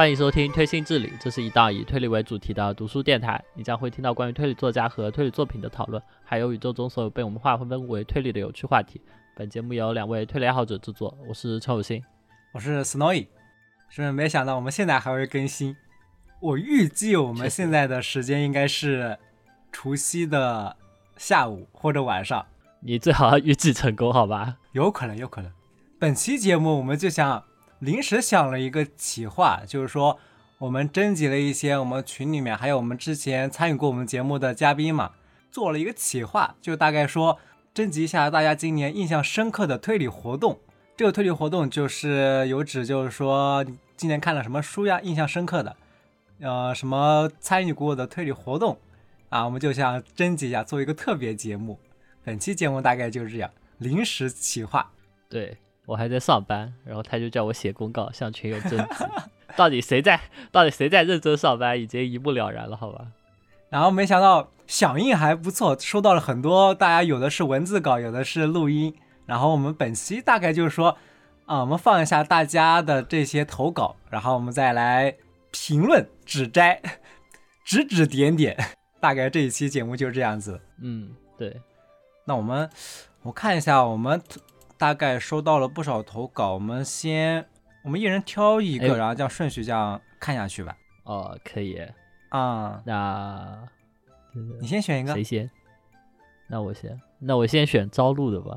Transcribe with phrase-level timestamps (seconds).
[0.00, 3.38] 欢迎收听推新治理，这是一档以推理为主题的读书电台。
[3.52, 8.98] 你将会听到关于推理作家和推理作品的讨论，还有宇宙中所有被我们划分为推理的有趣话题。
[9.36, 12.02] 本节目由两位推理爱好者制作，我是陈有新，
[12.52, 13.26] 我是 Snowy。
[13.90, 15.76] 是没想到我们现在还会更新？
[16.40, 19.18] 我预计我们现在的时间应该是
[19.70, 20.74] 除夕的
[21.18, 22.46] 下午或者晚上。
[22.80, 24.56] 你最好要预计成功，好吧？
[24.72, 25.52] 有可能，有可能。
[25.98, 27.44] 本期节目我们就想
[27.80, 30.18] 临时想了一个企划，就是说
[30.58, 35.12] 我们征集了一些我们群里面还有我们之前参与过我们节目的嘉宾嘛，
[35.50, 37.38] 做了一个企划，就大概说
[37.72, 40.58] 征集一下大家今年印象深刻的推理活动。
[40.94, 43.64] 这个推理活动就是有指，就是说
[43.96, 45.74] 今年看了什么书呀，印象深刻的，
[46.40, 48.78] 呃，什么参与过的推理活动
[49.30, 51.78] 啊，我们就想征集一下，做一个特别节目。
[52.22, 54.92] 本期节目大概就是这样，临时企划。
[55.30, 55.56] 对。
[55.90, 59.04] 我还在上班，然后他就叫我写公告向群友征集，
[59.56, 60.20] 到底谁在
[60.52, 63.08] 到底谁在认真上班，已经一目了然了，好吧？
[63.70, 68.94] 然后没想到响应还不错，收到了很多，大家有的是文字稿，有的是录音。
[69.26, 70.96] 然后我们本期大概就是说，
[71.46, 75.16] 啊，我们放一下大家的这些投稿，然后我们再来
[75.50, 76.80] 评论指摘，
[77.66, 78.56] 指指点点。
[79.00, 80.60] 大概这一期节目就是这样子。
[80.80, 81.60] 嗯，对。
[82.26, 82.70] 那我们
[83.22, 84.22] 我看一下我们。
[84.80, 87.46] 大概收到了不少投稿，我们先
[87.84, 90.74] 我们一人挑一个，然后这样顺序这样看下去吧。
[91.04, 91.78] 哦，可以
[92.30, 92.80] 啊。
[92.86, 93.68] 那
[94.58, 95.50] 你先选一个，谁先？
[96.48, 98.56] 那我先，那我先选招录的吧，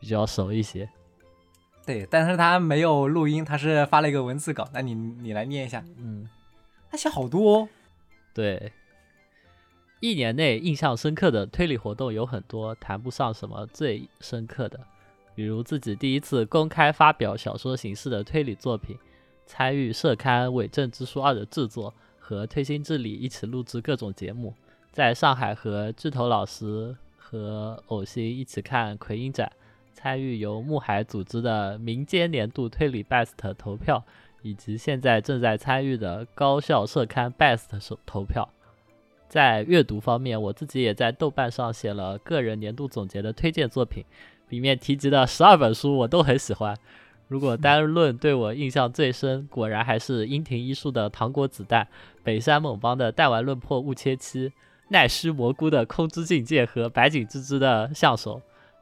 [0.00, 0.90] 比较熟一些。
[1.86, 4.68] 对，但是他没有录音，他是发了一个文字稿。
[4.72, 5.84] 那你你来念一下。
[5.96, 6.28] 嗯，
[6.90, 7.68] 他写好多哦。
[8.34, 8.72] 对，
[10.00, 14.80] 一年内印象深刻的推理活动有很多，谈不上什么最深刻的。
[15.34, 18.96] 比如自己第一次公开发表小说形式的推理作品，
[19.46, 24.54] 参与社刊《伪证之书二》的制作，和推心置理一起录制各种节目，
[24.92, 29.50] 在上海和巨头老师和偶星一起看奎因展，
[29.92, 34.04] 参与由木海组织的民间年度推理 BEST 投票，
[34.42, 38.48] 以及现在正在参与的高校社刊 BEST 投票。
[39.28, 44.04] 在阅读方面，我自己也在豆瓣上写了个人年度总结的推荐作品。
[44.50, 46.76] 里面提及的十二本书我都很喜欢。
[47.28, 51.84] 如果单论对我印象最深，果然还是樱庭一树的《糖果子弹》、
[52.22, 54.48] 北山猛邦的《弹丸论破雾切期》、
[54.88, 58.38] 奈须蘑菇的《空之境界》和白井之之的《相手》。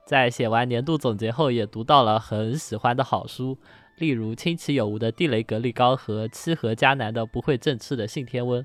[0.06, 3.58] 在写完年度总结后，也读到了很喜欢的好书，
[3.98, 8.62] 例如清崎有无的《地雷格力高》和七和迦南的《不会振翅的信天翁》。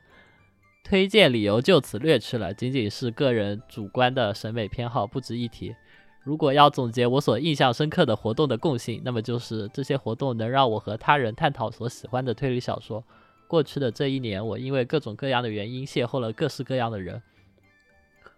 [0.85, 5.75] 推荐理由就此略去了，仅仅是个人主观的审美偏好，不值一提。
[6.23, 13.03] 如果要总结我所印象深刻的活动的共性，那么就是这些活动能让我和他人探讨所喜欢的推理小说。
[13.45, 17.21] 过去的这一年，我因为各种各样的原因邂逅了各式各样的人，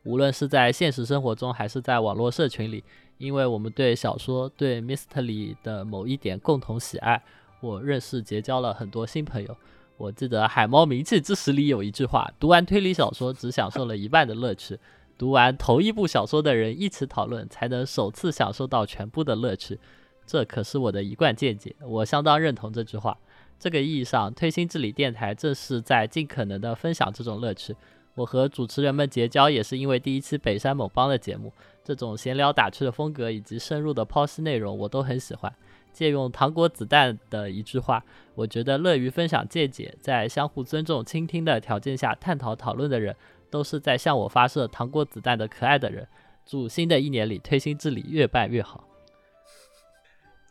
[0.04, 2.84] 无论是在现实生活中还是在网络社群里，
[3.20, 7.24] 因为我们对小说、对 Mystery 的某一点共同喜爱，
[7.62, 9.56] 我认识结交了很多新朋友。
[9.98, 14.78] 我记得《海猫名气之时》里有一句话：读完推理小说只享受了一半的乐趣。
[15.18, 19.80] 读完同一部小说的人一起讨论，才能首次享受到全部的乐趣。
[20.26, 23.18] 这可是我的一贯见解，我相当认同这句话。
[23.58, 27.76] 这个意义上，推心置理电台正是在尽可能的分享这种乐趣。
[28.16, 31.54] 我和主持人们结交，也是因为第一期北山某邦的节目，
[31.84, 35.54] 这种闲聊打趣的风格以及深入的剖析内容，我都很喜欢。
[35.94, 38.04] 借用糖果子弹的一句话，
[38.36, 43.16] 我觉得乐于分享见解，在相互尊重、倾听的条件下探讨讨论的人。
[43.56, 46.06] 都是在向我发射糖果子弹的可爱的人。
[46.46, 48.86] 祝新的一年里推心置理越办越好。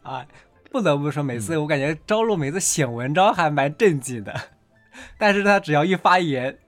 [0.02, 0.26] 啊，
[0.70, 4.34] 不得不说，每次我感觉朝露每次写文章还蛮正经的，
[5.18, 6.58] 但是他只要一发言，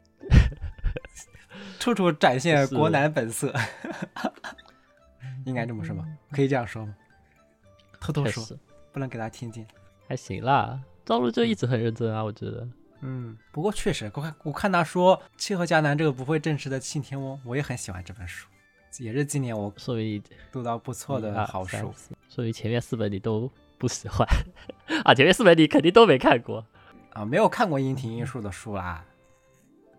[1.80, 3.50] 处处展现国男本色。
[5.46, 6.04] 应该这么说吗？
[6.32, 6.94] 可以这样说吗？
[7.98, 8.44] 偷偷说，
[8.92, 9.66] 不能给他听见。
[10.06, 12.68] 还行啦，朝露就一直很认真啊，我觉得。
[13.00, 18.48] 嗯，不过确实，我看我看他说《七和迦南》这个不会正式的信天翁，我也很喜欢这本书，
[18.98, 21.92] 也是今年我所以读到不错的好书。
[22.28, 24.26] 所以前面四本你都不喜欢
[25.04, 25.14] 啊？
[25.14, 26.64] 前面四本你肯定都没看过
[27.12, 27.24] 啊？
[27.24, 29.04] 没有看过樱庭樱树的书啦，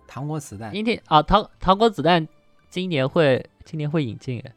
[0.07, 0.71] 《糖果子弹》。
[0.73, 2.25] 樱庭啊，《糖糖果子弹》
[2.69, 4.53] 今年会今年会引进哎？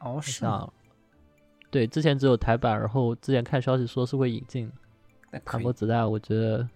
[0.00, 0.68] 哦，是啊。
[1.70, 4.70] 对，之前只有台版，然后之前看消息说是会引进
[5.44, 6.68] 《糖果子弹》，我觉得。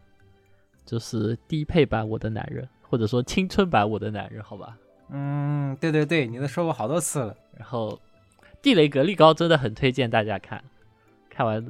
[0.84, 4.76] 就是低配版我的男人，或者说青春版我的男人，好吧？
[5.10, 7.36] 嗯，对对对，你都说过好多次了。
[7.56, 7.98] 然后，
[8.62, 10.62] 地雷格力高真的很推荐大家看，
[11.28, 11.64] 看完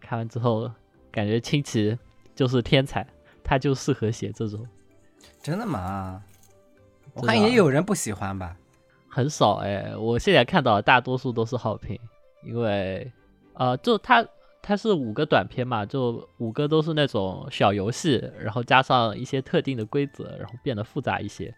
[0.00, 0.70] 看完之后
[1.10, 1.96] 感觉清奇
[2.34, 3.06] 就是天才，
[3.44, 4.66] 他就适合写这种。
[5.40, 6.22] 真的吗？
[7.14, 8.56] 我看也有人不喜欢吧。
[9.08, 11.98] 很少哎，我现在看到大多数都是好评，
[12.44, 13.10] 因为
[13.54, 14.24] 呃，就它
[14.60, 21.54] 它是五个短片嘛，就五个都是那种小游戏，然后加上一些特定的规则，然后变得复杂一些。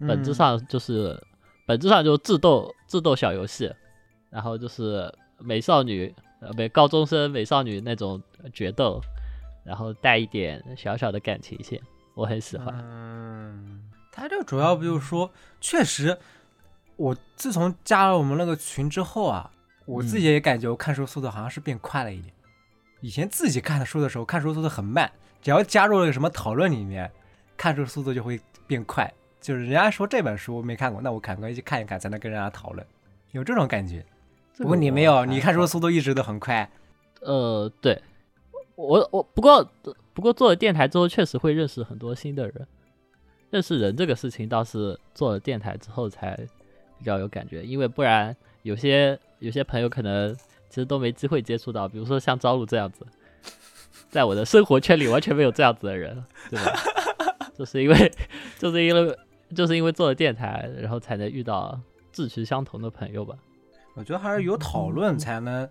[0.00, 1.20] 本质嗯上就是、
[1.66, 3.70] 本质上就是智斗智斗小游戏，
[4.30, 8.22] 然后就是美少女呃不高中生美少女那种
[8.52, 9.00] 决斗，
[9.64, 11.80] 然后带一点小小的感情线，
[12.14, 12.74] 我很喜欢。
[12.76, 15.30] 嗯，它这个主要不就是说，
[15.60, 16.16] 确实，
[16.96, 19.50] 我自从加了我们那个群之后啊，
[19.86, 22.34] 我自己也感觉我看书速度好像是变快了一点。
[23.04, 25.12] 以前自己看书的时候，看书速度很慢，
[25.42, 27.10] 只要加入了什么讨论里面，
[27.54, 29.12] 看书速度就会变快。
[29.42, 32.86] 就是人家说这本书没看过，那我赶快去看一看，才能跟人家讨论，
[33.32, 34.02] 有这种感觉。
[34.56, 36.66] 不过你没有，你看书速度一直都很快。
[37.20, 38.00] 呃，对，
[38.74, 39.70] 我我不过
[40.14, 42.66] 不过做了电台之后，确实会认识很多新的人。
[43.50, 46.34] 认识人这个事情倒是做了电台之后才
[46.98, 50.34] 比较有感觉，因为不然有些有些朋友可能
[50.74, 53.06] 其实都没机会接触到，比如说像朝露这样子，
[54.10, 56.72] 在我的生活圈里完全没有这样子的人，对吧？
[57.56, 58.12] 就是因为
[58.58, 59.16] 就是因为
[59.54, 61.80] 就是因为做了电台，然后才能遇到
[62.10, 63.36] 志趣相同的朋友吧。
[63.94, 65.68] 我觉得还是有讨论才能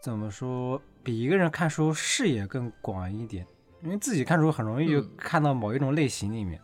[0.00, 3.46] 怎么说，比一个人看书视野更广一点。
[3.82, 6.58] 因为自己看书很容易就嗯看到某一种类型里面，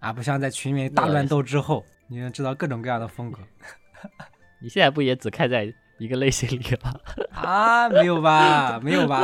[0.00, 3.38] 而不像在群里面大乱斗之后，你能知道各种各样的风格
[4.60, 5.72] 你现在不也只看在
[6.02, 6.92] 一个类型里吧？
[7.32, 7.88] 啊？
[7.88, 8.80] 没有吧？
[8.80, 9.20] 没有吧？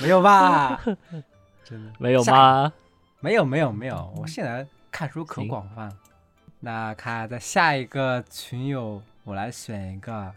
[0.00, 0.80] 没有吧？
[1.62, 2.72] 真的没有下吗？
[3.20, 5.96] 没有没有没有，我现在看书可广泛了。
[6.60, 10.32] 那看在下一个群友，我来选一个，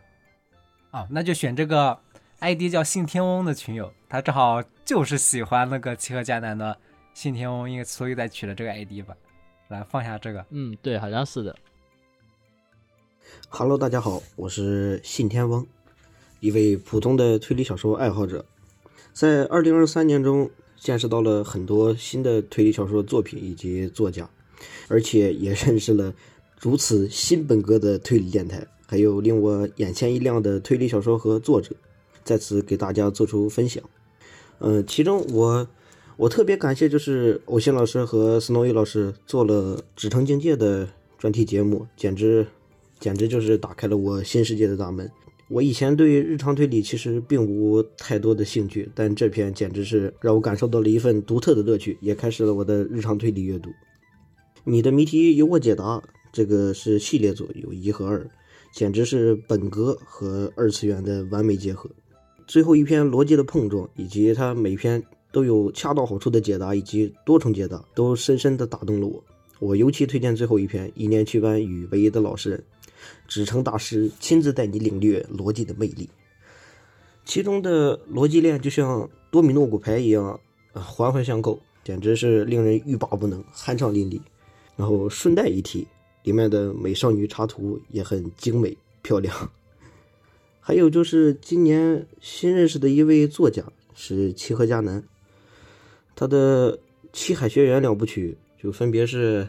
[0.91, 1.97] 哦，那就选这个
[2.39, 6.77] ID 叫信天翁的群友，他正好就是喜欢那个齐河迦南的
[7.13, 9.15] 信天翁，因为所以才取了这个 ID 吧。
[9.69, 11.55] 来放下这个，嗯，对，好像是的。
[13.49, 15.65] Hello，大家好，我是信天翁，
[16.41, 18.45] 一位普通的推理小说爱好者。
[19.13, 24.29] 在2023年中，见识到了很多新的推理小说作品以及作家，
[24.87, 26.13] 而且也 认识了
[26.59, 31.75] 如此新本格的推理电台，还有令我眼前一亮的推理小说和作者，
[32.23, 33.81] 在此给大家做出分享。
[34.59, 35.67] 嗯，其中我
[36.17, 42.47] 我特别感谢就是偶像老师和 Snowy 老师做了《纸城境界》的专题节目，简直
[42.99, 45.09] 简直就是打开了我新世界的大门。
[45.47, 53.69] 我以前对日常推理其实并无太多的兴趣，但这篇简直是让我感受到了一份独特的乐趣，也开始了我的日常推理阅读。
[54.63, 56.01] 你的谜题由我解答，
[56.33, 58.27] 这个是系列作，有一和二，
[58.73, 61.87] 简直是本格和二次元的完美结合。
[62.47, 65.01] 最后一篇逻辑的碰撞，以及它每篇
[65.31, 69.23] 都有恰到好处的解答以及多重解答，都深深地打动了我。
[69.59, 72.59] 我尤其推荐最后一篇《一年去班与唯一的老实人》，
[73.27, 76.09] 纸城大师亲自带你领略逻辑的魅力。
[77.25, 80.39] 其中的逻辑链就像多米诺骨牌一样，
[80.73, 84.21] 呃环环相扣，简直是令人欲罢不能，酣畅淋漓。
[84.75, 85.87] 然后顺带一提，
[86.23, 89.33] 里面的美少女插图也很精美漂亮。
[90.59, 95.03] 还有就是今年新认识的一位作家是七和迦南，
[96.15, 96.77] 他的
[97.13, 99.43] 《七海学园》两部曲就分别是《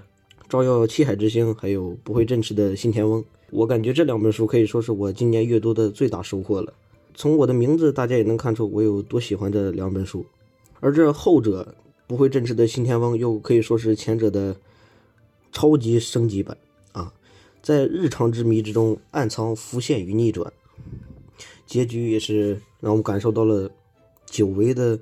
[0.48, 3.20] 照耀七海之星》还有《不会振翅的信天翁》。
[3.50, 6.72] 我感觉这两本书可以说是我今年阅读的最大收获了。
[7.14, 10.26] 从我的名字，大家也能看出我有多喜欢这两本书。
[10.80, 11.74] 而这后者
[12.06, 14.56] 《不会振翅的信天翁》又可以说是前者的
[15.52, 16.56] 超级升级版
[16.92, 17.12] 啊，
[17.62, 20.52] 在日常之谜之中暗藏浮现与逆转。
[21.64, 23.70] 结局也是让我感受到了
[24.26, 24.98] 久违的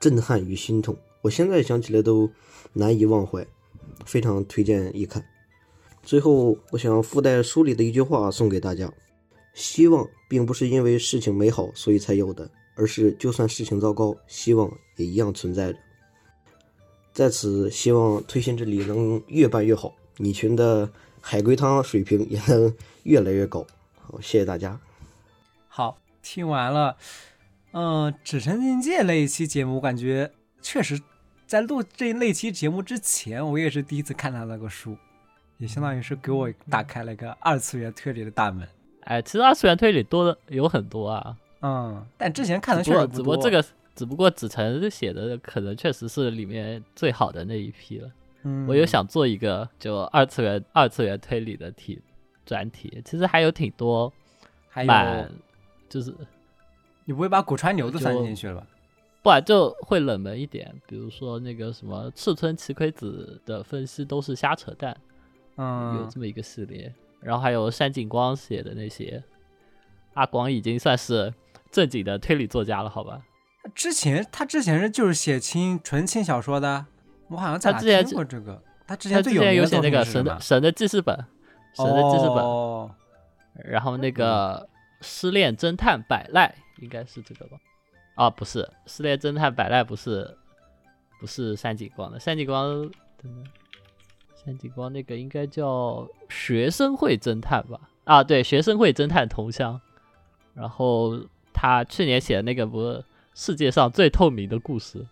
[0.00, 2.30] 震撼与心痛，我现在想起来都
[2.72, 3.46] 难以忘怀，
[4.06, 5.24] 非常推荐一看。
[6.02, 8.90] 最后，我想附带书里的一句话送给大家：
[9.54, 15.78] 希望并不是因为事情美好所以才有的，而是就算事情糟糕，希望也一样存在着。
[17.12, 20.88] 在此，希望推心之旅能越办越好，你群的
[21.20, 23.66] 海龟汤水平也能越来越高。
[24.00, 24.80] 好，谢谢大家。
[25.66, 26.96] 好，听完了，
[27.72, 30.30] 嗯，《纸城境界》那一期节目，我感觉
[30.62, 31.00] 确实
[31.46, 34.96] 在录这那期节目之前，我也是第一次看他那个书，
[35.58, 38.66] 也相当于是给我打开了一个二次元推理的大门。
[39.02, 43.16] 哎，其实二次元推理多的有很多啊，嗯，但之前看的确实不多。
[43.16, 48.10] 只不过这个，只不过子晨写的可能确实是里面最好的那一批了。
[48.42, 52.00] 嗯，我有想做一个就二次元二次元推理的题
[52.46, 54.12] 专题，其实还有挺多
[54.68, 55.28] 还蛮有，
[55.88, 56.14] 就是
[57.04, 58.66] 你不会把古川牛都算进去了吧？
[59.22, 60.72] 不然就会冷门一点。
[60.86, 64.96] 比如说那个什么赤村奇葵子的分析都是瞎扯淡，
[65.58, 65.64] 有
[66.04, 66.94] 嗯，这么一个系列。
[67.20, 69.22] 然后还有山井光写的那些，
[70.14, 71.34] 阿广已经算是
[71.70, 73.20] 正经的推理作家了，好吧？
[73.74, 76.86] 之前他之前是就是写轻纯轻小说的，
[77.28, 78.62] 我好像在哪他之前听过这个。
[78.86, 81.14] 他之他之前有名的有写那个神的神的记事本，
[81.74, 82.90] 神的记事本，哦
[83.64, 84.66] 然后那个
[85.02, 87.58] 失恋侦探百赖应该是这个吧？
[88.14, 90.38] 啊，不是，失恋侦探百赖不是
[91.20, 92.88] 不是山井光的，山井光
[94.48, 97.78] 等等，山井光那个应该叫学生会侦探吧？
[98.04, 99.78] 啊，对，学生会侦探同乡。
[100.54, 101.20] 然后
[101.52, 105.06] 他去年写的那个不是世界上最透明的故事，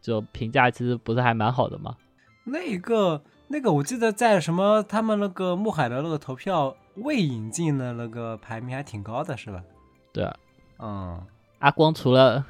[0.00, 1.96] 就评价其实不是还蛮好的吗。
[2.44, 9.62] 那个那个，我记得在什么他们那个木海的那个投票未引进的那个排名还挺高的，是吧？
[10.12, 10.36] 对啊，
[10.78, 11.26] 嗯，
[11.60, 12.44] 阿光除了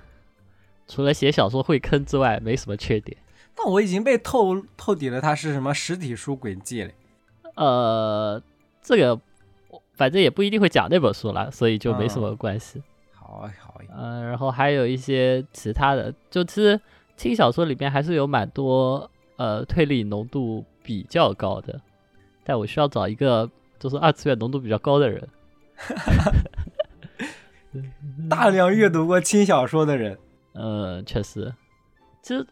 [0.86, 3.16] 除了写小说会坑之外，没什么缺点。
[3.56, 6.94] 那我已经被透透底了，它是什么实体书轨迹嘞？
[7.56, 8.40] 呃，
[8.82, 9.20] 这个
[9.92, 12.82] 反正也不一定会讲那本书了，所以就没什么关系。
[13.12, 16.80] 好啊好呀，嗯、然后还有一些其他的，就其实
[17.16, 21.80] 轻小说里面还是有蛮多呃推理浓度比较高的，
[22.44, 25.28] 但我需要找一个就是二次元浓度比较高的人。
[28.30, 30.16] 大量阅读过轻小说的人，
[30.52, 31.52] 呃，确实，
[32.22, 32.46] 其实呃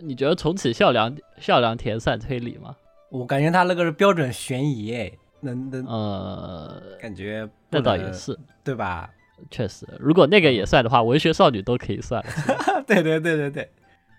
[0.00, 2.76] 你觉得重启孝良孝良田算推理吗？
[3.10, 9.10] 我感觉他那个是标准悬疑，哎，能能呃，感觉不那倒能也是，对吧？
[9.50, 12.82] 确实，如果那个也算的话，文学少女都可以算了。
[12.86, 13.70] 对对对对对。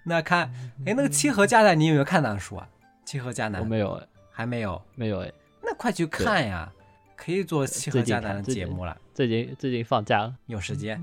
[0.05, 0.51] 那看，
[0.85, 2.67] 哎，那个七和迦南，你有没有看那书啊？
[3.05, 5.31] 七和迦南我没有哎，还没有，没有哎，
[5.63, 6.71] 那快去看呀！
[7.15, 10.35] 可以做七和最近迦南的节目了，最近最近放假了。
[10.47, 11.01] 有时间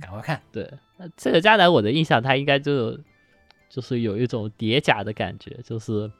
[0.00, 0.40] 赶快看。
[0.52, 2.96] 对，那这个迦南我的印象，他应该就
[3.68, 6.10] 就是有一种叠甲的感觉，就是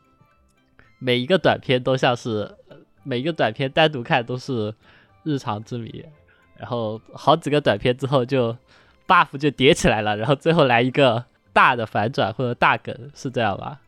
[0.98, 4.74] 每一个短片都像是呃每一个短片单独看都是
[5.22, 6.04] 日常之谜，
[6.56, 8.56] 然后好几个短片之后就
[9.06, 13.80] buff 就叠起来了，然后最后来一个大的反转或者大梗，是这样吧？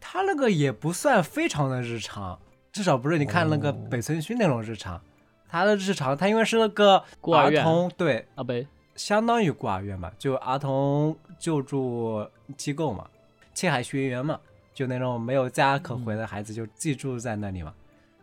[0.00, 2.38] 他那个也不算非常的日常，
[2.72, 5.00] 至少不是你看那个哦北村薰那种日常。
[5.48, 8.52] 他的日常，他因为是那个儿孤儿院童，对，啊不，
[8.96, 12.26] 相当于孤儿院嘛，就儿童救助
[12.56, 13.08] 机构嘛，
[13.54, 14.40] 青海学园嘛，
[14.74, 17.72] 就那种没有家可回的孩子就寄住在那里嘛。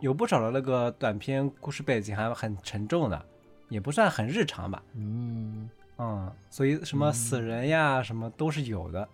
[0.00, 3.24] 有不少的那个短片故事背景还很沉重的，
[3.68, 4.82] 也不算很日常吧。
[4.94, 9.08] 嗯，嗯，所以什么死人呀，什么都是有的。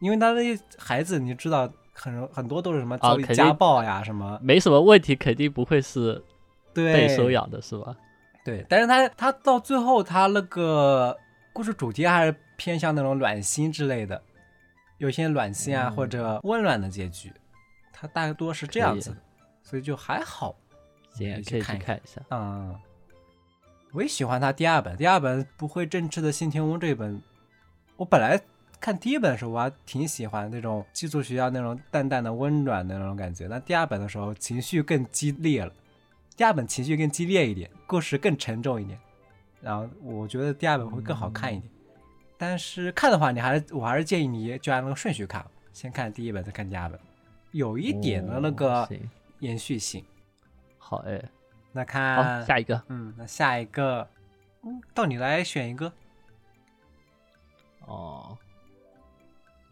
[0.00, 6.22] 因为他那些孩子，你知道很很多都是什么遭遇家暴呀，什么没什么问题，肯定不会是
[6.72, 7.96] 对被收养的，是吧？
[8.48, 11.14] 对，但是他他到最后他那个
[11.52, 14.22] 故事主题还是偏向那种暖心之类的，
[14.96, 17.30] 有些暖心啊、嗯或者温暖的结局，
[17.92, 19.16] 他大多是这样子的，
[19.62, 20.56] 所以就还好。
[21.12, 22.22] 行，可以看一下。
[22.30, 22.74] 嗯，
[23.92, 27.20] 我也喜欢他第二本，第二本不会正治的信天翁这一本，
[27.96, 28.40] 我本来
[28.80, 35.72] 看第一本的时候我还挺喜欢那种寄宿学校那种淡淡的温暖的那种感觉，那第二本的时候情绪更激烈了，
[36.38, 38.96] 第二本情绪更激烈一点，故事更沉重一点，
[39.60, 41.68] 然后我觉得第二本会更好看一点。
[42.36, 47.00] 但是看的话，你还是我还是建议你就按那个顺序看，先看第一本，再看第二本，
[47.50, 48.88] 有一点的那哦个
[49.40, 50.04] 延续性。
[50.78, 51.20] 好哎，
[51.72, 54.08] 那好，看下一个嗯，那下一个，
[54.62, 55.92] 嗯，到你来选一个。
[57.80, 58.38] 哦，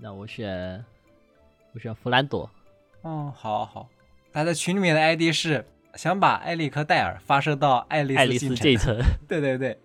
[0.00, 0.84] 那我选
[1.72, 2.50] 我选弗兰朵。
[3.04, 3.88] 嗯，好好。
[4.32, 5.64] 他在群里面的 ID 是
[5.96, 8.56] 想把埃里克戴尔发射到爱丽丝进丝程。
[8.56, 9.78] 进程， 对对对，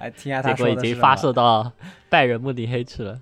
[0.00, 1.32] 来 听一下他结果已说的是什经发射。
[1.32, 1.72] 到
[2.08, 3.20] 拜仁慕尼黑去了。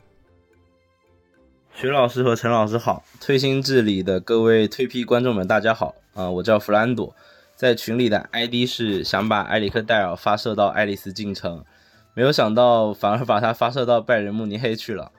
[1.74, 7.12] 徐老师和陈老师好，推心置理的各位推批观众们，大家好啊、我叫弗兰朵，
[7.56, 11.64] 在群里的 ID 是想把埃里克戴尔发射到爱丽丝进城，
[12.14, 15.10] 没有想到反而把它发射到拜仁慕尼黑去了。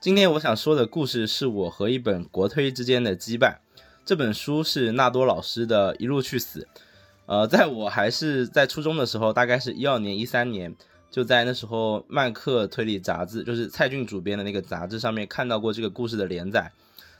[0.00, 3.58] 今天我想说的故事是我和一本国推之间的羁绊。
[4.04, 6.60] 这本书是纳多老师的《一路去死》，
[7.26, 10.74] 呃，在我还是在初中的时候，大概是一二年、一三年，
[11.10, 16.72] 就在那时候漫客推理杂志，就是蔡骏主编的那个杂志上面看到过这个故事的连载。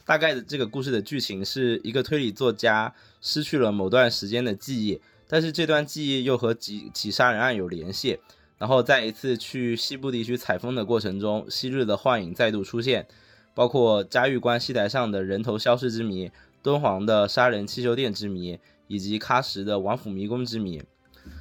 [0.05, 8.19] 大概的这个故事的剧情是一个推理作家失去了某段时间的记忆，但是这段记忆又和几起杀人案有联系。
[8.59, 13.07] 然后在一次去西部地区采风的过程中，昔日的幻影再度出现，
[13.55, 16.31] 包括嘉峪关戏台上的人头消失之谜、
[16.63, 20.83] 敦煌的杀人汽修店之谜，以及喀什的王府迷宫之谜。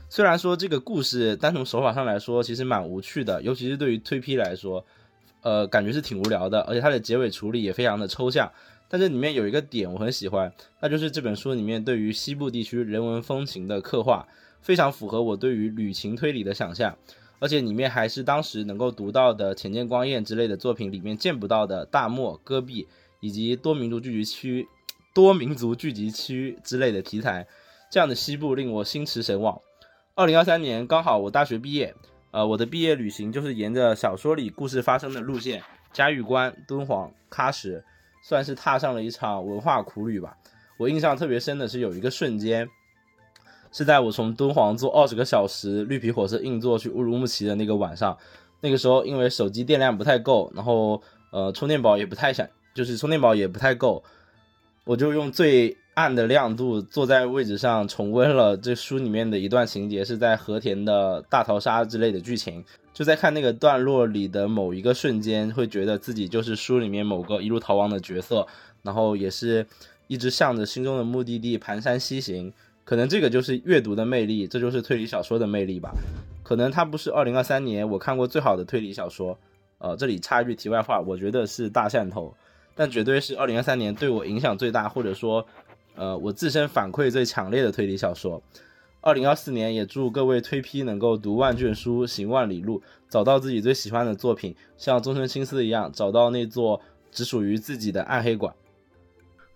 [0.09, 4.85] 虽然说这个故事单从手法上来说其实蛮无趣的，尤其是对于推批来说，
[5.41, 8.51] 呃，感觉是挺无聊的，而且它的结尾处理也非常的抽象。
[8.89, 14.27] 但这里面有一个点我很喜欢，那就是这本书里面对于西部地区人文风情的刻画，
[14.61, 16.97] 非常符合我对于旅行推理的想象。
[17.37, 22.87] 而且里面还是当时能够读到的浅见光彦之类的作品里面见不到的大漠、戈壁
[23.21, 24.67] 以及多民族聚集区、
[25.19, 27.45] 多民族聚集区之类的题材，
[27.91, 29.59] 这样的西部令我心驰神往。
[30.15, 31.93] 二零二三年刚好我大学毕业，
[32.31, 35.61] 呃，我的毕业旅行就是沿着小说里故事发生的路线，
[35.91, 37.83] 嘉峪关、敦煌、喀什，
[38.23, 40.37] 算是踏上了一场文化苦旅吧。
[40.77, 42.69] 我印象特别深的是有一个瞬间，
[43.73, 48.17] 是在我从敦煌坐二十个小时绿皮火车硬座去乌鲁木齐的那个晚上，
[48.61, 54.01] 那个时候因为手机电量不太够，然后呃充电宝也不太想，就是充电宝也不太够，
[54.83, 62.63] 我就用最暗的亮度坐在位置上重温了这书里面的一段情节，是在和田的大逃杀之类的剧情。
[62.93, 68.45] 就在看那个段落里的某一个瞬间，会觉得自己就是书里面某个一路逃亡的角色，
[68.81, 69.65] 然后也是
[70.07, 72.51] 一直向着心中的目的地蹒跚西行。
[72.83, 75.93] 可能这个就是阅读的魅力，这就是推理小说的魅力吧。
[76.43, 79.37] 可能它不是二零二三年我看过最好的推理小说，
[79.77, 82.33] 呃，这里插一句题外话，我觉得是大汕头，
[82.79, 85.45] 但绝对是二零二三年对我影响最大，或者说。
[85.95, 88.41] 呃，我自身反馈最强烈的推理小说。
[89.01, 96.79] 二零二四年，也祝各位推批能够读万卷书，行万里路，找到自己最喜欢的作品，像中村青司一样，找到那座
[97.11, 98.55] 只属于自己的暗黑馆。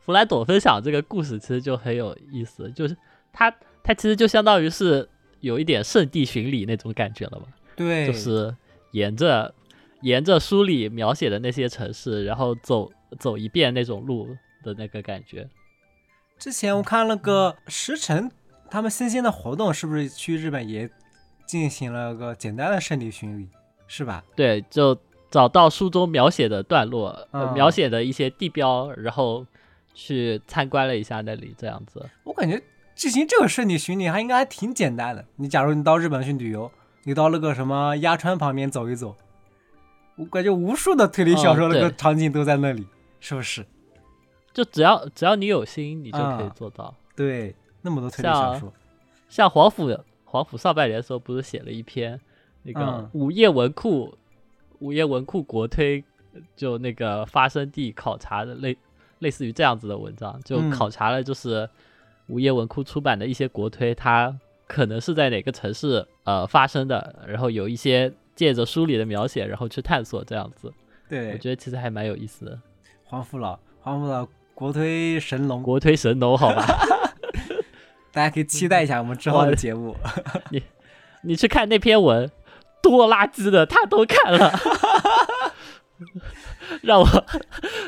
[0.01, 2.97] 弗莱朵分享这个故事其实就很有意思，就是
[3.31, 3.49] 他
[3.81, 5.07] 他其实就相当于是
[5.39, 7.45] 有一点圣地巡礼那种感觉了吧？
[7.77, 8.53] 对，就是
[8.91, 9.55] 沿着
[10.01, 14.27] 沿着书里描写的那些城市，然后走走一遍那种路
[14.63, 15.47] 的那个感觉。
[16.37, 18.29] 之前我看那个石城，
[18.69, 20.89] 他们新鲜的活动是不是去日本也
[21.45, 23.47] 进行了个简单的圣地巡礼，
[23.87, 24.23] 是吧？
[24.35, 24.97] 对，就
[25.29, 29.45] 找到书中描写的段落，嗯描写的一些地标，然后
[29.93, 32.09] 去参观了一下那里，这样子。
[32.23, 32.61] 我感觉
[32.95, 35.25] 进行这个圣地巡礼还应该还挺简单的。
[35.35, 36.71] 你假如你到日本去旅游，
[37.03, 39.15] 你到那个什么鸭川旁边走一走，
[40.15, 42.87] 我感觉无数的推理小说那个场景都在那里，
[43.23, 43.65] 是不是？
[44.53, 46.93] 就只要只要你有心，你就可以啊做到。
[47.15, 48.73] 对，那么多推理小像说，
[49.29, 52.19] 像黄甫黄甫上半年的时候，不是写了一篇
[52.63, 54.13] 那个嗯午夜文库、
[54.79, 56.03] 午夜文库国推，
[56.57, 58.77] 就那个发生地考察的类
[59.19, 61.67] 类似于这样子的文章，就嗯考察了就是
[62.27, 70.71] 午夜文库出版的一些国推，它可能是在哪个城市呃发生的，然后有一些借着书里的描写，然后去探索这样子，
[71.07, 72.59] 对我，觉得其实还蛮有意思的。
[73.13, 76.65] 黄甫老，黄甫老国推神龙，国推神龙，好吧
[78.11, 79.95] 大家可以期待一下我们之后的节目。
[80.49, 80.63] 你
[81.21, 82.27] 你去看那篇文，
[82.81, 84.51] 多垃圾的他都看了，
[86.81, 87.07] 让我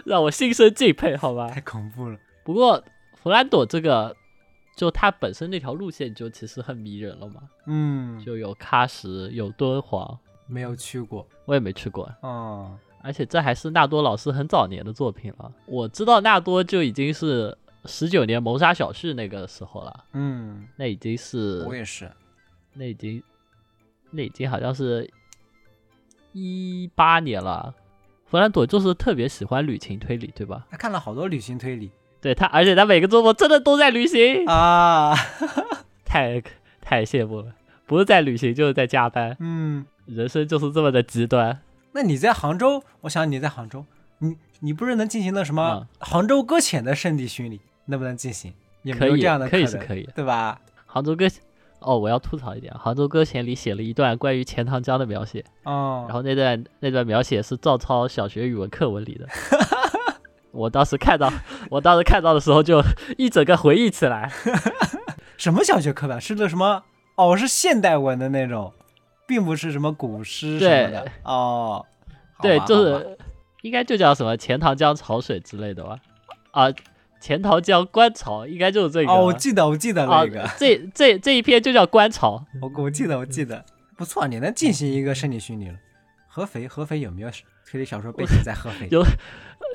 [0.06, 1.50] 让我心生敬佩，好吧。
[1.50, 2.84] 太恐怖了，不过
[3.16, 4.16] 弗兰朵这个，
[4.78, 15.52] 就它本身那条路线就其实很迷人了嘛，嗯，就有喀什，有敦煌，没有去过，我也没去过，哦，而且这还是纳多老师很早年的作品了。
[15.68, 22.12] 我知道纳多就已经是十九年谋杀小旭那个时候了，嗯，那已经是我也是，
[22.74, 23.22] 那已经
[24.10, 25.08] 那已经好像是
[26.34, 27.76] 一八年了。
[28.26, 30.66] 弗兰朵就是特别喜欢旅行推理，对吧？
[30.72, 35.14] 他看了好多旅行推理对他，而且他每个周末真的都在旅行，啊，
[36.04, 36.42] 太
[36.82, 37.54] 太羡慕了。
[37.86, 41.62] 不是在旅行就是在加班，嗯，人生就是这么的极端。
[41.96, 43.86] 那你在杭州，我想你在杭州，
[44.20, 48.54] 你你不是能进行那什么嗯杭州搁浅的圣地巡礼，能不能进行？
[48.82, 50.60] 有没可以有这样的可以能是可以对吧？
[50.86, 51.26] 杭州搁
[51.80, 59.26] 哦，我要吐槽一点，杭州搁浅里写了一段关于钱塘江的描写，哦，然后那段那段描写是照抄小学语文课文里的。
[60.52, 61.32] 我当时看到，
[61.70, 62.84] 我当时看到的时候就
[63.18, 64.30] 一整个回忆起来。
[65.38, 66.20] 什么小学课本？
[66.20, 66.84] 是那什么？
[67.16, 68.74] 哦，是现代文的那种，
[69.28, 71.12] 并不是什么古诗什么的。
[71.24, 71.86] 哦，
[72.42, 73.18] 对，就是
[73.62, 75.98] 应该就叫什么钱塘江潮水之类的吧？
[76.52, 76.68] 啊，
[77.20, 79.12] 钱塘江观潮应该就是这个。
[79.12, 82.46] 哦，我记得，我记得啊那个，，这这这一篇就叫观潮。
[82.62, 83.64] 我我记得，我记得，
[83.98, 85.76] 不错，你能进行一个圣地巡礼了。
[86.28, 87.30] 合肥，合肥有没有
[87.66, 88.88] 推理小说背景在合肥？
[88.92, 89.04] 有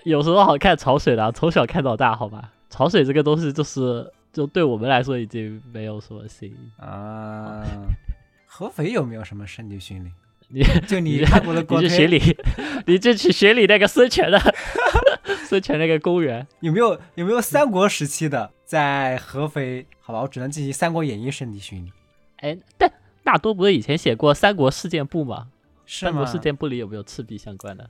[0.05, 2.53] 有什么好看潮水的啊，从小看到大，好吧？
[2.69, 6.71] 潮水这个东西就是，就对我们来说已经没有什么新意。
[6.79, 7.65] 啊，
[8.53, 10.11] 合肥有没有什么圣地巡礼？
[10.49, 12.37] 你 就你你看过的国推，你去学里，
[12.85, 14.41] 你就去学里那个孙权的
[15.47, 16.45] 孙权那个公园。
[16.59, 19.87] 有没有有没有三国时期的在合肥？
[20.01, 21.93] 好吧，我只能进行《三国演义》圣地巡礼。
[22.39, 25.47] 哎，但大多不是以前写过《三国事件簿》吗？
[25.87, 26.27] 是吗三国？
[26.27, 27.89] 事件簿里有没有赤壁相关的？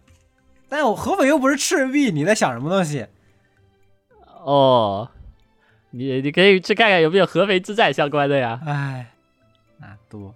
[0.69, 3.07] 但我合肥又不是赤壁，你在想什么东西？
[4.45, 5.11] 哦，
[5.93, 8.61] 你你可以去看看有没有合肥之战相关的呀。
[8.67, 9.15] 哎，
[9.79, 10.35] 那多，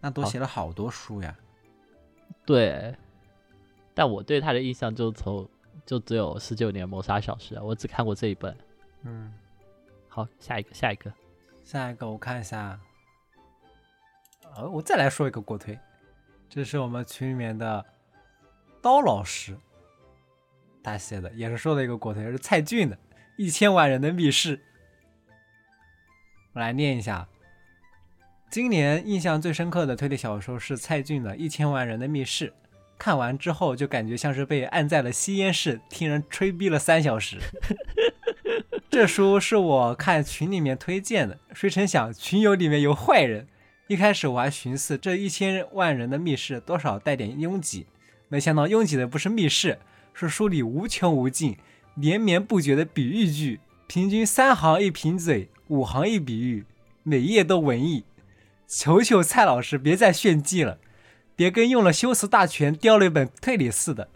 [0.00, 1.36] 那都写了好多书呀。
[2.46, 2.96] 对，
[3.94, 5.48] 但我对他的印象就从
[5.84, 8.56] 就只有十九年谋杀小时，我只看过这一本。
[9.02, 9.32] 嗯，
[10.08, 11.12] 好，下一个，下一个，
[11.64, 12.78] 下一个我看一下，
[14.54, 15.78] 呃，我再来说一个国推，
[16.48, 17.84] 这是我们群里面的
[18.82, 19.56] 刀老师
[20.82, 22.96] 他写的，也是说的一个国推，是蔡骏的
[23.36, 24.58] 《一千万人的密室》。
[26.52, 27.28] 我来念一下，
[28.50, 32.48] 今年印象最深刻的推理小说是蔡骏的《一千万人的密室》，
[32.98, 37.38] 看完之后就感觉像是被按在了吸烟室，听人吹逼了三小时。
[38.90, 43.46] 这书是我看群里面推荐的，谁成想群友里面有坏人。
[43.86, 47.86] 一开始我还寻思这一千万人的密室多少带点拥挤，
[48.26, 49.78] 没想到拥挤的不是密室，
[50.12, 51.56] 是书里无穷无尽、
[51.94, 56.64] 连绵不绝的比喻句，平均三行一贫嘴，五行一比喻，
[57.04, 58.02] 每页都文艺。
[58.72, 60.78] 求求蔡老师别再炫技了，
[61.34, 64.06] 别跟用了修辞大全雕了一本推理似的。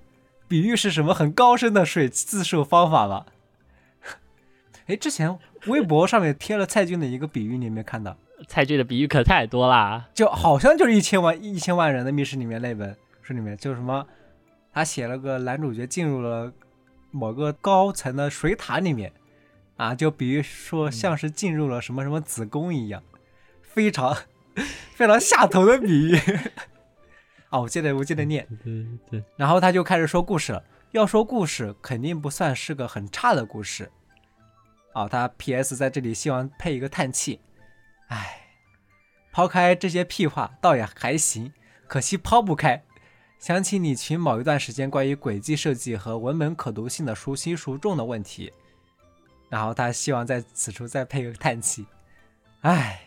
[0.47, 3.27] 比喻是什么很高深的水字数方法吧？
[4.87, 5.37] 哎，之前
[5.67, 8.17] 微博上面贴了蔡骏的一个比喻，你有没有看到？
[8.47, 10.09] 蔡骏的比喻可太多啦。
[10.15, 14.07] 就好像就是一千万一千万人的密室里面那本书里面，就是什么，
[14.73, 16.53] 他写了个男主角进入了
[17.11, 19.11] 某个高层的水塔里面，
[19.77, 23.03] 啊，就比喻说像是进入了什么什么子宫一样，
[23.63, 24.17] 非常
[24.95, 26.17] 非常下头的比喻。
[27.49, 30.63] 啊， 我记得我记得念，对对，然后他就开始说故事了。
[30.93, 33.91] 要说故事，肯定不算是个很差的故事。
[34.93, 35.75] 啊，他 P.S.
[35.75, 37.41] 在这里希望配一个叹气。
[38.07, 38.47] 唉，
[39.33, 41.53] 抛开这些屁话，倒也还行，
[41.89, 42.85] 可惜抛不开。
[43.41, 48.53] 想起你群某一段时间关于轨迹设计和文本可读性的孰轻孰重的问题，
[49.51, 51.85] 然后他希望在此处再配个叹气。
[52.61, 53.01] 唉，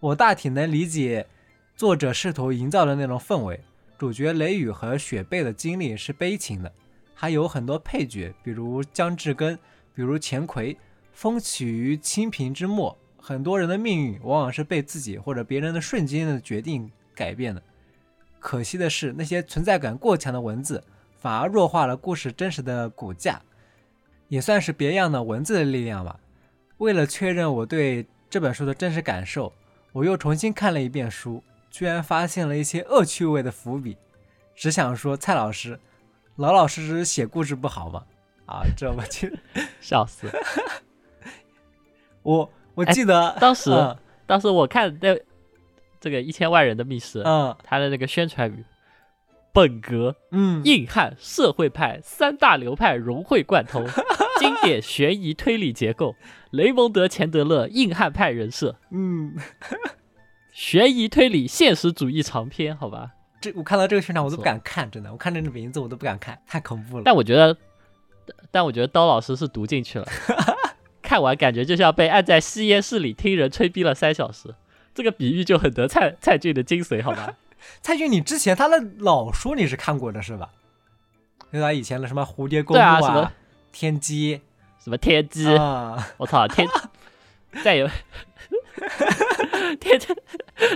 [0.00, 1.26] 我大体能理解
[1.74, 3.60] 作者试图营造的那种氛围。
[3.98, 6.70] 主角雷雨和雪贝的经历是悲情的，
[7.14, 9.58] 还有很多配角，比如姜志根，
[9.94, 10.76] 比如钱奎，
[11.12, 12.96] 风起于清贫之末。
[13.18, 17.62] 很多人的命运往往是被自己或者别人的瞬间的决定改变的。
[18.38, 20.84] 可惜的是，那些存在感过强的文字，
[21.18, 23.40] 反而弱化了故事真实的骨架，
[24.28, 26.20] 也算是别样的文字的力量吧。
[26.76, 29.52] 为了确认我对这本书的真实感受，
[29.96, 33.96] 我又重新看了一遍书，居然发现了一些恶趣味的伏笔。
[34.54, 35.80] 只想说，蔡老师
[36.36, 38.04] 老老实实写故事不好吗？
[38.44, 39.32] 啊，这我去，
[39.80, 40.30] 笑死。
[42.22, 45.18] 我我记得、当时嗯当时我看那
[45.98, 48.66] 这个一千万人的密室，嗯他的那个宣传语，
[49.54, 53.82] 本格嗯，硬汉社会派三大流派融会贯通，
[54.38, 56.14] 经典悬疑推理结构，
[56.50, 59.36] 雷蒙德·钱德勒硬汉派人设，嗯，
[60.52, 63.12] 悬疑推理现实主义长篇，好吧？
[63.40, 67.02] 这我看到这个宣传我都不敢看，真的，我看这个名字我都不敢看，太恐怖了。
[67.04, 67.56] 但我觉得，
[68.50, 70.06] 但我觉得刀老师是读进去了，
[71.02, 74.54] 看完感觉就像被按在吸烟室里听人吹逼了三小时，
[74.94, 77.34] 这个比喻就很得蔡蔡骏的精髓，好吧？
[77.82, 80.50] 蔡骏，你之前他的老书你是看过的是吧？
[81.52, 83.32] 就他以前的什么蝴蝶公对路啊什么
[83.72, 84.40] 天机
[84.78, 86.66] 什么天机，啊，我操，天，
[87.64, 87.88] 再有
[89.80, 90.08] 天机，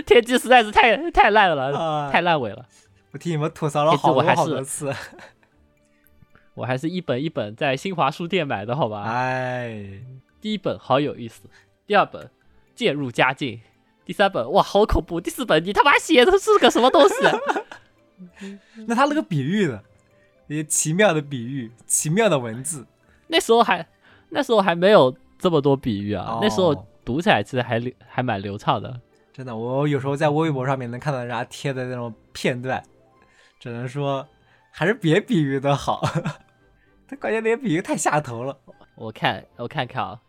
[0.05, 2.65] 天机实在是太太烂了，啊太烂尾了。
[3.11, 4.93] 我替你们吐槽了天机好多我还是好多次。
[6.53, 9.03] 我还是一本一本在新华书店买的，好吧？
[9.03, 10.01] 哎，
[10.41, 11.43] 第一本好有意思，
[11.87, 12.29] 第二本
[12.75, 13.61] 渐入佳境，
[14.05, 17.25] 第三本哇好恐怖，第四本你他妈写的是个什么东西？
[17.25, 17.39] 啊
[18.85, 19.81] 那他那个比喻的，
[20.51, 22.85] 一些奇妙的比喻，奇妙的文字，
[23.27, 23.87] 那时候还
[24.29, 28.99] 那时候还没有这么多比喻啊，哦那时候读起来其实还流还蛮流畅的。
[29.31, 32.83] 真的，我有时候在微博上面能看到人家贴的那种片段，
[33.59, 34.27] 只能说
[34.71, 36.01] 还是别比喻的好。
[37.07, 38.57] 他关键那些比喻太下头了。
[38.95, 40.21] 我看我看看啊，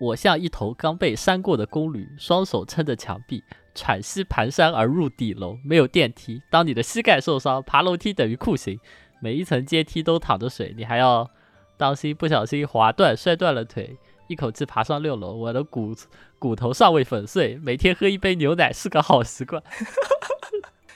[0.00, 3.42] 我像一头刚被扇过的公驴，双手撑着墙壁，
[3.74, 5.58] 喘息蹒跚而入底楼。
[5.64, 8.78] 没有电梯，当你的膝盖受伤，爬楼梯等于酷刑。
[9.20, 11.30] 每一层阶梯都淌着水，你还要
[11.76, 13.96] 当心不小心滑断摔断了腿。
[14.26, 15.94] 一口气爬上六楼，我的骨
[16.38, 17.56] 骨头尚未粉碎。
[17.56, 19.62] 每天喝一杯牛奶是个好习惯，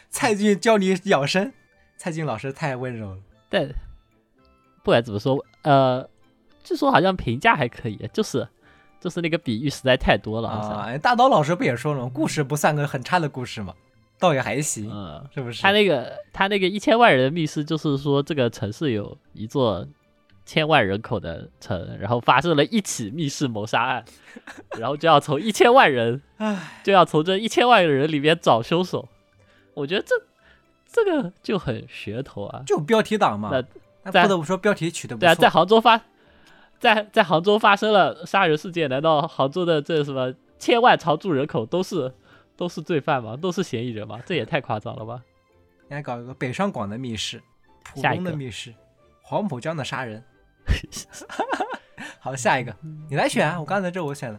[0.08, 1.52] 蔡骏教你养生，
[1.98, 3.18] 蔡骏老师太温柔了。
[3.50, 3.68] 但
[4.82, 6.08] 不管怎么说，呃，
[6.64, 8.48] 据说好像评价还可以，就是
[9.00, 12.10] 就是那个比喻实在太多了，啊，大刀老师不也说了吗？
[12.12, 13.74] 故事不算个很差的故事嘛，
[14.18, 15.62] 倒也还行，嗯，是不是？
[15.62, 19.86] 他那个他那个一千万人的密室，就是说这个城市有一座
[20.44, 24.04] 千万人口的城，然后发生了一起密室谋杀案，
[24.78, 29.08] 然后就要从一千万人，唉，就要从这一千万个人里面找凶手。
[29.74, 30.14] 我觉得这
[30.90, 32.62] 这个就很噱头啊。
[32.66, 33.50] 就标题党嘛。
[34.02, 36.00] 那不得不说，标题取得不对啊，在杭州发，
[36.78, 42.14] 在在杭州发生了杀人事件，难道杭州的这什么千万常住人口都是
[42.56, 43.36] 都是罪犯吗？
[43.36, 44.20] 都是嫌疑人吗？
[44.24, 45.22] 这也太夸张了吧！
[45.84, 47.42] 应该搞一个北上广的密室，
[47.82, 48.74] 浦下一个东的密室，
[49.22, 50.22] 黄浦江的杀人。
[52.20, 52.74] 好，下一个
[53.08, 53.58] 你来选啊！
[53.58, 54.38] 我刚才这我选的。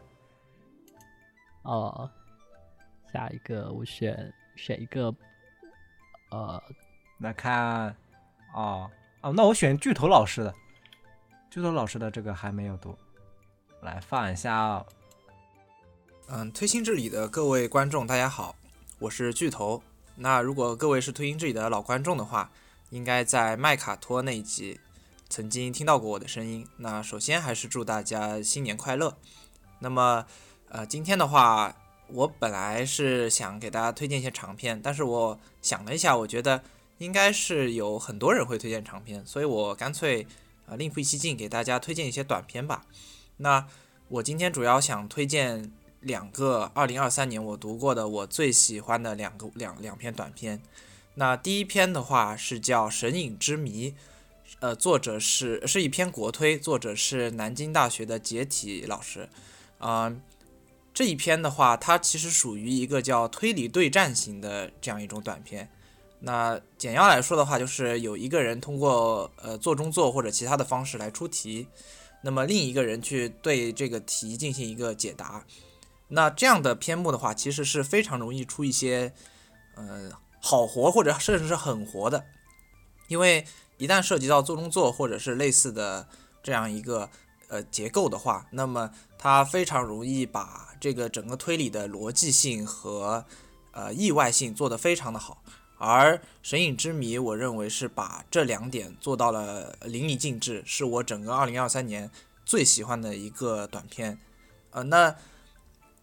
[1.64, 2.10] 哦，
[3.12, 5.14] 下一个我选选一个，
[6.32, 6.62] 呃，
[7.18, 7.96] 那看，
[8.54, 8.90] 哦
[9.22, 10.54] 哦，那我选巨头老师的，
[11.50, 12.96] 巨头老师的这个还没有读，
[13.82, 14.86] 来放一下。
[16.28, 18.56] 嗯，推心置理的各位观众，大家好，
[19.00, 19.82] 我是巨头。
[20.16, 22.52] 那如果各位是推心置理的老观众的话，
[22.92, 24.80] 应该在麦卡托那一集
[25.28, 26.68] 曾经听到过我的声音。
[26.78, 29.18] 那首先还是祝大家新年快乐。
[29.80, 30.24] 那么，
[30.68, 31.76] 呃，今天的话，
[32.10, 36.62] 我本来是想给大家推荐一些长篇，但是我想了一下，我觉得
[37.00, 40.28] 应该是有很多人会推荐长篇，所以我干脆
[40.70, 42.86] 啊、另辟蹊径，给大家推荐一些短片吧。
[43.38, 43.68] 那
[44.08, 50.62] 我今天主要想推荐两个2023年我读过的我最喜欢的两个两两篇短片。
[51.16, 53.92] 那第一篇的话是叫《神隐之谜》，
[54.60, 59.28] 呃，作者是是一篇国推，作者是南京大学的解体老师。
[59.80, 60.16] 啊、
[60.94, 65.70] 这一篇的话，它其实属于一个叫推理对战型的这样一种短片。
[66.22, 71.68] 那简要来说的话，就是有一个人通过呃做中做或者其他的方式来出题，
[72.24, 75.46] 那么另一个人去对这个题进行一个解答。
[76.10, 79.14] 那这样的篇目的话，其实是非常容易出一些
[79.76, 82.26] 呃好活或者甚至是狠活的，
[83.08, 83.46] 因为
[83.78, 86.08] 一旦涉及到做中做或者是类似的
[86.44, 87.10] 这样一个
[87.48, 93.24] 呃结构的话，那么它非常容易把这个整个推理的逻辑性和
[93.72, 95.42] 呃意外性做得非常的好。
[95.80, 102.12] 而《神隐之谜》，我认为是把这两点做到了淋漓尽致，是我整个2023年
[102.46, 104.20] 最喜欢的一个短片。
[104.72, 105.16] 呃，那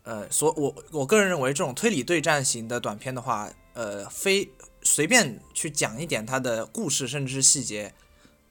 [0.03, 4.51] 呃，所我我个人认为，这种推理对战型的短片的话，呃，非
[4.83, 7.93] 随便去讲一点它的故事，甚至是细节，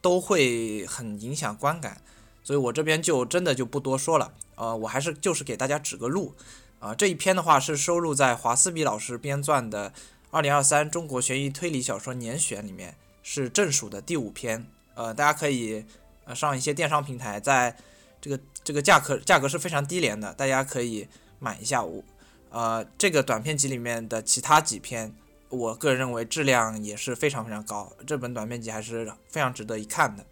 [0.01, 2.01] 都会很影响观感。
[2.43, 4.31] 所以我这边就真的就不多说了。
[4.55, 6.35] 呃，我还是就是给大家指个路。
[6.79, 9.89] 啊、这一篇的话是收录在华斯比老师编撰的
[10.36, 12.93] 《二零二三中国悬疑推理小说年选》里面，
[13.24, 14.67] 是正数的第五篇。
[14.93, 15.86] 呃，大家可以
[16.26, 17.74] 呃上一些电商平台，在
[18.19, 21.08] 这个这个价格价格是非常低廉的，大家可以
[21.39, 21.82] 买一下。
[21.82, 22.04] 我
[22.50, 25.15] 呃这个短篇集里面的其他几篇，
[25.48, 30.26] 我个人认为质量也是非常非常高，这本短篇集还是非常值得一看的。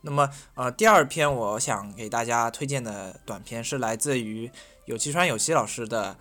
[0.00, 4.50] 那么呃第二篇我想给大家推荐的短片是来自于
[4.86, 6.16] 有崎川有希老师的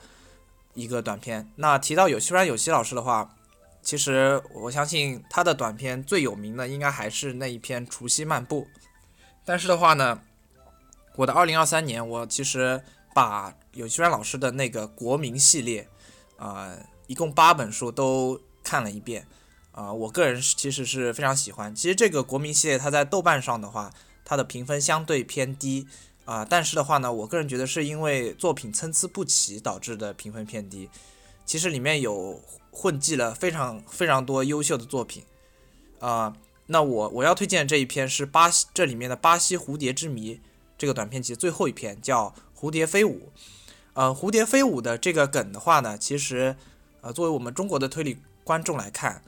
[0.78, 1.52] 一个短片。
[1.56, 3.36] 那提到有崎川有希老师的话，
[3.82, 8.64] 其实我相信他的短片最有名的应该还是那一篇《除夕漫步》。
[9.44, 10.22] 但是的话呢，
[11.16, 12.82] 我的2023年我其实
[13.16, 15.90] 把有崎川老师的那个国民系列，
[16.38, 19.26] 啊、一共八本书都看了一遍。
[19.72, 21.74] 啊、我个人是其实是非常喜欢。
[21.76, 23.94] 其实这个国民系列它在豆瓣上的话，
[24.26, 25.88] 它的评分相对偏低
[26.28, 30.90] 啊、但是的话呢，我个人觉得是因为作品参差不齐导致的评分偏低。
[31.46, 35.24] 其实里面有混迹了非常非常多优秀的作品，
[36.00, 36.36] 啊、
[36.66, 40.36] 那我我要推荐这一篇是巴西这里面的《巴西蝴蝶之谜》
[40.78, 43.32] 这个短片集最后一篇，叫《蝴蝶飞舞》。
[43.94, 46.58] 呃，蝴蝶飞舞的这个梗的话呢，其实
[47.00, 49.24] 呃作为我们中国的推理观众来看，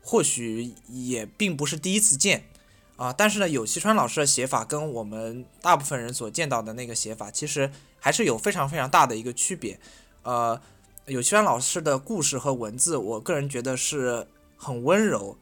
[0.00, 2.48] 或许也并不是第一次见
[2.96, 9.78] 啊、但是呢，有西川老师的写法跟我们大部分人所见到的那个写法，其实还是有非常非常大的一个区别。
[10.22, 10.58] 呃，
[11.04, 15.36] 有西川老师的故事和文字，我个人觉得是很温柔，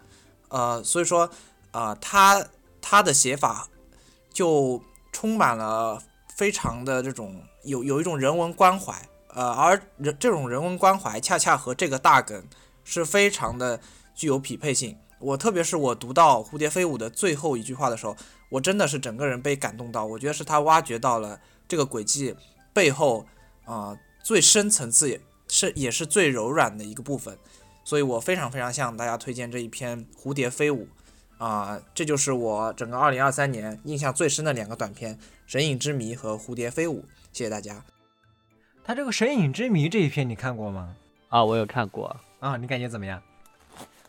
[0.48, 1.30] 呃，所以说
[1.70, 2.44] 啊、他
[2.82, 3.68] 他的写法
[4.32, 6.02] 就充满了
[6.34, 12.44] 非常的这种有有一种人文关怀，呃，而人这种人文关怀恰恰和这个大梗
[12.82, 13.80] 是非常的
[14.12, 14.98] 具有匹配性。
[15.24, 18.14] 我特别是我读到《蝴蝶飞舞》的最后一句话的时候，
[18.50, 20.04] 我真的是整个人被感动到。
[20.04, 22.34] 我觉得是他挖掘到了这个轨迹
[22.72, 23.26] 背后
[23.64, 27.36] 啊、呃最深层次也是也是最柔软的一个部分，
[27.84, 30.88] 所以我非常非常向大家推荐这一篇《蝴蝶飞舞》
[31.44, 35.14] 啊、这就是我整个2023年印象最深的两个短片
[35.46, 37.02] 《神隐之谜》和《蝴蝶飞舞》。
[37.32, 37.84] 谢谢大家。
[38.82, 40.96] 他这个《神隐之谜》这一篇你看过吗？
[41.28, 43.22] 啊，我有看过，啊，你感觉怎么样？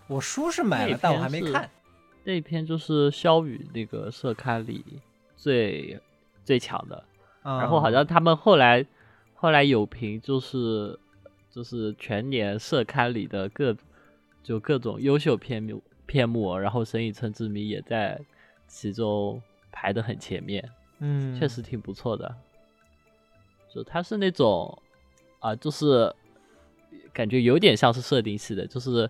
[0.07, 1.69] 我书是买了，但我还没看。
[2.23, 4.83] 那一篇就是肖宇那个社刊里
[5.35, 5.99] 最
[6.43, 7.03] 最强的，
[7.43, 8.85] 然然后好像他们后来
[9.33, 10.97] 后来有评就是
[11.51, 13.75] 就是全年社刊里的各
[14.43, 18.19] 就各种优秀篇目篇目，然后《神隐城之谜》也在
[18.67, 19.41] 其中
[19.71, 20.67] 排的很前面，
[20.99, 22.35] 嗯，确实挺不错的。
[23.73, 24.81] 就它是那种
[25.39, 26.11] 啊、就是
[27.13, 29.07] 感觉有点像是设定系的，就是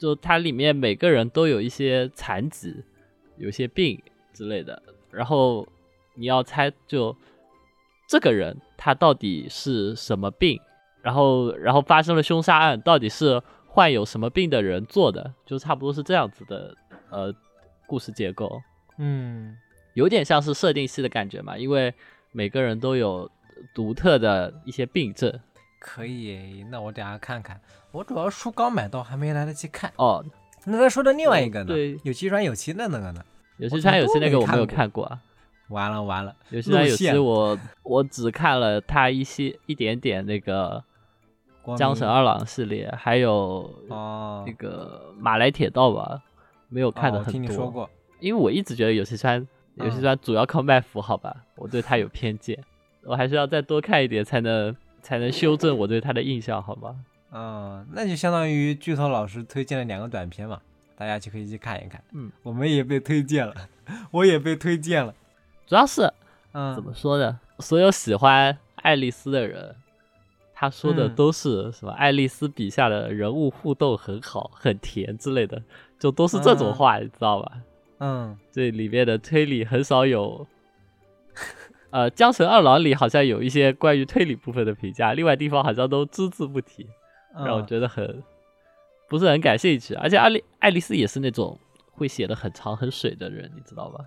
[0.00, 2.74] 就它里面每个人都有一些残疾，
[3.36, 5.68] 有些病之类的，然后
[6.14, 7.14] 你要猜就
[8.08, 10.58] 这个人他到底是什么病，
[11.02, 16.74] 然后然后发生了凶杀案，到底是患有什么病的人做的，就差不多是这样子的
[17.10, 17.34] 呃
[17.86, 18.60] 故事结构。
[18.96, 19.54] 嗯
[19.94, 21.92] 有点像是设定系的感觉嘛，因为
[22.32, 23.30] 每个人都有
[23.74, 25.38] 独特的一些病症。
[25.78, 27.60] 可以，那我等下看看。
[27.92, 29.92] 我主要书刚买到，还没来得及看。
[29.96, 30.24] 哦，
[30.64, 31.66] 那他说的另外一个呢？
[31.66, 33.24] 对有机转有期的那个呢？
[33.58, 35.20] 有些川有些那个我没有看看过啊，
[35.68, 40.82] 完了完了，有些川有路线些我我只看了他一些一点点那个
[41.76, 46.22] 江神二郎系列，还有哦那，个马来铁道吧，
[46.68, 47.32] 没有看的很多。
[47.32, 47.88] 听你说过。
[48.20, 52.58] 因为我一直觉得有些川有些嗯川主要靠卖腐，好吧，我对他有偏见，
[53.02, 56.94] 我还是要再多看一点才能才能修正我对他的印象，好吗？
[57.32, 60.60] 嗯，那就相当于剧透老师推荐了两个短片嘛，
[60.96, 62.02] 大家就可以去看一看。
[62.12, 63.54] 嗯，我们也被推荐了，
[64.10, 65.14] 我也被推荐了。
[65.66, 66.12] 主要是
[66.52, 67.38] 嗯，怎么说呢？
[67.60, 69.76] 所有喜欢爱丽丝的人，
[70.54, 71.92] 他说的嗯都是什么？
[71.92, 75.62] 爱丽丝笔下的人物互动很好、很甜之类的，
[75.98, 77.52] 就都是这种嗯话，你知道吧？
[77.98, 80.46] 嗯这里面的推理很少有。
[81.90, 86.88] 呃，《江城二郎》里好像有一些关于推理部分的评价，另外地方好像都只字不提，嗯，
[87.34, 88.22] 让我觉得很
[89.08, 89.94] 不是很感兴趣。
[89.94, 91.58] 而且爱丽爱丽丝也是那种
[91.92, 94.04] 会写的很长很水的人，你知道吧？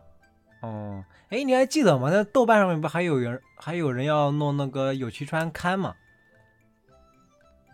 [0.62, 2.10] 哦，哎，你还记得吗？
[2.12, 5.96] 那豆瓣上面不还有人还有人要弄那个有栖川刊吗？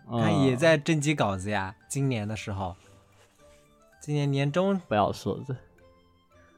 [0.08, 1.72] 他也嗯在征集稿子呀。
[1.86, 2.74] 今年的时候，
[4.00, 5.54] 今年年中不要说这，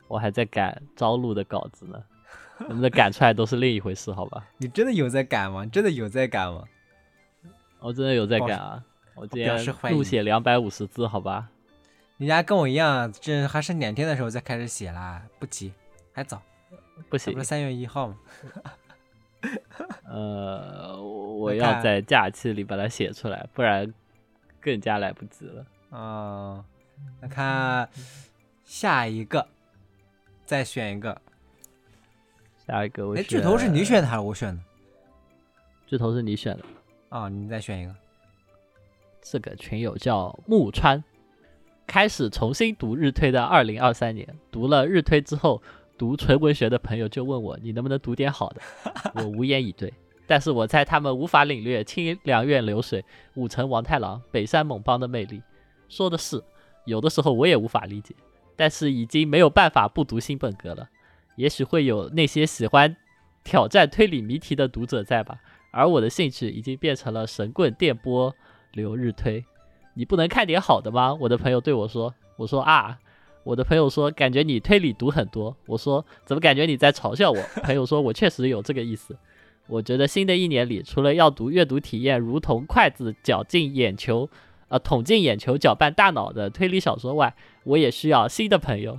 [0.09, 2.03] 我还在赶招录的稿子呢，
[2.61, 4.47] 能不能赶出来都是另一回事，好吧？
[4.57, 5.67] 你真的有在赶吗？
[5.67, 6.65] 真的有在赶吗？
[7.83, 8.85] 我真的有在干啊！
[9.15, 9.59] 我今天
[9.91, 11.51] 怒写两百五十字，好吧？
[12.19, 15.73] 人家跟我一样，这还剩两天的时候再开始写啦，不急，
[16.13, 16.41] 还早，
[17.09, 18.17] 不行不是，三月一号吗？
[20.05, 23.93] 呃，我我要在假期里把它写出来，不然
[24.61, 25.67] 更加来不及了。
[25.91, 26.65] 嗯，
[27.21, 27.89] 那看
[28.65, 29.49] 下一个，
[30.47, 31.21] 再选一个。
[32.65, 34.63] 下一个我哎，选巨头是你选的还是我选的？
[35.89, 36.65] 巨头是你选的，
[37.13, 37.95] 啊、你再选一个。
[39.21, 41.05] 这个群友叫木川，
[41.87, 45.63] 开始重新读日推的二零二三年，读了日推之后，
[45.99, 48.63] 读纯文学的朋友就问我，你能不能读点好的？
[49.17, 49.93] 我无言以对。
[50.27, 55.43] 但是我猜他们无法领略清凉院流水、武城王太郎、北山猛邦的魅力。
[55.91, 56.43] 说的是，
[56.87, 58.15] 有的时候我也无法理解，
[58.57, 60.89] 但是已经没有办法不读新本格了。
[61.37, 62.97] 也许会有那些喜欢
[63.45, 65.39] 挑战推理谜题的读者在吧，
[65.73, 68.33] 而我的兴趣已经变成了神棍电波
[68.73, 69.45] 流日推。
[69.95, 71.13] 你不能看点好的吗？
[71.15, 72.15] 我的朋友对我说。
[72.37, 72.99] 我说啊，
[73.45, 75.55] 我的朋友说感觉你推理读很多。
[75.67, 77.43] 我说怎么感觉你在嘲笑我？
[77.63, 79.17] 朋友说我确实有这个意思。
[79.67, 84.29] 我觉得新的一年里，除了要读阅读体验如同筷子绞进眼球，
[84.69, 88.99] 呃捅进眼球搅拌大脑的推理小说外，我也需要新的朋友。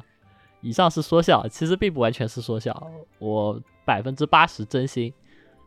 [0.62, 2.88] 以上是说笑，其实并不完全是说笑，
[3.20, 5.14] 我百分之八十真心。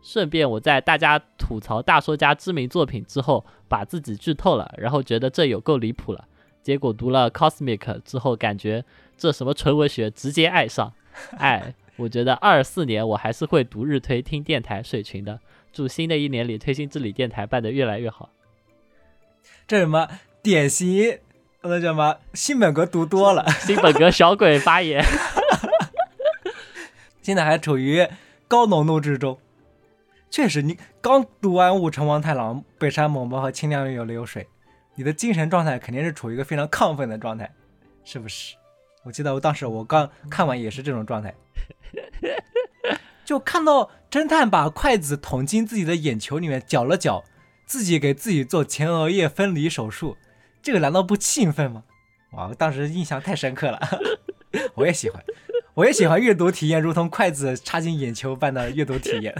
[0.07, 6.29] 顺便我在大家吐槽大说家知名作品之后，把自己剧透了，然后觉得这有够离谱了。
[6.63, 8.85] 结果读了 Cosmic 之后，感觉
[9.19, 10.93] 这什么纯文学，直接爱上。
[11.39, 15.41] 哎，我觉得二四年我还是会读日推、听电台、水群的。
[15.73, 18.31] 祝新的一年里推心置理电台办得越来越好。
[19.67, 20.09] 这什么
[20.41, 21.19] 典型
[21.63, 25.05] 那叫什么新本格读多了， 新本格小鬼发言，
[27.21, 28.07] 现在还处于
[28.47, 29.41] 高浓度之中。
[30.31, 34.43] 确实，你刚读完《武城王太郎》《北山猛邦》和《清凉有流水》，
[34.95, 37.51] 你的精神状态肯定是处于一个非常亢奋的状态，
[38.05, 38.55] 是不是？
[39.05, 41.35] 我记得我当时我刚看完也是这种状态，
[43.25, 47.25] 就看到侦探把筷子捅进自己的眼球里面搅了搅，
[47.65, 50.17] 自己给自己做前额叶分离手术，
[50.61, 51.85] 这个难道不兴奋吗？
[52.33, 53.81] 哇，当时印象太深刻了。
[54.75, 55.25] 我也喜欢，
[55.75, 59.35] 我也喜欢阅读体验，如同筷子插进眼球般的阅读体验。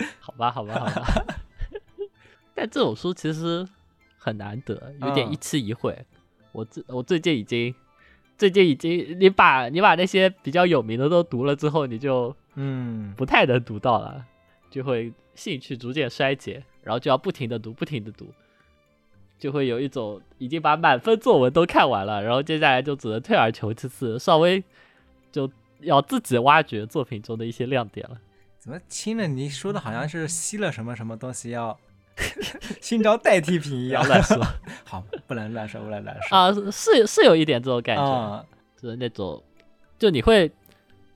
[0.20, 1.36] 好吧，好吧，好吧。
[2.54, 3.66] 但这种书其实
[4.18, 6.04] 很难得，有点嗯一期一会。
[6.52, 7.74] 我最我最近已经，
[8.36, 14.24] 最近已经，你把你把那些比较有名的都读了之后，你就嗯，不太能读到了，
[14.70, 18.26] 就会兴趣逐渐衰竭，然后就要不停的读，不停的读，
[19.38, 24.62] 就会有一种已经把满分作文都看完了，然后接下来就只能退而求其次，稍微
[25.30, 25.48] 就
[25.80, 28.20] 要自己挖掘作品中的一些亮点了。
[28.60, 31.76] 怎么亲了你说的好像是吸了什么什么东西要
[32.82, 34.06] 寻找代替品一样？
[34.06, 34.36] 乱说
[34.84, 36.36] 好，不能乱说，不能乱说。
[36.36, 38.44] 啊，是是有一点这种感觉，啊，
[38.76, 39.42] 就是那种，
[39.98, 40.50] 就你会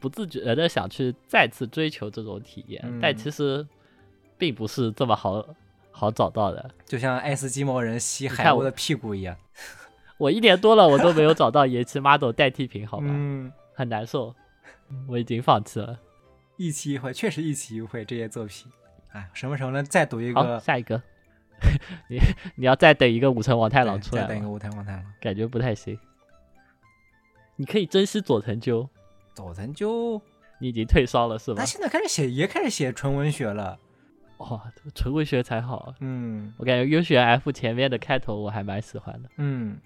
[0.01, 3.67] 不自觉的想去再次追求这种体验，但嗯其实
[4.39, 5.45] 并不是这么好
[5.91, 6.71] 好找到的。
[6.87, 9.37] 就像爱斯基摩人吸海鸥看我的屁股一样。
[10.17, 14.35] 我一年多了，我都没有找到延期 model 代替品，好吧，嗯，很难受，
[15.07, 15.99] 我已经放弃了。
[16.57, 18.71] 一期一会，确实一期一会这些作品。
[19.13, 20.61] 哎，什么时候能再读一好，个？
[20.61, 21.03] 下一个，
[22.09, 22.19] 你
[22.57, 25.05] 你要再等一个武藤王太郎出来吗，再等一个武藤王太郎。
[25.21, 25.99] 感觉不太行。
[27.57, 28.89] 你可以珍惜佐藤鸠，
[29.35, 30.21] 佐藤鸠
[30.59, 31.65] 你已经退烧了是吧他？
[31.65, 33.79] 现在开始写，也开始写纯文学了。
[34.39, 35.95] 哇、纯文学才好。
[36.01, 39.29] 嗯我感觉优选 F 前面的开头我还蛮喜欢的。
[39.37, 39.79] 嗯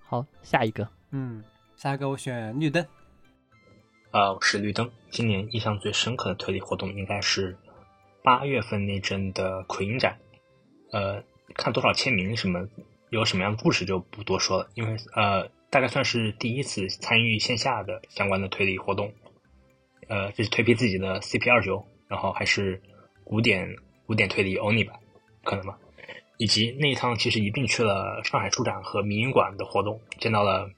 [0.00, 1.42] 好，下一个，嗯，
[1.74, 2.86] 下一个我选绿灯。
[4.14, 4.92] 呃，我是绿灯。
[5.10, 7.58] 今年印象最深刻的推理活动应该是
[8.22, 10.20] 八月份那阵的奎因展。
[10.92, 11.24] 呃，
[11.56, 12.68] 看多少签名什么，
[13.10, 19.12] 有什么样的故事就不多说了，因为呃，大概算是第一次参与线下的相关的推理活动。
[20.06, 22.80] 呃，这是推批自己的 CP 二九，然后还是
[23.24, 23.74] 古典
[24.06, 25.00] 古典推理 Oni 吧，
[25.42, 25.76] 可能吧。
[26.36, 30.70] 以及那一趟其实一并去了上海书展和迷影馆的活动，见到了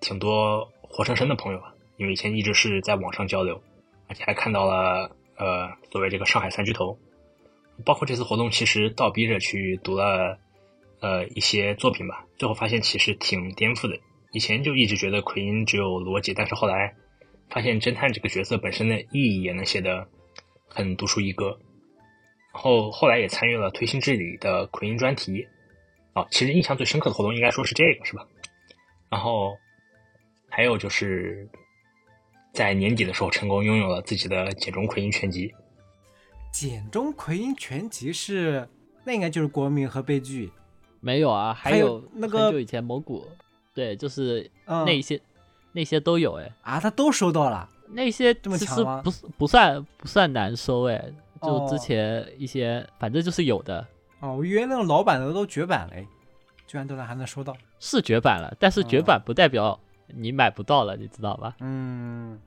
[0.00, 1.74] 挺多活生生的朋友啊。
[2.00, 3.62] 因为以前一直是在网上交流，
[4.08, 6.98] 而且还看到了呃所谓这个上海三巨头，
[7.84, 10.38] 包括这次活动其实倒逼着去读了
[11.00, 13.98] 呃一些作品吧，最后发现其实挺颠覆的。
[14.32, 16.94] 以前就一直觉得奎因只有逻辑，但是后来
[17.50, 20.08] 发现侦探这个角色本身的意义也能写得
[20.66, 21.58] 很独树一格。
[22.54, 25.46] 然后后来也参与了推心置理的奎因专题，
[26.14, 28.26] 啊，其实印象最深刻的活动应该说是这个是吧？
[29.10, 29.54] 然后
[30.48, 31.48] 还有就是
[32.52, 35.52] 在年底的时候成功拥有了自己的简中奎因全集。
[36.52, 38.68] 简中奎因全集是，
[39.04, 40.50] 那应该就是国民和悲剧。
[41.00, 43.26] 没有啊，还还有有那个很久以前蒙古，
[43.72, 45.20] 对，就是嗯那一些、
[45.72, 47.68] 那些都有哎，啊，他都收到了。
[47.92, 53.86] 那些这么其实强吗不是不算不算难收哎，就哦之前一些、反正就是有的
[54.20, 56.06] 哦，我以为那种老版的都绝版了，哎
[56.66, 57.56] 居然都能还能收到。
[57.78, 59.80] 是绝版了，但是绝哦版不代表
[60.16, 61.54] 你买不到了，你知道吧？
[61.60, 62.38] 嗯，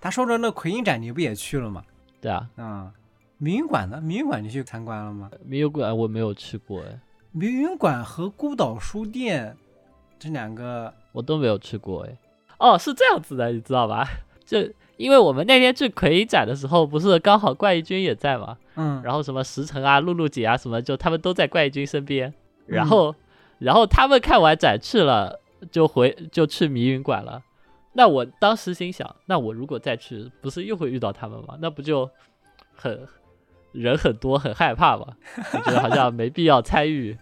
[0.00, 1.82] 他说的那奎因展你不也去了吗？
[2.20, 2.92] 对啊，啊、
[3.38, 4.00] 迷云馆呢？
[4.00, 5.30] 迷云馆你去参观了吗？
[5.44, 6.98] 迷游馆我没有去过哎，
[7.32, 9.56] 迷云馆和孤岛书店
[10.18, 12.16] 这两个，我都没有去过哎。
[12.58, 14.06] 哦，是这样子的，你知道吧？
[14.44, 14.58] 就
[14.96, 22.34] 因为我们那天去奎影展的时候，不是刚好怪异君也在嘛，嗯，然后什么石城啊、露露姐啊什么，就他们都在怪异君身边，
[22.66, 23.14] 然嗯后、
[23.60, 25.40] 然后他们看完展去了，
[25.70, 27.42] 就回就去迷云馆了。
[27.92, 31.56] 那我当时心想，那我如果再去，不是又会遇到他们吗？
[31.60, 32.08] 那不就
[32.74, 33.06] 很
[33.72, 35.06] 人很多，很害怕吗？
[35.52, 37.18] 我觉得好像没必要参与。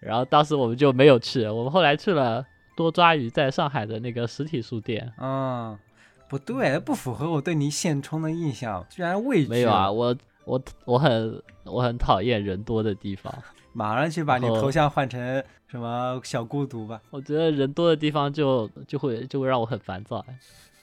[0.00, 2.44] 然后当时我们就没有去，我们后来去了
[2.76, 5.12] 多抓鱼在上海的那个实体书店。
[5.18, 5.76] 嗯，
[6.28, 9.48] 不对，不符合我对你现充的印象，居然畏惧。
[9.48, 13.32] 没有啊，，我我我很我很讨厌人多的地方。
[13.72, 17.00] 马上去把你头像换成什么小孤独吧。
[17.10, 20.24] 我觉得人多的地方就就会就会让我很烦躁。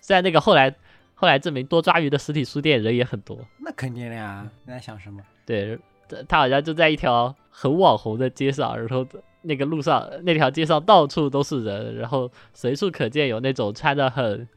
[0.01, 0.73] 虽然那个后来
[1.15, 5.21] 后来证明多抓鱼的实体书店人也很多，那肯定的呀，你在想什么？
[5.45, 5.77] 对，
[6.07, 9.05] 他他好像就在一条很网红的街上，然后
[9.41, 14.47] 那个路上那条街上到处都是人，然后随处可见有那种穿的很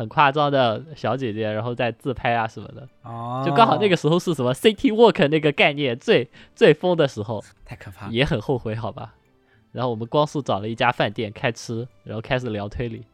[0.00, 6.26] 很夸张的小姐姐，然后在自拍啊什么的，哦，就刚好那个时候是什么 City Walk 那个概念最
[6.56, 8.12] 最疯的时候， 太可怕了。
[8.12, 9.14] 也很后悔，好吧。
[9.72, 13.04] 然后我们光速找了一家饭店开吃，然后开始聊推理，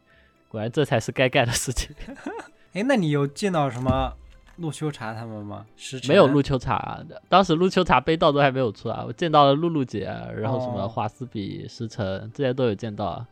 [0.47, 1.91] 果然这才是该干的事情。
[2.72, 4.12] 哎，那你有见到什么
[4.59, 5.66] 陆秋茶他们吗？
[6.07, 10.05] 没有陆秋茶，当时陆秋茶杯道都还没有出啊，我见到了露露姐，
[10.37, 13.26] 然后什么哦华斯比、石城这些都有见到啊，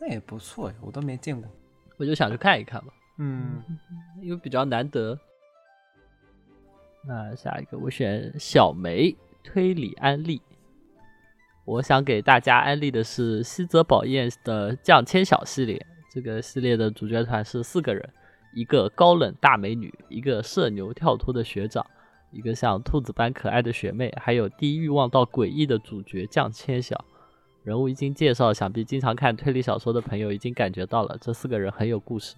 [0.00, 1.50] 那也不错，我都没见过。
[1.98, 3.62] 我就想去看一看嘛，嗯，
[4.22, 5.18] 因为比较难得。
[7.04, 10.40] 那下一个我选小梅推理安利，
[11.64, 18.08] 我想给大家安利的是西泽保彦的降千晓系列，这个系列的主角团是四个人，
[18.54, 21.84] 一个高冷大美女，一个社牛跳脱的学长，
[22.30, 27.04] 一个像兔子般可爱的学妹，还有低欲望到诡异的主角降千晓。
[27.68, 32.34] 人物一经介绍，想必经常看推理小说的朋友已经感觉到了，这四个人很有故事。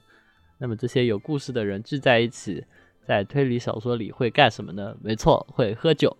[0.58, 2.64] 那么这些有故事的人聚在一起，
[3.06, 4.96] 在推理小说里会干什么呢？
[5.00, 6.16] 没错，会喝酒。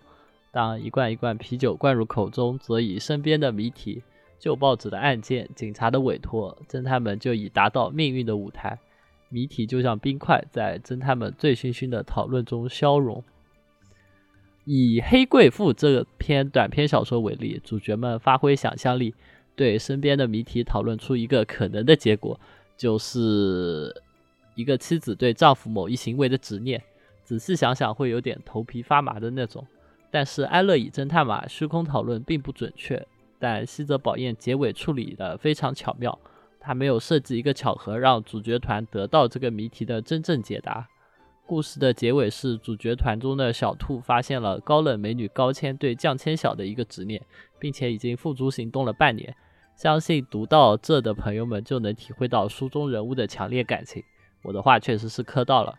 [0.53, 4.01] 当一罐一罐啤酒灌入口中，则以身边的谜题、
[4.39, 8.79] 旧报纸的案件、警察的委托，侦探们就已达到命运的舞台。
[9.29, 13.25] 谜题就像冰块，在侦探们醉醺醺的讨论中消融。
[14.73, 19.13] 以《黑贵妇》这篇短篇小说为例，主角们发挥想象力，
[19.57, 22.39] 对身边的谜题讨论出一个可能的结果，
[22.77, 23.93] 就是
[24.55, 26.81] 一个妻子对丈夫某一行为的执念。
[27.25, 29.67] 仔细想想，会有点头皮发麻的那种。
[30.09, 33.05] 但是安乐椅侦探嘛，虚空讨论并不准确，
[33.41, 36.17] 但西泽宝彦结尾处理的非常巧妙，
[36.61, 40.87] 他没有设计一个巧合让主角团得到这个谜题的真正解答。
[41.51, 47.21] 故事的结尾是主角团中的小兔发现了高冷美女高千对降千晓的一个执念，
[47.59, 49.35] 并且已经付诸行动了半年。
[49.75, 54.01] 相信读到这的朋友们就能体会到书中人物的强烈感情。
[54.43, 55.75] 我的话确实是磕到了。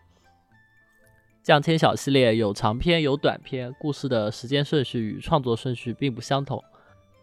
[1.42, 6.62] 降千晓系列有长篇有短篇，故事的时间顺序与创作顺序并不相同。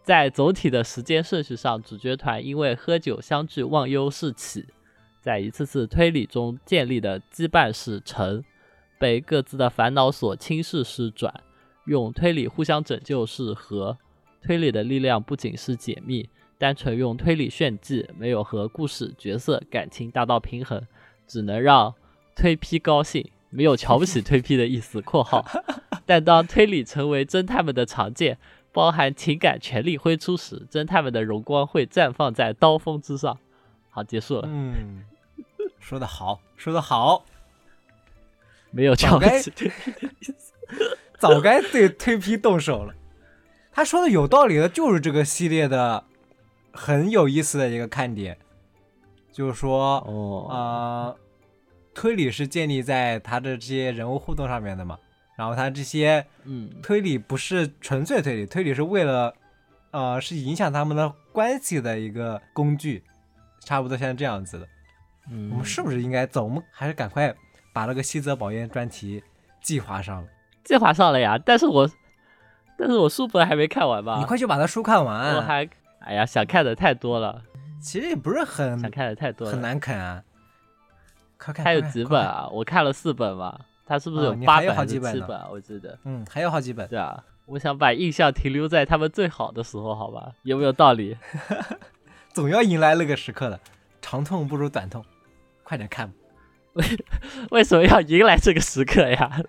[0.02, 4.66] 在总体的时间顺序上，主角团因为喝酒相聚，忘忧是起。
[5.20, 8.42] 在一次次推理中建立的羁绊是成，
[8.98, 11.32] 被各自的烦恼所轻视是转，
[11.84, 13.98] 用推理互相拯救是和。
[14.42, 20.82] 推理的力量不仅是解密，单纯用推理炫技，没有和故事、角色、感情达到平衡，
[21.26, 21.94] 只能让
[22.34, 25.44] 推批高兴，没有瞧不起推批的意思（括号）。
[26.06, 28.38] 但当推理成为侦探们的常见，
[28.72, 33.38] 包含情感全力挥出时，侦探们的荣光会绽放在刀锋之上。
[33.90, 34.42] 好，结束了。
[34.46, 35.04] 嗯，
[35.78, 37.24] 说的好，说的好，
[38.70, 40.52] 没有瞧不起推批的意思。
[41.18, 42.94] 早该对推批动手了。
[43.72, 46.04] 他说的有道理的，就是这个系列的
[46.72, 48.38] 很有意思的一个看点，
[49.32, 51.16] 就是说，哦，呃，
[51.94, 54.98] 推理是建立在他的这些人物互动上面的嘛。
[55.36, 59.34] 然后他这些嗯，推理不是纯粹推理，推理是为了，
[59.90, 63.02] 呃，是影响他们的关系的一个工具，
[63.60, 64.66] 差不多现在这样子的。
[65.30, 66.44] 嗯，我们是不是应该走？
[66.44, 67.32] 我们还是赶快
[67.72, 69.22] 把那个西泽保彦专题
[69.60, 70.28] 计划上了。
[70.64, 71.38] 计划上了呀？
[71.38, 71.88] 但是我，
[72.76, 74.16] 但是我书本还没看完吧？
[74.18, 75.36] 你快去把他书看完。
[75.36, 75.68] 我还，
[76.00, 77.42] 哎呀，想看的太多了，
[77.80, 80.22] 其实也不是很想看的太多了，很难啃啊。
[81.38, 82.48] 快看，还有几本啊？
[82.48, 85.48] 我看了四本嘛，他是不是有八本还好几本呢是七本啊？
[85.50, 85.98] 我记得。
[86.04, 86.88] 嗯，还有好几本。
[86.88, 90.32] 对啊，我想把印象停留在他们最好的时候，好吧？
[90.42, 91.16] 有没有道理？
[92.32, 93.60] 总要迎来那个时刻的，
[94.00, 95.04] 长痛不如短痛，
[95.62, 96.12] 快点看
[96.74, 96.84] 为。
[97.50, 99.42] 为什么要迎来这个时刻呀？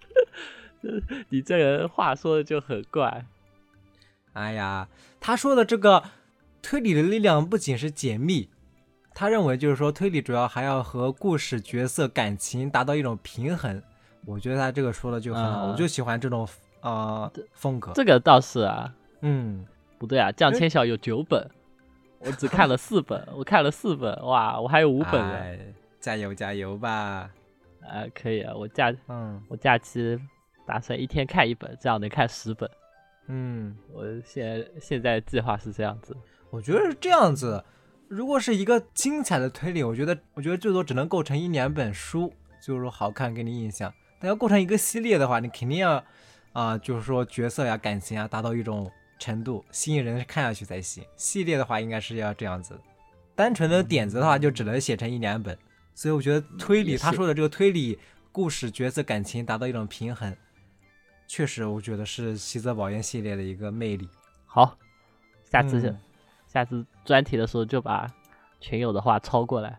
[1.30, 3.26] 你这人话说的就很怪。
[4.32, 4.88] 哎呀，
[5.20, 6.04] 他说的这个
[6.62, 8.48] 推理的力量不仅是解密，
[9.14, 13.82] 他认为就是说推理主要还要和故事、角色、感情达到一种平衡。
[14.26, 16.46] 我觉得他这个说的就很好，嗯我就喜欢这种
[16.80, 17.92] 呃风格。
[17.94, 19.64] 这个倒是啊，嗯，
[19.98, 21.48] 不对啊，降千晓有九本，
[22.20, 25.34] 我只看了四本，我看了四本，哇，我还有五本呢。
[25.34, 25.58] 哎
[26.00, 27.30] 加油加油吧。
[27.82, 30.18] 啊，可以啊，我假嗯我假期
[30.66, 32.70] 打算一天看一本，这样能看十本。
[33.26, 36.16] 嗯，我现现在计划是这样子。
[36.50, 37.62] 我觉得是这样子。
[38.08, 43.92] 如果是一个精彩的推理，我觉得我觉得最多只能构成一两本书，就是说好看给你印象。
[44.20, 46.02] 但要构成一个系列的话，你肯定要
[46.52, 51.04] 啊、就是说角色呀、感情啊达到一种程度，吸引人看下去才行。
[51.16, 52.78] 系列的话应该是要这样子，
[53.34, 55.56] 单纯的点子的话就只能写成一两本。
[55.94, 57.98] 所以我觉得推理他说的这个推理
[58.30, 60.34] 故事、角色、感情达到一种平衡，
[61.26, 64.08] 确实我觉得是西泽保彦系列的一个魅力。
[64.46, 64.78] 好，
[65.44, 65.98] 下次、嗯
[66.46, 68.10] 下次专题的时候就把
[68.58, 69.78] 群友的话抄过来。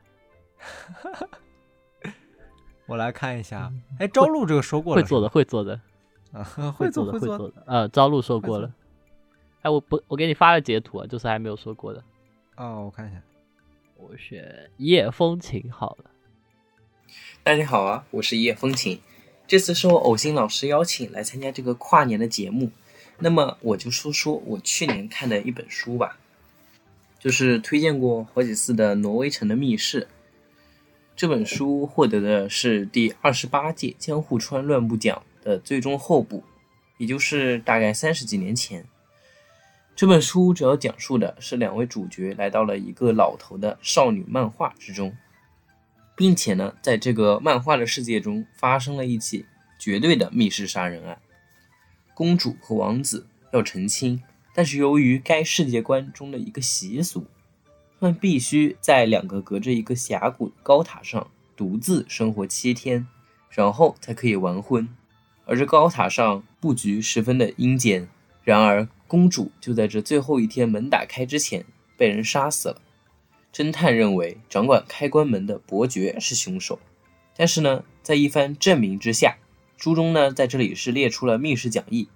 [2.85, 5.81] 我来看一下，哎，朝露这个说过了会做的，会做的，
[6.31, 6.43] 啊，
[6.77, 7.63] 会做的，会做做的。
[7.65, 8.71] 呃，朝露说过了。
[9.61, 12.01] 哎，我不，我给你发了截图啊，就是还没有说过的。
[12.55, 13.21] 哦，我看一下，
[13.97, 16.09] 我选一夜风情好了。
[17.43, 19.01] 大家好啊，我是一夜风情。
[19.47, 22.71] 这次是我偶星老师邀请来参加这个跨年的节目，
[23.17, 26.17] 那么我就说说我去年看的一本书吧，
[27.19, 30.03] 就是推荐过好几次的《挪威城的密室》。
[31.17, 36.45] 这本书获得的是第二十八届江户川乱步奖的最终候补，
[36.97, 38.85] 也就是大概三十几年前。
[39.99, 45.13] 这本书主要讲述的是两位主角来到了一个老头的少女漫画之中，
[46.15, 49.45] 并且呢，在这个漫画的世界中发生了一起
[49.77, 51.19] 绝对的密室杀人案。
[52.13, 54.23] 公主和王子要成亲，
[54.53, 57.25] 但是由于该世界观中的一个习俗，
[57.99, 63.05] 他们必须在两个隔着一个峡谷的高塔上独自生活七天，
[63.49, 64.87] 然后才可以完婚。
[65.43, 68.07] 而这高塔上布局十分的阴间，
[68.45, 71.65] 然而公主就在这最后一天门打开之前
[71.97, 72.79] 被人杀死了。
[73.51, 76.77] 侦探认为掌管开关门的伯爵是凶手，
[77.35, 79.37] 但是呢，在一番证明之下，
[79.75, 82.07] 书中呢在这里是列出了密室讲义，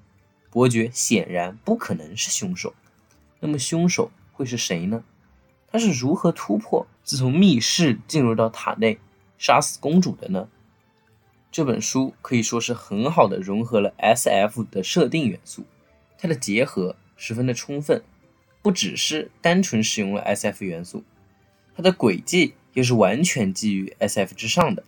[0.51, 2.75] 伯爵显然不可能是凶手。
[3.39, 5.03] 那么凶手会是谁呢？
[5.71, 8.99] 他是如何突破自从密室进入到塔内
[9.39, 10.47] 杀死公主的呢？
[11.51, 15.65] 这本书可以说是很好的融合了 S.F 的设定元素，
[16.23, 18.01] 它的结合十分的充分，
[18.61, 21.03] 不只是单纯使用了 S.F 元素，
[21.75, 24.81] 它的轨迹也是完全基于 S.F 之上的。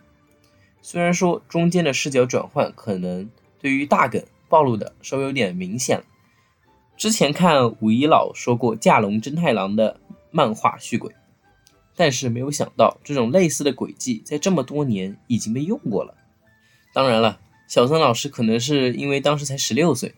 [0.82, 3.30] 虽然说中间的视角转换可能
[3.60, 6.06] 对于大梗暴露的稍微有点明显了。
[6.96, 10.00] 之前看五一老说过架龙真太郎的
[10.32, 11.14] 漫画续轨，
[11.98, 16.16] 但是没有想到这种类似的轨迹在这么多年已经被用过了。
[16.94, 20.16] 当然了，小森老师可能是因为当时才十六岁，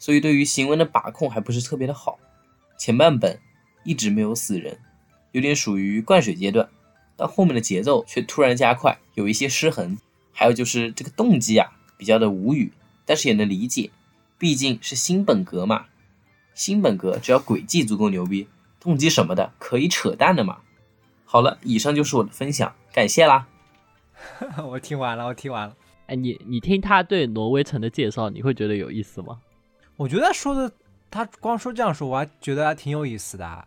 [0.00, 2.18] 所以对于行文的把控还不是特别的好。
[2.76, 3.38] 前半本
[3.84, 4.76] 一直没有死人，
[5.30, 6.68] 有点属于灌水阶段，
[7.16, 9.96] 到后面的节奏却突然加快，有一些失衡。
[10.32, 12.72] 还有就是这个动机啊，比较的无语，
[13.04, 13.90] 但是也能理解，
[14.38, 15.86] 毕竟是新本格嘛。
[16.54, 18.48] 新本格只要轨迹足够牛逼，
[18.80, 20.60] 动机什么的可以扯淡的嘛。
[21.26, 23.46] 好了，以上就是我的分享，感谢啦。
[24.66, 25.76] 我听完了，我听完了。
[26.06, 29.38] 哎，你你听他对挪威城的介绍，你会觉得有意思吗？
[30.00, 30.72] 我觉得说的，
[31.10, 33.62] 他光说这样说，我还觉得还挺有意思的啊。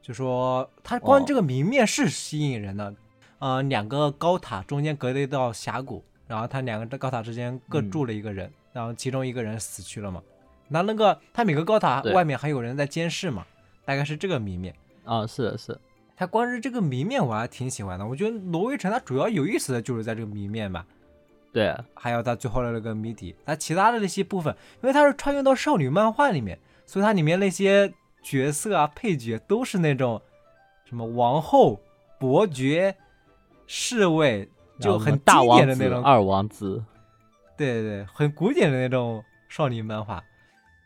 [0.00, 2.94] 就说他光这个明面是吸引人的，
[3.40, 10.22] 呃，两个高塔中间隔了一道峡谷，然后他两个高塔之间各住了一个人，然后其中一个人死去了嘛。
[10.68, 13.44] 那那个他每个高塔外面还有人在监视嘛，
[13.84, 14.72] 大概是这个谜面。
[15.02, 15.76] 啊，是的，是，
[16.16, 20.86] 他光是这个谜面我还挺喜欢的，我觉得挪威城它主要有意思的就是在这个谜面吧，
[21.54, 24.52] 对，还有他最后的那个谜底，他其他的那些部分，
[24.82, 27.94] 因为它是穿越到少女漫画里面，所以它里面那些
[28.24, 30.20] 角色啊、配角都是那种
[30.84, 31.80] 什么王后、
[32.18, 32.96] 伯爵、
[33.68, 34.48] 侍卫，
[34.80, 36.84] 就很经大王的那种，二王子，
[37.56, 40.20] 对对对，很古典的那种少女漫画。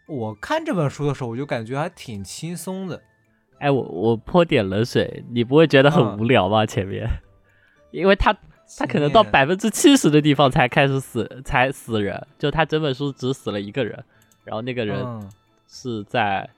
[0.06, 3.02] 我看这本书的时候，我就感觉还挺轻松的。
[3.58, 6.66] 哎，我我泼点冷水，你不会觉得很嗯无聊吗？
[6.66, 7.08] 前面，
[7.90, 8.36] 因为他
[8.76, 14.04] 他可能到百分之七十的地方才开始死，才死人，就他整本书只死了一个人，
[14.44, 15.30] 然后那个人嗯
[15.66, 16.48] 是在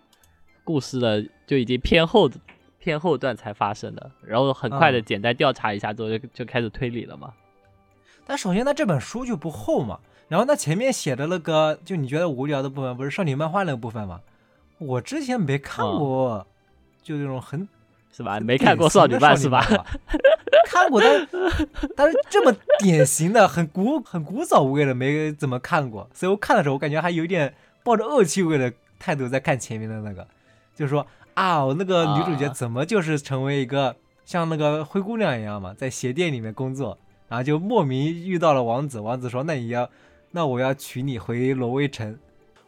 [0.65, 2.29] 故事的就已经偏后
[2.79, 7.33] 偏后段才发生的，然后很快的嗯简单调查一下之后就就开始推理了嘛。
[8.27, 14.21] 但首先，他这本书就不厚嘛，然后他前面写的那个，就你觉得无聊的部分，不是少女漫画那个部分吗？
[14.79, 16.47] 我之前没看嗯过，
[17.03, 17.69] 就那种很
[18.13, 18.39] 是吧？
[18.41, 19.65] 没看过少女漫是吧？
[20.67, 27.53] 看过，但是但是这么典型的、很古、很古早味的没怎么看过，所以我看的时候，我感觉还有点
[27.83, 30.27] 抱着恶趣味的态度在看前面的那个，
[30.75, 36.97] 就是说啊，我那个女主角啊怎么就是成为一个像那个灰姑娘一样嘛，在鞋店里面工作，
[37.29, 39.89] 然后就莫名遇到了王子，王子说那你要，
[40.31, 42.17] 那我要娶你回挪威城。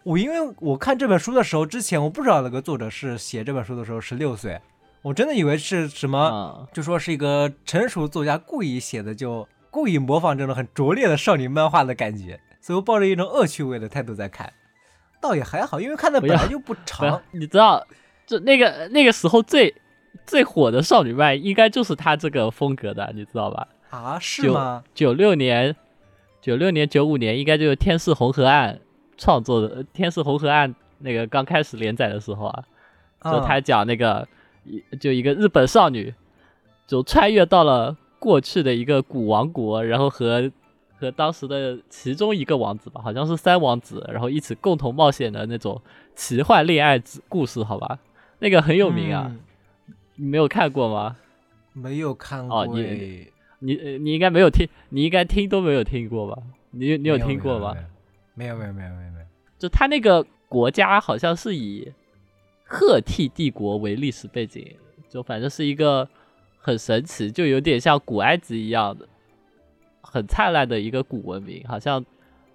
[0.03, 4.61] 我因为我看这本书的时候，之前我不知道那个作者是写这本书的时候十六岁，
[5.03, 6.31] 我真的以为是什么。
[6.33, 14.53] 嗯，就说是一个成熟作家故意写的，就故意模仿这种很拙劣的少女漫画的感觉，所以我抱着一种恶趣味的态度在看，
[15.21, 17.87] 倒也还好，因为看的本来就不长，你知道，
[18.27, 19.75] 就那个那个时候最
[20.27, 23.69] 最火的少女漫，应该就是他这个风格的，你知道吧？
[23.91, 24.85] 啊，是就吗？
[24.95, 25.75] 九六年、
[26.41, 28.75] 九六年、九五年，应该就是《天使红河岸》
[29.17, 32.65] 创作的，《天使红河岸》那个刚开始连载的时候啊，
[33.25, 34.27] 就嗯他讲那个，
[34.65, 36.15] 一就一个日本少女，
[36.87, 40.51] 就穿越到了过去的一个古王国，然后和
[40.97, 45.81] 和当时的其中一个王子吧，好像是三王子，然后一起共同冒险的那种
[46.15, 47.99] 奇幻恋爱之故事，好吧？
[48.39, 49.41] 那个很有名啊，嗯
[50.17, 51.17] 你没有看过吗？
[51.73, 53.27] 没有看过哦你
[53.61, 56.43] 你呃你应该没有听，你应该听都没有听过吧？
[56.71, 57.75] 你你有听过吗？？
[58.35, 59.27] 没有没有没有没有没有，
[59.59, 61.93] 就他那个国家好像是以
[62.73, 64.67] 赫梯帝国为历史背景，
[65.07, 66.09] 就反正是一个
[66.59, 69.07] 很神奇，就有点像古埃及一样的
[70.01, 72.03] 很灿烂的一个古文明，好像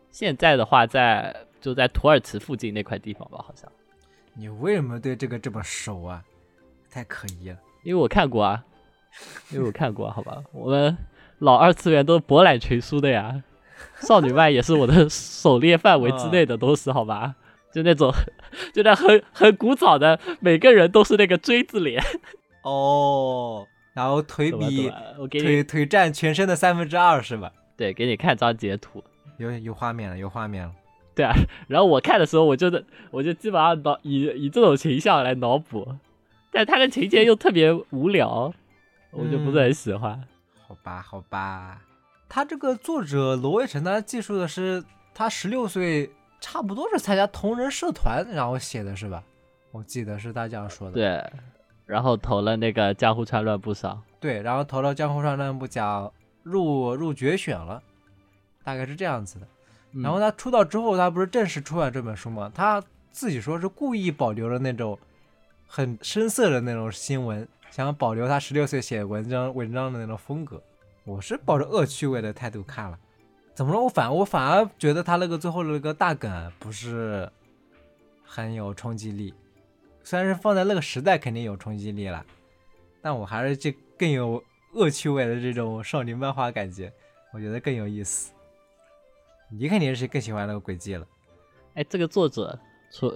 [0.10, 3.72] 现在的话在就在土耳其附近那块地方吧，好像。
[4.34, 6.24] 你为什么对这个这么熟啊？
[6.90, 7.58] 太可疑了。
[7.84, 8.66] 因为我看过啊，
[9.52, 10.98] 因为我看过，好吧，我们
[11.38, 13.44] 老二次元都博览群书的呀，
[14.02, 17.36] 少女漫也是我的 狩猎范围之内的东西，好吧，
[17.72, 18.14] 就那种，
[18.74, 22.04] 就那很很古早的，每个人都是那个锥子脸，
[22.64, 27.52] 哦，然后腿比我给腿你腿占全身的三分之二是吧？
[27.76, 29.04] 对，给你看张截图，
[29.38, 30.74] 有有画面了，有画面了。
[31.14, 31.34] 对啊，
[31.68, 32.72] 然后我看的时候，我就
[33.12, 35.96] 我就基本上脑以以这种形象来脑补，
[36.52, 38.54] 但他的情节又特别无聊，
[39.12, 40.24] 我就不是很喜欢。
[40.68, 41.82] 好吧，好吧，
[42.30, 49.24] 他这个作者罗卫辰，他记述的是他十六岁，差不多是参加同人社团，然后写的是吧？
[49.72, 50.94] 我记得是他这样说的。
[50.94, 51.24] 对，
[51.86, 54.02] 然后投了那个江湖川乱步赏。
[54.20, 56.12] 对，然后投了江湖川乱步奖，
[56.44, 57.82] 入入决选了，
[58.64, 59.48] 大概是这样子的。
[59.94, 62.52] 嗯然后他出道之后，他不是正式出版这本书吗？
[62.54, 64.98] 他自己说是故意保留了那种
[65.66, 70.62] 很深色的那种新闻，想保留他十六岁写文章文章的那种风格。
[71.04, 73.00] 我是抱着恶趣味的态度看了，
[73.58, 73.84] 怎么说？
[73.84, 77.28] 我反我反而觉得他那个最后的那个大梗啊不是
[78.24, 79.34] 很有冲击力，
[80.04, 82.24] 虽然是放在那个时代肯定有冲击力了，
[83.02, 84.44] 但我还是这更有
[84.74, 86.94] 恶趣味的这种少女漫画感觉，
[87.34, 88.32] 我觉得更有意思。
[89.50, 91.08] 你肯定是更喜欢那个轨迹了。
[91.74, 92.60] 哎，这个作者
[92.92, 93.10] 除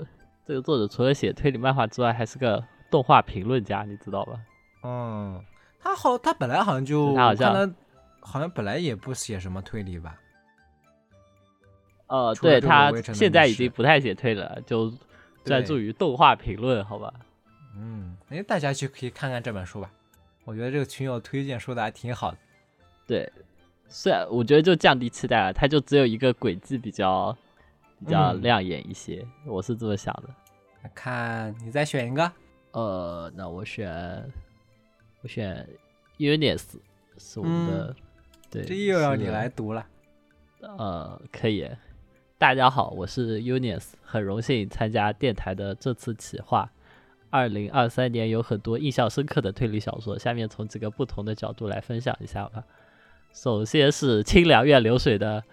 [0.44, 4.40] 这个作者除了写推理漫画之外，还是个动画评论家，你知道吧？
[4.82, 5.40] 嗯，
[5.80, 7.76] 他好，他本来好像就他好像
[8.20, 10.18] 好像本来也不写什么推理吧？
[12.12, 14.94] 呃，对他现在已经不太写推了，就
[15.46, 17.14] 专注于动画评论，好吧？
[17.78, 19.90] 嗯，哎，大家去可以看看这本书吧。
[20.44, 22.38] 我觉得这个群友推荐说的还挺好的。
[23.08, 23.32] 对，
[23.88, 27.34] 虽然我觉得就降低期待了，它就只有一个轨迹比较
[28.00, 30.90] 比较嗯亮眼一些，我是这么想的。
[30.94, 32.30] 看你再选一个。
[32.72, 34.30] 呃，那我选
[35.22, 35.66] 我选
[36.18, 36.64] Unis
[37.18, 37.96] 是我们的，
[38.50, 39.88] 对，嗯这又要你来读了。
[40.60, 41.66] 呃，可以。
[42.42, 46.68] 大家好，我是 Unis，很荣幸参加电台的这次企划。
[47.30, 52.64] 二零二三年有很多印象深刻的推理小说，下面从几个不同的角度来分享一下吧。
[53.32, 55.44] 首先是清凉院流水的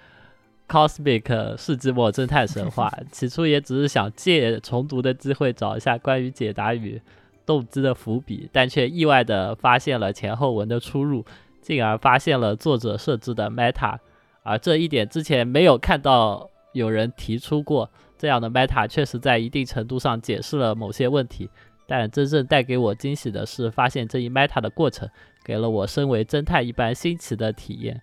[0.67, 7.03] Cosmic 世纪末侦探神话， 起初也只是想借重读的机会找一下关于解答与
[7.45, 11.23] 动机的伏笔，但却意外的发现了前后文的出入，
[11.61, 13.99] 进而发现了作者设置的 meta，
[14.43, 16.49] 而这一点之前没有看到
[16.79, 17.91] 有人提出过。
[18.17, 21.49] 这样的 meta 确实在一定程度上解释了某些问题，
[21.87, 25.09] 但真正带给我惊喜的是发现这一 meta 的过程，
[25.45, 28.03] 给了我身为侦探一般新奇的体验。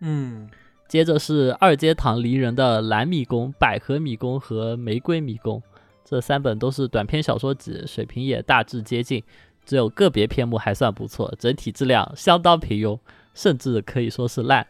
[0.00, 0.48] 嗯
[0.86, 5.60] 接着是二阶堂离人的蓝迷宫、百合迷宫和玫瑰迷宫，
[6.04, 9.20] 这三本都是短篇小说集，水平也大致接近，
[9.64, 12.96] 只有个别篇目还算不错，整体质量相当平庸，
[13.34, 14.64] 甚至可以说是烂。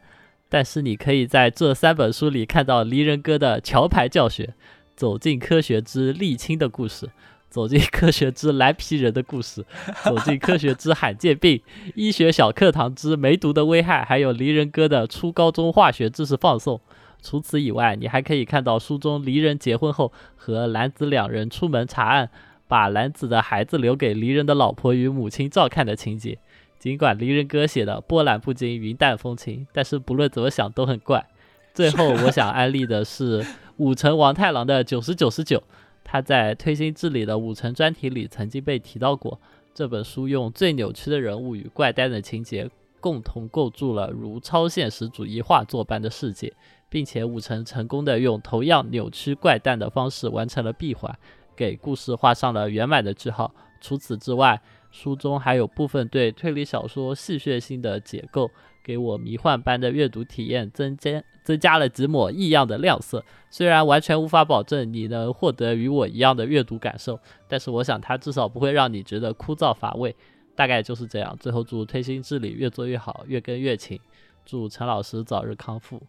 [0.48, 4.54] 但是你可以在这三本书里看到离人哥的桥牌教学，
[4.94, 7.10] 走进科学之沥青的故事，
[7.50, 9.64] 走进科学之蓝 皮人的故事，
[10.04, 11.60] 走进科学之罕见病，
[11.94, 16.80] 医学小课堂之梅毒的危害，还有离人哥的初高中化学知识放送。
[17.22, 22.30] 除此以外，你还可以看到书中离人结婚后和兰子两人出门查案，
[22.68, 26.38] 把兰子的孩子留给离人的老婆与母亲照看的情节。
[26.86, 31.26] 尽管离人哥写的波澜不惊、云淡风轻，但是不论怎么想都很怪。
[31.74, 33.44] 最后，我想安利的是
[33.78, 35.60] 武城王太郎的九十九十九，
[36.04, 39.40] 他在推心置理的武城专题里曾经被提到过。
[39.74, 42.70] 这本书用最扭曲的人物与怪诞的情节，
[43.00, 46.54] 共同构筑了如超现实主义画作般的世界，
[46.88, 51.12] 并且武城成功的用同样扭曲怪诞的方式完成了闭环，
[51.56, 53.52] 给故事画上了圆满的句号。
[53.80, 54.62] 除此之外，
[54.96, 58.50] 书中还有部分对推理小说戏谑性的解构，
[58.82, 63.22] 给我迷幻般的阅读体验增加增加了几抹异样的亮色。
[63.50, 70.16] 虽然完全无法保证你能获得与我一样的阅读感受，但是我想它至少不会让你觉得枯燥乏味。
[70.54, 71.36] 大概就是这样。
[71.38, 74.00] 最后祝推心置理越做越好，越更越勤。
[74.46, 76.00] 祝陈老师早日康复。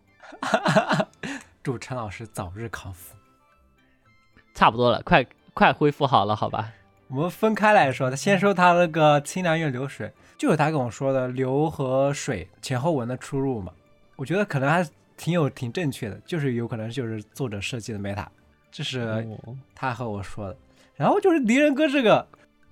[1.61, 3.13] 祝陈老师早日康复。
[4.53, 6.71] 差不多了，快快恢复好了，好吧？
[7.09, 13.71] 我们分开来说，他先说他那个清凉院流水，就是他跟我说的流和水前后文的出入嘛。
[14.17, 18.25] 我觉得可能还挺有挺正确的，就是有可能就是作者设计的 meta，
[18.71, 20.57] 这是哦他和我说的。
[20.95, 22.27] 然后就是离人哥这个，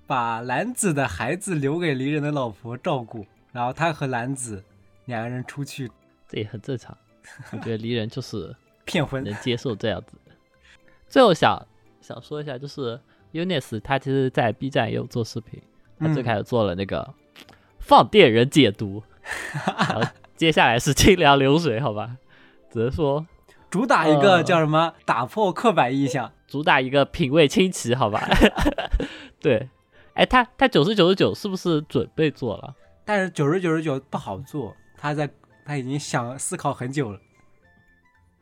[0.06, 4.62] 把兰子的孩子留给离人的老婆照顾，然后他和兰子
[5.06, 5.90] 两个人出去
[6.28, 6.96] 这也很正常。
[7.52, 9.32] 我觉得离人就是 骗婚能。
[9.40, 10.18] 接受这样子。
[11.08, 11.64] 最后想
[12.00, 13.00] 想说一下，就是
[13.32, 15.60] Unis 他其实在 B 站也有做视频，
[15.98, 17.14] 他最嗯开始做了那个
[17.78, 19.02] 放电人解读，
[19.66, 20.02] 然后
[20.36, 22.16] 接下来是清凉流水，好吧，
[22.70, 23.26] 只能说
[23.70, 26.32] 主打一个呃叫什么打破刻板印象。
[26.46, 28.26] 主打一个品味清奇，好吧，
[29.40, 29.68] 对，
[30.14, 32.74] 哎，他他九十九十九是不是准备做了？
[33.04, 35.28] 但是九十九十九不好做，他在
[35.64, 37.18] 他已经想思考很久了。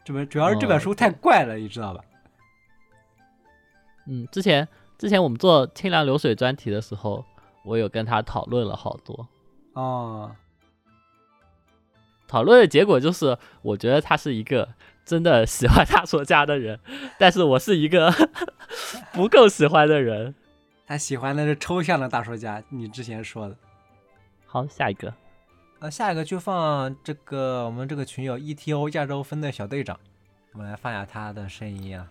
[0.05, 2.05] 这本主要是这本哦书太怪了，你知道吧？
[4.07, 4.67] 嗯，之前
[4.99, 7.25] 之前我们做清凉流水专题的时候，
[7.65, 9.27] 我有跟他讨论了好多，
[9.73, 10.31] 哦，
[12.29, 14.69] 讨论的结果就是，我觉得他是一个
[15.05, 16.79] 真的喜欢大作家的人，
[17.19, 18.13] 但是我是一个
[19.13, 20.35] 不够喜欢的人。
[20.87, 23.57] 他喜欢的是抽象的大说家，你之前说的。
[24.45, 25.13] 好，下一个，
[25.79, 29.99] 呃，下一个就放这个我们这个群友 ETO 亚洲分队小队长，
[30.53, 32.07] 我们来放下他的声音啊。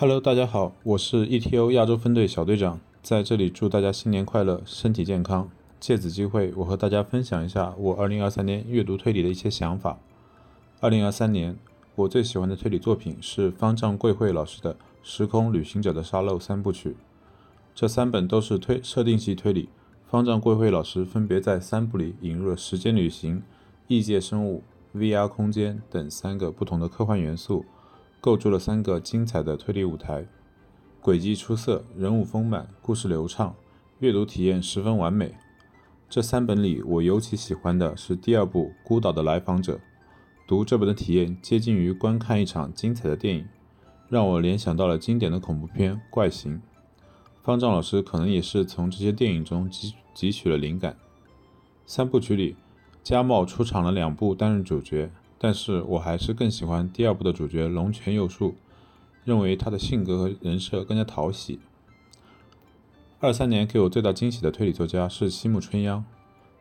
[0.00, 5.50] Hello，大家好，我是 ETO 亚洲分队小队长，在这里祝大家新年快乐，身体健康。
[5.80, 9.98] 借此机会，我和大家分享一下我2023年阅读推理的一些想法。
[10.82, 11.56] 2023年，
[11.96, 16.94] 我最喜欢的推理作品是方丈贵惠老师的《时空旅行者的沙漏》三部曲。
[17.74, 19.68] 这三本都是推设定系推理，
[20.08, 23.42] 方丈贵惠老师分别在三部里引入了时间旅行、
[23.88, 24.62] 异界生物、
[24.94, 27.64] VR 空间等三个不同的科幻元素。
[28.20, 30.26] 构筑了三个精彩的推理舞台，
[31.00, 33.54] 轨迹出色，人物丰满，故事流畅，
[34.00, 35.34] 阅读体验十分完美。
[36.10, 39.76] 这三本里，我尤其喜欢的是第二部《孤岛的来访者》。
[40.48, 43.46] 读这本的体验接近于观看一场精彩的电影，
[44.08, 46.56] 让我联想到了经典的恐怖片《怪形》。
[47.44, 50.96] 方丈老师可能也是从这些电影中汲汲取了灵感。
[51.86, 52.56] 三部曲里，
[53.02, 55.10] 加茂出场了两部担任主角。
[55.38, 58.56] 但是我还是更喜欢第二部的主角龙泉佑树，
[59.24, 61.60] 认为他的性格和人设更加讨喜。
[63.20, 66.04] 二三年给我最大惊喜的推理作家是西木春央，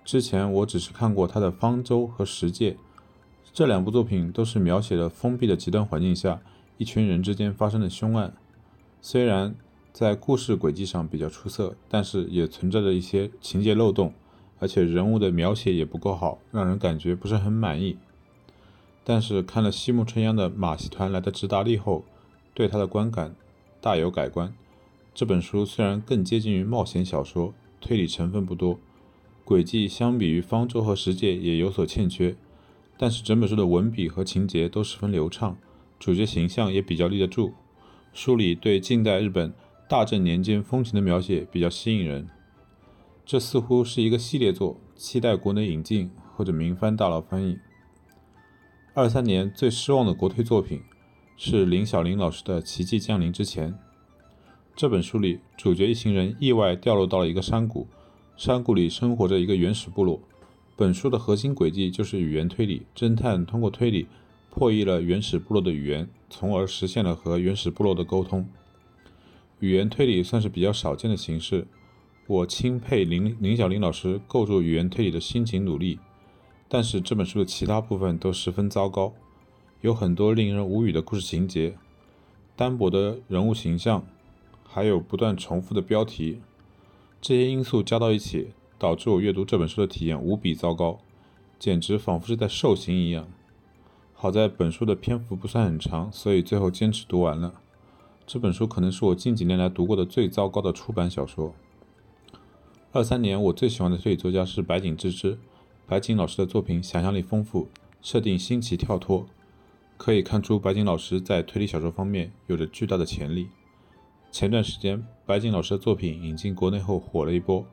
[0.03, 2.71] 之前我只是看过他的《方舟》和《十戒》，
[3.53, 6.41] 这两部作品都是描写了封闭的极端环境下
[6.77, 8.33] 一群人之间发生的凶案，
[9.01, 9.55] 虽然
[9.91, 14.13] 在故事轨迹上比较出色，但是也存在着一些情节漏洞，
[14.59, 17.97] 而且人物的描写也不够好，让人感觉不是很满意。
[19.09, 22.03] 但是看了西木春央的《马戏团来的直达力》后，
[22.53, 23.33] 对他的观感
[23.79, 24.53] 大有改观。
[25.15, 28.77] 这本书虽然更接近于冒险小说，推理成分不多，
[29.45, 32.35] 轨迹相比于《方舟》和《十戒》也有所欠缺，
[32.97, 35.55] 但是整本书的文笔和情节都十分流畅，
[35.97, 37.53] 主角形象也比较立得住。
[38.11, 39.53] 书里对近代日本
[39.87, 42.27] 大正年间风情的描写比较吸引人。
[43.25, 47.57] 这似乎是一个系列作，期待国内引进或者明翻大佬翻译。
[48.97, 50.81] 二三年最失望的国推作品
[51.35, 53.71] 是林小玲老师的《奇迹降临之前》。
[54.75, 57.87] 这本书里，主角一行人意外掉落到了一个山谷，
[58.35, 60.19] 山谷里生活着一个原始部落。
[60.75, 64.07] 本书的核心轨迹就是语言推理，侦探通过推理
[64.49, 68.49] 破译了原始部落的语言，从而实现了和原始部落的沟通。
[69.59, 71.67] 语言推理算是比较少见的形式，
[72.25, 75.99] 我钦佩林林小玲老师构筑语言推理的辛勤努力。
[76.69, 79.13] 但是这本书的其他部分都十分糟糕，
[79.81, 81.77] 有很多令人无语的故事情节，
[82.55, 84.05] 单薄的人物形象，
[84.67, 86.41] 还有不断重复的标题，
[87.21, 90.99] 这些因素加到一起，导致我阅读这本书的体验无比糟糕，
[91.57, 93.27] 简直仿佛是在受刑一样。
[94.13, 97.61] 好在本书的篇幅不算很长，所以最后坚持读完了。
[98.25, 101.53] 这本书可能是我近几年来读过的最糟糕的出版小说。
[102.91, 105.37] 二三年我最喜欢的推理作家是白井智之。
[105.87, 107.69] 白井老师的作品想象力丰富，
[108.01, 109.25] 设定新奇跳脱，
[109.95, 113.47] 可以看出白井老师在推理小说方面有着巨大的潜力。
[114.29, 117.65] 前段时间，白井老师的作品引进国内后火了一波，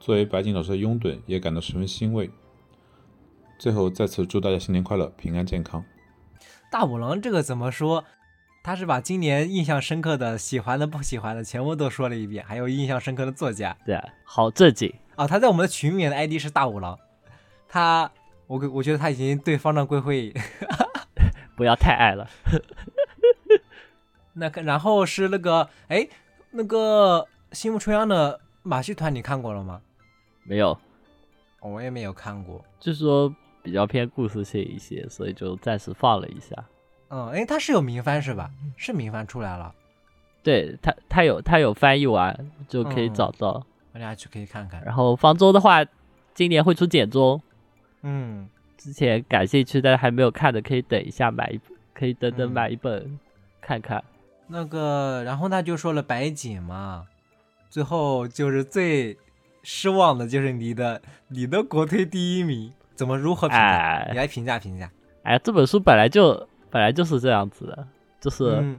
[0.00, 2.30] 作为白井老师的拥趸，也感到十分欣慰。
[3.58, 5.84] 最后再次祝大家新年快乐，平安健康。
[6.70, 8.02] 大五郎这个怎么说？
[8.64, 13.76] 他是把今年印象深刻的、喜欢的、不喜欢的全部都说了一遍，还有印象深刻的作家。
[13.84, 15.26] 对啊，好正经啊！
[15.26, 16.98] 他在我们的群里面的 ID 是大五郎。
[17.68, 18.10] 他，
[18.46, 20.32] 我我觉得他已经对方丈贵惠
[21.54, 22.28] 不要太爱了。
[24.32, 26.08] 那个，然后是那个，哎，
[26.52, 29.80] 那个新木春央的马戏团，你看过了吗？
[30.44, 30.78] 没有，
[31.60, 32.64] 我也没有看过。
[32.78, 36.56] 就是说比较偏故事性一些，所以就暂时放了一下。
[37.10, 38.50] 嗯，哎，他是有明翻是吧？
[38.76, 39.74] 是明翻出来了。
[40.42, 44.82] 对他，他有他有翻译完就可以找到，大家去可以看看。
[44.84, 45.84] 然后方舟的话，
[46.32, 47.42] 今年会出简中。
[48.02, 51.60] 嗯，之前感兴趣但还没有看的，可以等一下买一，
[51.94, 53.18] 可以等等买一本、嗯、
[53.60, 54.02] 看看。
[54.46, 57.06] 那个，然后他就说了白锦嘛，
[57.68, 59.16] 最后就是最
[59.62, 63.62] 失望的就是你的你的国推第一名，怎么如何评价？
[63.62, 64.90] 哎你来评价评价。
[65.24, 67.86] 哎，这本书本来就本来就是这样子的，
[68.18, 68.78] 就是、嗯，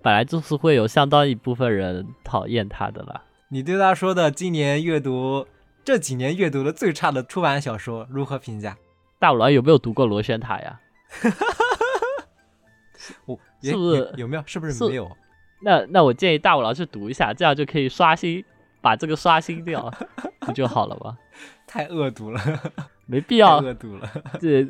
[0.00, 3.22] 本来就是会有相当一部分人讨厌他的啦。
[3.48, 5.46] 你对他说的今年阅读
[5.84, 8.76] 这几年阅读的最差的出版小说如何评价？
[9.18, 10.80] 大五郎有没有读过《螺旋塔》呀？
[13.26, 14.42] 我、也是不是有有没有？
[14.46, 15.10] 是不是是没有？
[15.60, 18.44] 那那我建议大五郎去读一下，这样就可以刷新，
[18.80, 19.92] 把这个刷新掉，
[20.40, 21.16] 不就好了吗？
[21.66, 22.40] 太恶毒了，
[23.06, 23.58] 没必要。
[23.58, 24.08] 恶毒了。
[24.40, 24.66] 这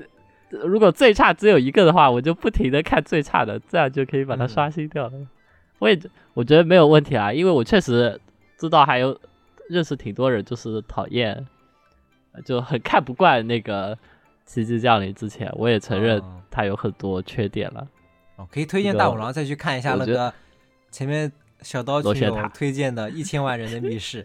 [0.51, 5.13] 如果最差只有一个的话，我就不停的看最差的，这样就可以把它嗯刷新掉了。
[5.79, 5.99] 我也
[6.35, 8.19] 我觉得没有问题啊，因为我确实
[8.59, 9.19] 知道还有
[9.73, 11.47] 认识挺多人就是讨厌，
[12.45, 13.97] 就很看不惯那个
[14.45, 17.89] 《奇迹降临》之前，我也承认哦它有很多缺点了。
[18.37, 20.33] 哦，可以推荐大五郎再去看一下那个
[20.91, 24.23] 前面小刀群友螺旋塔推荐的《一千万人的密室》，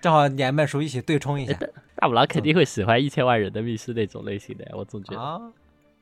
[0.00, 1.58] 正好两本书一起对冲一下
[1.96, 5.40] 大五郎肯定会喜欢《一千万人的密室》那种类型的，我总觉得，啊。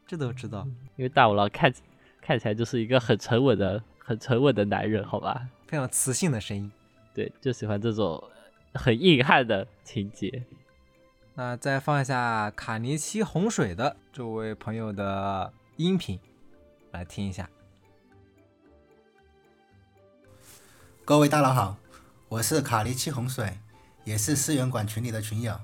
[0.04, 0.66] 这都知道，
[0.96, 1.72] 因为大五郎看
[2.20, 5.46] 看起来就是一个很沉稳的、很沉稳的男人，好吧？
[5.66, 6.70] 非常磁性的声音。
[7.14, 8.22] 对，就喜欢这种
[8.74, 10.44] 很硬汉的情节。
[11.34, 16.20] 那再放一下卡尼奇洪水的这位朋友的音频，
[16.90, 17.48] 来听一下。
[21.04, 21.78] 各位大佬好，
[22.28, 23.58] 我是卡尼奇洪水，
[24.04, 25.58] 也是思源馆群里的群友。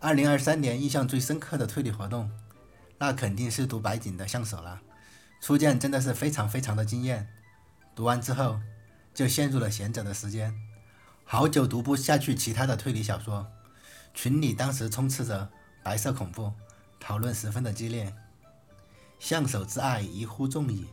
[0.00, 2.30] 二零二三年印象最深刻的推理活动，
[2.98, 4.82] 那肯定是读白井的相手了。
[5.40, 7.28] 初见真的是非常非常的惊艳，
[7.94, 8.60] 读完之后
[9.14, 10.52] 就陷入了闲着的时间，
[11.32, 13.50] 好久读不下去其他的推理小说。
[14.12, 15.48] 群里当时充斥着
[15.82, 16.52] 白色恐怖，
[17.00, 18.14] 讨论十分的激烈。
[19.18, 20.86] 相手之爱一呼众矣，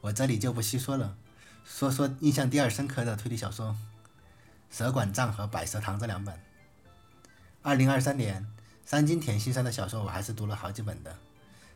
[0.00, 1.16] 我这里就不细说了。
[1.64, 3.70] 说说印象第二深刻的推理小说，
[4.70, 6.38] 《蛇馆藏》和《百蛇堂》这两本。
[7.60, 8.46] 二零二三年，
[8.86, 11.12] 山金田信三的小说我还是读了好几本的。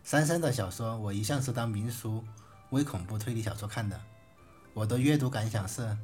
[0.04, 2.24] 三三的小说我一向是当民俗
[2.70, 4.00] 微恐怖推理小说看的。
[4.72, 5.96] 我的阅读感想是：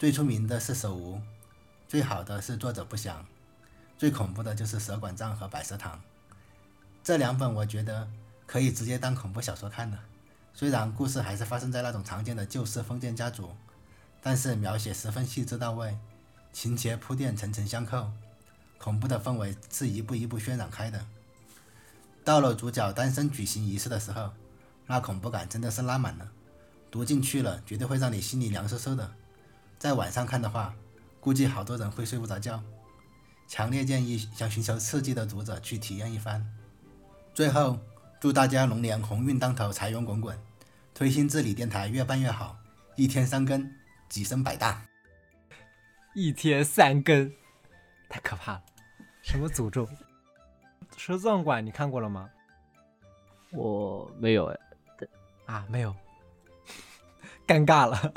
[0.00, 1.20] 最出名的是手无，
[1.86, 3.22] 最好的是作者不详，
[3.98, 5.92] 最恐怖的就是《蛇馆藏》和《百蛇堂》。
[7.04, 8.08] 这两本我觉得
[8.46, 9.98] 可以直接当恐怖小说看的。
[10.54, 13.54] 虽然故事还是发生在那种常见的旧式封建家族，
[14.22, 15.94] 但是描写十分细致到位，
[16.50, 18.10] 情节铺垫层层相扣，
[18.78, 21.04] 恐怖的氛围是一步一步渲染开的。
[22.24, 24.30] 到了主角单身举行仪式的时候，
[24.86, 26.26] 那恐怖感真的是拉满了，
[26.90, 29.12] 读进去了绝对会让你心里凉飕飕的。
[29.80, 30.72] 在晚上看的话，
[31.20, 32.62] 估计好多人会睡不着觉。
[33.48, 36.46] 强烈建议想寻求刺激的读者去体验一番。
[37.34, 37.76] 最后。
[38.20, 40.38] 祝大家龙年鸿运当头，财源滚滚，
[40.92, 42.54] 推心置理电台越办越好，
[42.94, 43.66] 一天三更，
[44.10, 44.82] 跻身百大。
[46.12, 47.32] 一天三更，
[48.10, 48.62] 太可怕了！
[49.22, 49.88] 什么诅咒？
[50.98, 52.28] 蛇藏馆你看过了吗？
[53.52, 54.58] 我没有哎，
[55.46, 55.96] 啊，没有，
[57.48, 58.12] 尴尬了。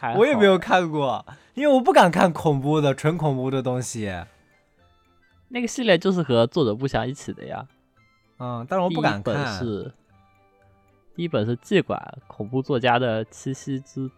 [0.00, 4.14] 还我也没有看过，因为我不敢看恐怖的、纯恐怖的东西。
[5.48, 7.66] 那个系列就是和作者不详一起的呀。
[8.38, 9.58] 嗯，但是我不敢第一本看。
[9.58, 9.92] 是
[11.16, 14.08] 第一本是妓馆恐怖作家的栖息之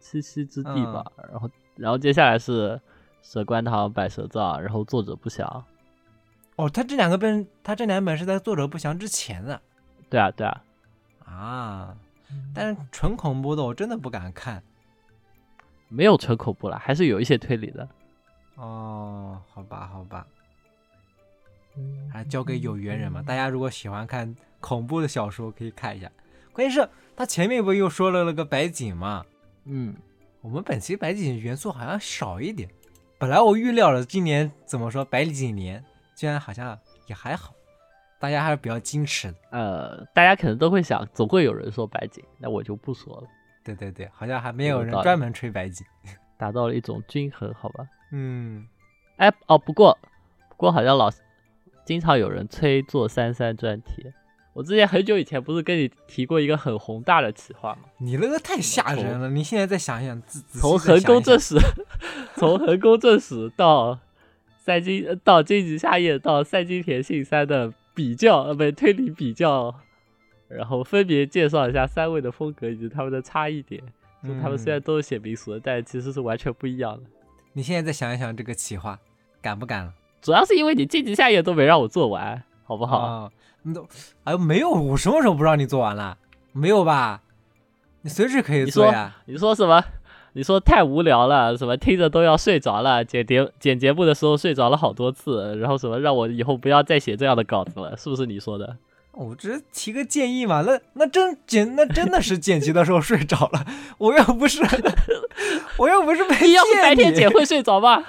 [0.00, 2.80] 栖息之地吧，嗯然后然后接下来是
[3.22, 5.64] 蛇关堂、百蛇藏，然后作者不详。
[6.54, 9.60] 哦，他这两个本，他这两本是在作者不详之前的
[10.08, 10.62] 对啊，对啊，
[11.24, 11.96] 啊。
[12.54, 14.62] 但是纯恐怖的我真的不敢看。
[15.88, 17.88] 没有纯恐怖了，还是有一些推理的。
[18.56, 20.26] 哦，好吧，好吧，
[22.12, 23.22] 还交给有缘人嘛。
[23.22, 26.10] 大家如果喜欢看恐怖的小说，可以看一下。
[26.52, 29.24] 关键是他前面不又说了那个白景嘛？
[29.64, 29.94] 嗯，
[30.40, 32.68] 我们本期白景元素好像少一点。
[33.18, 37.52] 本来我预料了今年怎么说白景年，居然好像也还好，
[38.20, 39.38] 大家还是比较矜持的。
[39.50, 43.28] 呃，大家可能都会想，总会有人说白景，那我就不说了，
[43.64, 45.86] 对对对，好像还没有人专门吹白井。
[46.36, 47.86] 达到了一种均衡，好吧？
[48.12, 48.66] 嗯，
[49.16, 49.96] 哎，哦，不过
[50.50, 51.10] 不过好像老
[51.86, 54.12] 经常有人催做三三专题。
[54.52, 57.82] 我之前很久以前不是跟你提过一个很宏大的企划吗？
[57.98, 61.56] 你那个太吓人了，你现在再想一想，仔仔细从横宫正史，
[62.36, 63.98] 从横宫正史到
[64.58, 69.74] 三金呃到荆棘夏夜到三金田信三的比较，呃，不推理比较，
[70.54, 73.82] 然后分别介绍一下三位的风格以及他们的差异点。
[74.26, 77.02] 就他们虽然都是写民俗的，但其实是完全不一样的。
[77.52, 78.98] 你现在再想一想这个企划，
[79.42, 79.92] 敢不敢了？
[80.22, 82.98] 主要是因为你晋级下夜都没让我做完，好不好？
[82.98, 83.30] 啊，
[83.62, 83.86] 你都
[84.24, 86.16] 哎呦没有，我什么时候不让你做完了？
[86.52, 87.20] 没有吧？
[88.00, 89.16] 你随时可以做呀。
[89.26, 89.84] 你说什么？
[90.32, 98.76] 你说太无聊了，什么听着都要睡着了，剪节剪节目的时候睡着了好多次，然后什么让我以后不要再写这样的稿子了，是不是你说的？
[99.16, 103.64] 我只是提个建议嘛，那那真剪那真的是剪辑的时候睡着了，
[103.98, 104.60] 我又不是
[105.78, 108.02] 我又不是被你 要是白天剪会睡着吗？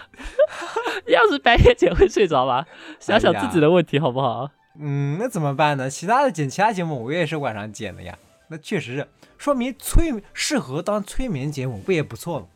[1.06, 2.66] 你 要是白天剪会睡着吗？
[3.00, 4.50] 想想自己的问题好不好？
[4.80, 5.90] 嗯，那怎么办呢？
[5.90, 8.18] 其他的剪其他节目我也是晚上剪的呀，
[8.50, 12.48] 那确实是说明催适合当催眠节目不也不错吗？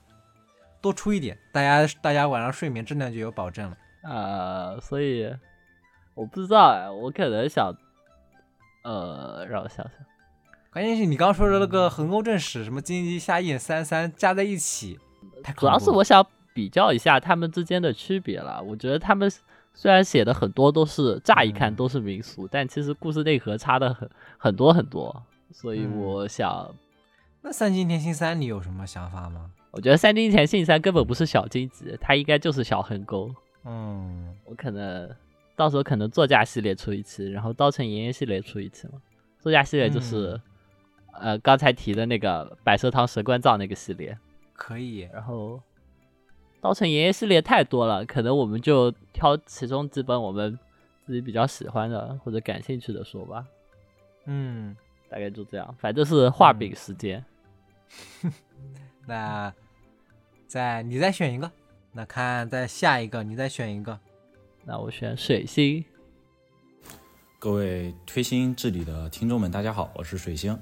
[0.81, 3.77] 多出一点，大家大家晚上睡眠质量就有保证了。
[4.03, 5.29] 呃，所以
[6.15, 7.73] 我不知道哎，我可能想，
[8.83, 9.93] 呃，让我想想，
[10.71, 14.99] 关键是你刚刚说的那个横沟正史什么金鸡下眼三三加在一起，
[15.43, 18.61] 太主要是我想比较一下他们之间的区别了。
[18.61, 19.29] 我觉得他们
[19.73, 26.73] 虽然写的很多都是乍一看都是民俗，但其实故事内核差的很很多很多，所以我想，
[27.41, 29.49] 那三金田信三你有什么想法吗？
[29.71, 33.33] 我觉得三金田信三根本不是小金子，他应该就是小横沟。
[33.65, 35.09] 嗯，我可能
[35.59, 38.93] 到时候可能作家系列出一期，然后刀城爷爷系列出一期嘛。
[39.39, 40.39] 作家系列就是、
[41.11, 44.17] 呃刚才提的那个百蛇堂蛇关照那个系列，
[44.53, 44.99] 可以。
[45.11, 45.61] 然后
[46.61, 50.57] 刀城爷爷系列太多了，可能我们就挑其中几本我们
[51.05, 53.45] 自己比较喜欢的或者感兴趣的说吧。
[54.27, 54.73] 嗯，
[55.09, 57.21] 大概就这样，反正是画饼时间。
[59.05, 59.53] 那
[60.47, 61.51] 再你再选一个，
[61.91, 63.99] 那看再下一个你再选一个。
[64.65, 65.83] 那我选水星。
[67.39, 70.57] 各位推心置理的听众们，大家好，我是水星。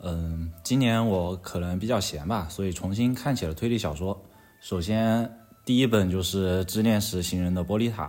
[0.00, 4.20] 嗯，今年我可能比较闲吧，所以重新看起了推理小说。
[4.60, 8.06] 首先，第一本就是《执念时行人的玻璃塔》，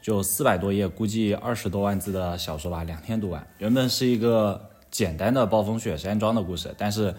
[0.00, 3.46] 就四百多页，估计二十多万字的小说吧，两天读完。
[3.58, 7.14] 原本是一个简单的暴风雪山庄的故事，但是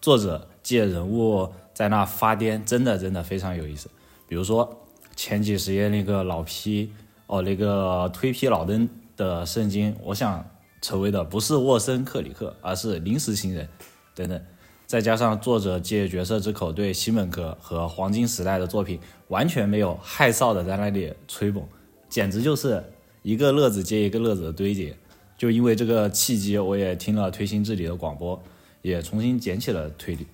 [0.00, 3.88] 作者借人物在那发癫，真的真的非常有意思。
[4.26, 4.84] 比如说
[5.16, 6.92] 前几十页那个老批
[7.26, 10.44] 哦，那个推皮老登的圣经，我想
[10.82, 13.68] 成为的不是沃森克里克，而是临时行人
[14.14, 14.40] 等等。
[14.86, 21.62] 再加上作者借角色之口对西门克和黄金时代的作品完全没有害臊的在那里吹捧，
[22.08, 22.84] 简直就是
[23.22, 24.94] 一个乐子接一个乐子的堆叠。
[25.36, 28.40] 就因为这个契机，我也听了推心置理的广播，
[28.82, 30.26] 也重新捡起了推理。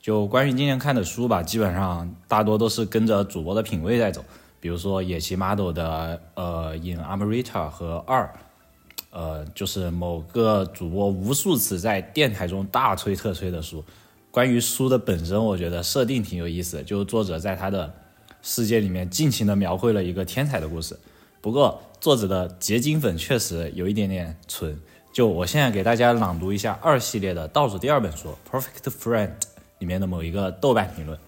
[0.00, 4.24] 就关于今年看的书吧，基本上大多都是跟着主播的品味在走。
[4.60, 8.32] 比如说野崎 model 的呃《In Amrita》和二，
[9.10, 13.82] 呃，就是某个主播无数次在电台中大吹特吹的书。
[14.30, 17.92] 关于书的本身，我觉得设定挺有意思，就是作者在他的
[18.42, 20.96] 世界里面尽情的描绘了一个天才的故事。
[21.40, 24.78] 不过作者的结晶粉确实有一点点纯。
[25.12, 29.26] 就我现在给大家朗读一下二系列的倒数第二本书《Perfect Friend》
[29.80, 31.18] 里面的某一个豆瓣评论。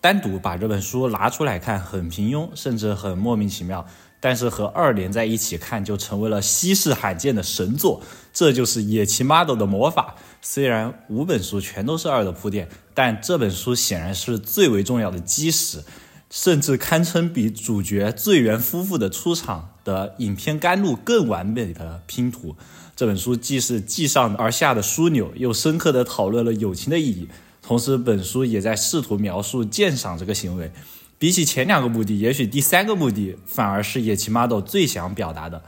[0.00, 3.86] 单独把这本书拿出来看，很平庸，甚至很莫名其妙。
[4.22, 8.02] 但是和二连在一起看，就成为了稀世罕见的神作。
[8.34, 10.14] 这就是野崎 model 的魔法。
[10.42, 15.82] 虽然五本书全都是二的铺垫，但这本书显然是最为重要的基石，
[16.28, 22.54] 甚至堪称比主角醉原夫妇的出场的影片甘露更完美的拼图。
[22.94, 27.28] 这本书既是继上而下的枢纽，又深刻地讨论了友情的意义。
[27.70, 30.72] 同时，本书也在试图描述鉴赏这个行为。
[31.20, 35.62] 比起前两个目的，也许第三个目的反而是野崎 model 最想表达的。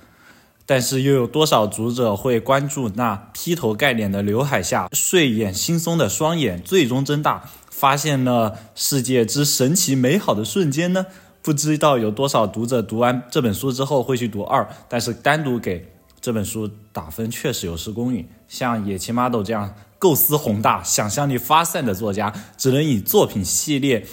[0.67, 11.07] 但是，又有多少读者会关注那劈头盖脸的刘海下睡眼惺忪的双眼最终睁大，发现了世界之神奇美好的瞬间呢？
[11.41, 18.29] 不知道有多少读者读完这本书之后会去读二，但是单独给这本书打分确实有失公允。
[18.49, 19.73] 像野崎 model 这样
[20.03, 24.05] 构思宏大、想象力发散的作家，只能以作品系列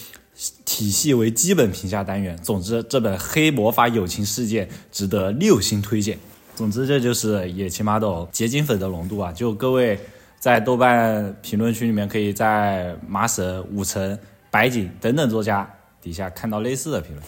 [0.64, 2.38] 体系为基本评价单元。
[2.38, 6.20] 总之，这本《黑魔法友情事件》值得六星推荐。
[6.56, 9.32] 总之，这就是野崎 model 结晶粉的浓度啊！
[9.32, 10.00] 就各位
[10.40, 14.16] 在豆瓣评论区里面，可以在麻神、武城、
[14.52, 15.68] 白井等等作家
[16.00, 17.24] 底下看到类似的评论。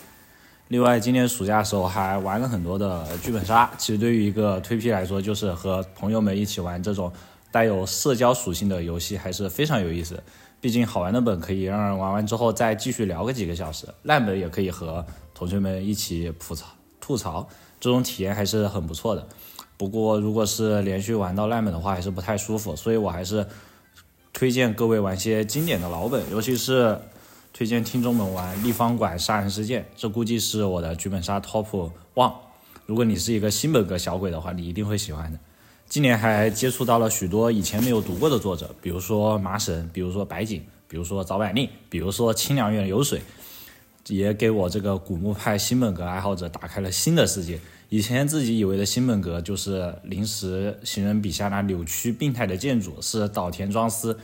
[0.67, 3.71] 另外，今年暑假的时候还玩了很多的剧本杀。
[3.79, 7.11] 其实对于一个推 P 来说，就是和朋友们一起玩这种
[7.51, 10.23] 带有社交属性的游戏，还是非常有意思。
[10.59, 16.67] 毕竟好玩的本可以让人玩完之后再继续聊个几个小时，烂本也可以和同学们一起吐槽
[16.99, 17.47] 吐槽，
[17.79, 19.27] 这种体验还是很不错的。
[19.77, 23.45] 不过如果是连续玩到烂本的话，还是不太舒服，所以我还是
[24.31, 26.97] 推荐各位玩些经典的老本，尤其是。
[27.53, 32.33] 推荐听众们玩《立方馆杀人事件》，这估计是我的剧本杀 top one。
[32.85, 35.37] 如果你是一个新本格小鬼的话，你一定会喜欢的。
[35.91, 43.21] 今年还接触到了许多以前没有读过的作者，比如说麻省，比如说白井，比如说早坂令，比如说清凉院流水，
[44.07, 47.59] 也给我这个古墓派新本格爱好者打开了新的世界。
[47.89, 54.17] 以前自己以为的新本格就是临时行人笔下那扭曲病态的建筑，是岛田庄司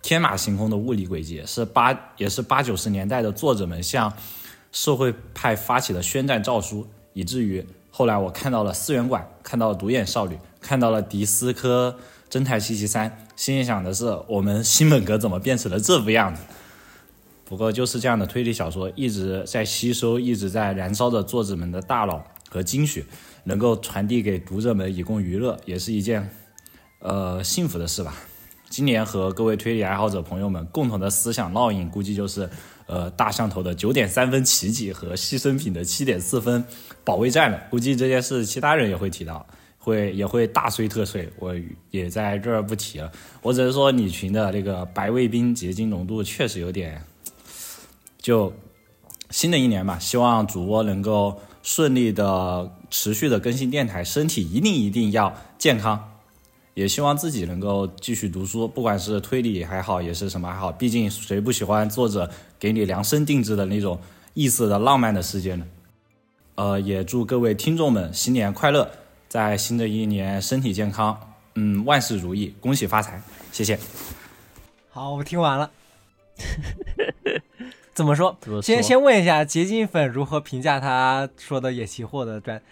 [0.00, 4.10] 天马行空的物理轨迹，是八也是八九十年代的作者们向
[4.72, 11.96] 社会派发起的宣战诏书，以至于后来我看到了四元馆，看到了独眼少女，看到了迪斯科
[12.30, 16.42] 侦探七七三，心里想的是我们新本格怎么变成了这副样子？
[17.44, 22.24] 不过就是这样的推理小说一直在吸收，一直在燃烧着作者们的大脑。
[22.52, 23.04] 和精血
[23.44, 26.28] 能够传递给读者们以供娱乐，也是一件
[26.98, 28.12] 呃幸福的事吧。
[28.68, 32.50] 今年和各位推理爱好者朋友们共同的思想烙印，估计就是
[32.90, 36.64] 呃大象头的九点三分奇迹和牺牲品的七点四分
[37.04, 37.62] 保卫战了。
[37.70, 39.46] 估计这件事其他人也会提到，
[39.78, 41.54] 会也会大吹特吹，我
[41.90, 43.10] 也在这儿不提了。
[43.42, 47.00] 我只是说李群的那个白卫兵结晶浓度确实有点。
[48.18, 48.52] 就
[49.30, 51.40] 新的一年吧，希望主播能够。
[51.62, 56.09] 顺利的、持续的更新电台，身体一定一定要健康。
[56.74, 60.70] 也希望自己能够继续读书，不管是推理还好，也是什么还好。
[60.70, 64.00] 毕竟谁不喜欢作者给你量身定制的那种
[64.34, 65.66] 异色的浪漫的世界呢？
[66.54, 68.90] 呃，也祝各位听众们新年快乐，
[69.28, 71.18] 在新的一年身体健康，
[71.54, 73.20] 嗯，万事如意，恭喜发财，
[73.50, 73.78] 谢谢。
[74.90, 75.70] 好，我听完了。
[77.94, 78.36] 怎么说？
[78.62, 82.62] 先先问一下结晶粉如何评价他说的野奇货的专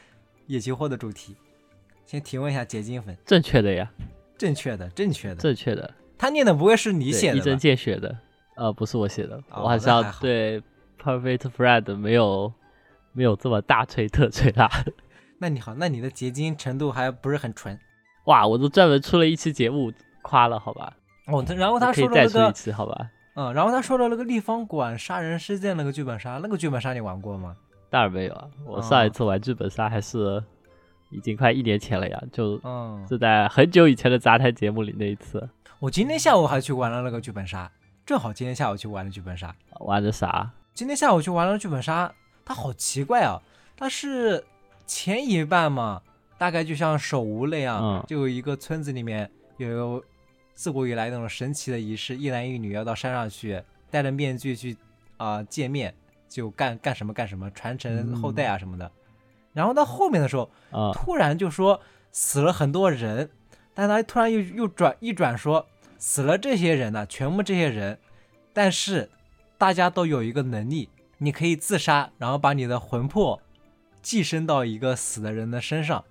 [0.47, 1.35] 野奇货的主题？
[2.09, 3.87] 先提问一下结晶粉，正确的呀，
[4.39, 5.93] 正确的，正确的，正确的。
[6.17, 7.37] 他念的不会是你写的？
[7.37, 8.17] 一针见血的，
[8.57, 10.63] 呃，不是我写的，我还是要对
[10.99, 12.51] Perfect Friend 没有
[13.13, 14.71] 没有这么大吹特吹啦。
[15.39, 17.79] 那你好，那你的结晶程度还不是很纯？
[18.25, 20.91] 哇，我都专门出了一期节目夸了，好吧？
[21.27, 23.11] 哦，然后他说了再出一期，好吧？
[23.35, 27.55] 嗯，然后他说的那个立方馆杀人事件那个剧本杀，那个剧本杀你玩过吗？
[27.91, 30.43] 当然没有啊，我上一次玩剧本杀还是
[31.11, 35.49] 已经快一年前了呀，就嗯，是在很久以前的杂谈节目里那一次。
[35.79, 37.71] 我今天下午还去玩了那个剧本杀，
[38.05, 39.55] 正好今天下午去玩了剧本杀。
[39.81, 40.51] 玩的啥？
[40.75, 42.13] 今天下午去玩了剧本杀，
[42.45, 43.41] 它好奇怪啊，
[43.77, 44.45] 它是
[44.87, 46.03] 前一半嘛，
[46.37, 50.03] 大概就像手无那样，就有一个村子里面有。
[50.59, 53.63] 自古以来那种神奇的仪式，一男一女要到山上去，
[53.93, 54.77] 戴着面具去
[55.17, 55.95] 啊见面，
[56.29, 58.91] 就干干什么干什么，传承后代啊什么的。
[59.53, 60.51] 然后到后面的时候，
[60.93, 61.81] 突然就说
[62.13, 63.31] 死了很多人，
[63.75, 65.67] 但他突然又又转一转说
[65.99, 67.99] 死了这些人呢，全部这些人，
[68.53, 69.11] 但是
[69.57, 70.89] 大家都有一个能力，
[71.19, 73.41] 你可以自杀，然后把你的魂魄
[74.01, 76.05] 寄生到一个死的人的身上，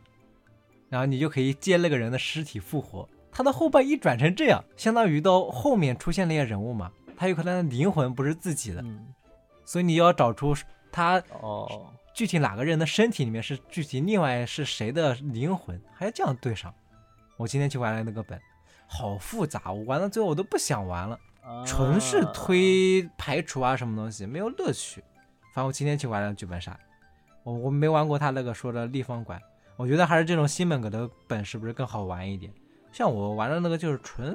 [0.89, 3.07] 然后你就可以借那个人的尸体复活。
[3.31, 8.83] 他的后半一转成这样，相当于到后面出现那些人物嘛，他有可能灵魂不是自己的，
[9.63, 10.55] 所以你要找出
[10.91, 16.73] 他哦，具体哪个人的身体里面是具体另外是谁的灵魂，还要这样对上。
[17.37, 18.41] 我今天去玩了那个本，
[18.87, 21.19] 好复杂，我玩到最后我都不想玩了，
[21.63, 24.99] 纯是推排除啊什么东西，没有乐趣。
[25.53, 26.75] 反正我今天去玩了剧本杀，
[27.43, 29.39] 我我没玩过他那个说的立方馆，
[29.75, 32.51] 我觉得还是这种新本格的本是不是更好玩一点？
[32.91, 34.33] 像我玩的那个就是纯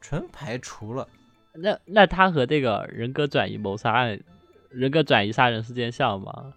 [0.00, 1.06] 纯排除了，
[1.52, 4.18] 那那他和这个人格转移谋杀案、
[4.70, 6.54] 人格转移杀人事件像吗？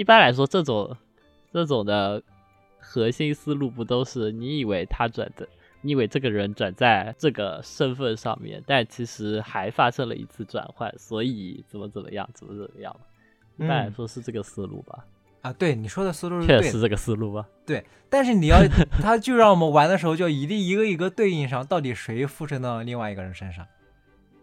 [0.00, 0.96] 一般来说，这种
[1.52, 2.22] 这种的
[2.78, 5.46] 核心思路不都是你以为他转的，
[5.82, 12.96] 你以为这个人转在这个身份上面，但其实还发生了一次转换，所以怎么怎么样，怎么怎么样？
[13.58, 15.04] 一般来说是这个思路吧。
[15.42, 17.46] 啊，对你说的思路是确实这个思路吧？
[17.66, 18.56] 对，但是你要，
[19.02, 23.66] 他就让我们玩的时候就一定一个一个对应上，到底谁附身到另外一个人身上，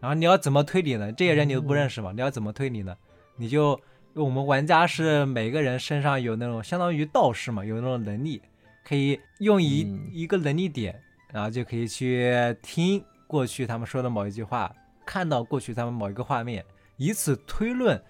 [0.02, 1.12] 然后你要怎么推理呢？
[1.12, 2.12] 这些人你都不认识嘛？
[2.12, 2.96] 你要怎么推理呢？
[3.38, 3.80] 你就
[4.24, 8.42] 我们玩家是每个人身上有那种相当于道士嘛，有那种能力，
[8.84, 11.00] 可以用一一个能力点，
[11.32, 14.74] 然后就可以去听过去他们说的某一句话，
[15.06, 16.66] 看到过去他们某一个画面，
[16.98, 18.02] 以此推论。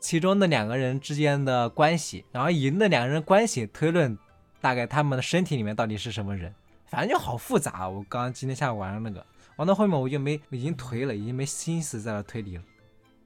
[0.00, 4.16] 其中的两个人之间的关系，然后以那两个人关系推论，
[4.60, 6.54] 大概他们的身体里面到底是什么人，
[6.86, 7.88] 反正就好复杂。
[7.88, 9.26] 我刚今天下午玩了那个，
[9.56, 12.62] 玩到后面我就没已经颓了，已经没心思在那推理了，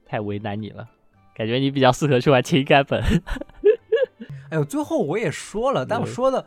[0.03, 0.89] 太为难你了。
[1.35, 3.01] 感觉你比较适合去玩情感本。
[4.49, 6.45] 哎呦，最后我也说了，但我说的。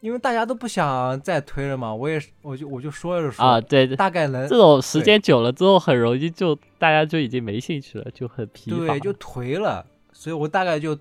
[0.00, 9.84] 因为大家都不想再推了嘛，我也是，我就我就说着说啊，对，大概能这种时间久了之后，很容易就大家就已经没兴趣了，就很疲乏，对，就颓了。
[10.12, 10.96] 所以我大概就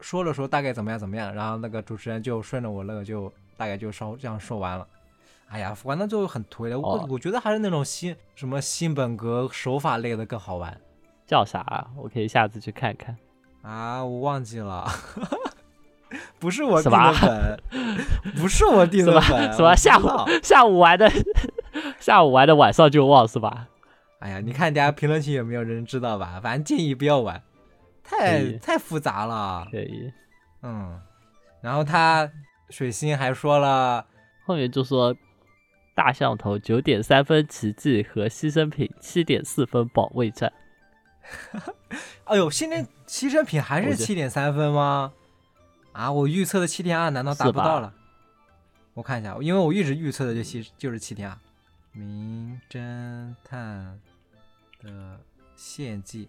[0.00, 4.84] 说了说大概怎么样怎么样，然后那个主持人就顺着我那个就大概就稍这样说完了。
[5.46, 10.76] 哎呀，玩到最后很颓了，我、哦我觉得还是那种新什么新本格手法类的更好玩
[11.32, 11.86] 叫啥啊？
[11.96, 13.16] 我可以下次去看看。
[13.62, 14.04] 啊！
[14.04, 14.86] 我忘记了，
[16.38, 20.06] 不是我什订的么本，不是我订的本，什么下午
[20.42, 21.10] 下午玩的，
[21.98, 23.66] 下午玩的晚上就忘是吧？
[24.18, 26.38] 哎呀，你看大家评论区有没有人知道吧？
[26.42, 27.42] 反正建议不要玩，
[28.04, 29.66] 太太复杂了。
[29.70, 30.12] 可以。
[30.62, 31.00] 嗯，
[31.62, 32.30] 然后他
[32.68, 34.04] 水星还说了，
[34.44, 35.16] 后面就说
[35.94, 40.52] 大象头九点三分奇迹和牺牲品七点四分保卫战。
[42.24, 45.12] 哎呦，现在牺牲品还是七点三分吗？
[45.92, 47.92] 啊，我预测的七点二难道达不到了？
[48.94, 51.38] 我看一下，因为我一直预测的就七就是七点二。
[51.92, 54.00] 名侦探
[54.82, 55.20] 的
[55.54, 56.28] 献祭，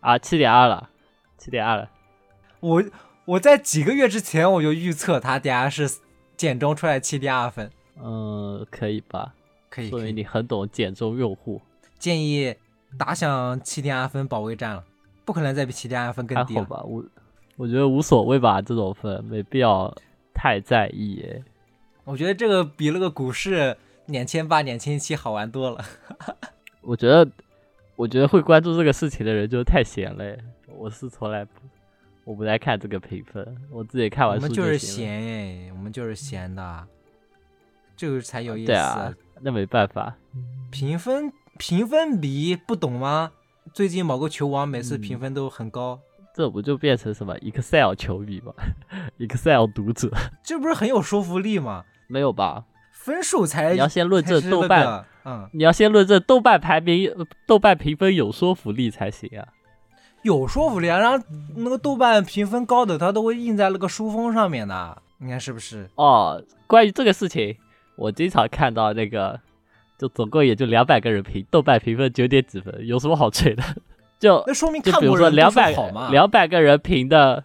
[0.00, 0.88] 啊，七点二了，
[1.36, 1.90] 七点二了。
[2.60, 2.82] 我
[3.26, 5.98] 我在几个月之前我就预测他等下是
[6.36, 7.70] 简中出来七点二分，
[8.02, 9.34] 嗯，可以吧？
[9.68, 10.00] 可以可以。
[10.00, 11.60] 说明你很懂简中用户。
[11.98, 12.56] 建议
[12.98, 14.84] 打响七点二分保卫战了，
[15.24, 16.60] 不可能再比七点二分更低了。
[16.60, 17.04] 还好吧，我
[17.56, 19.94] 我觉得无所谓吧，这种分没必要
[20.34, 21.42] 太在意耶。
[22.04, 25.84] 我觉得这个比那个股市两千八、两千七好玩多了。
[26.82, 27.30] 我觉得，
[27.94, 30.36] 我觉得会关注这个事情的人就太闲了。
[30.66, 31.52] 我是从来不，
[32.24, 34.76] 我不太看这个评分，我自己看完书我们就是。
[34.78, 36.86] 闲哎，我们就是闲的，
[37.96, 38.66] 这个才有意思。
[38.66, 40.16] 对啊，那没办法。
[40.72, 41.32] 评分
[41.64, 43.30] 评分比不懂吗？
[43.72, 46.00] 最近某个球王每次嗯评分都很高，
[46.34, 48.52] 这不就变成什么 Excel 球迷吗？
[49.20, 50.10] Excel 读者
[50.42, 51.84] 这不是很有说服力吗？
[52.08, 52.64] 没有吧？
[52.90, 59.46] 分数才你要先论证豆瓣个嗯，你要先论证豆瓣排名、呃豆瓣评分有说服力才行啊。
[60.22, 60.98] 有说服力啊。
[60.98, 61.24] 然后
[61.54, 65.88] 那个豆瓣评分高的，它都会印在那个书封上面的，你看是不是？
[65.94, 67.56] 哦，关于这个事情，
[67.94, 69.38] 我经常看到那个，
[70.02, 73.62] 就总共也就两百个人评，豆瓣评分九点几分，有什么好吹的？
[74.18, 75.72] 就那说明就比如说两百。
[76.10, 77.44] 两百个人评的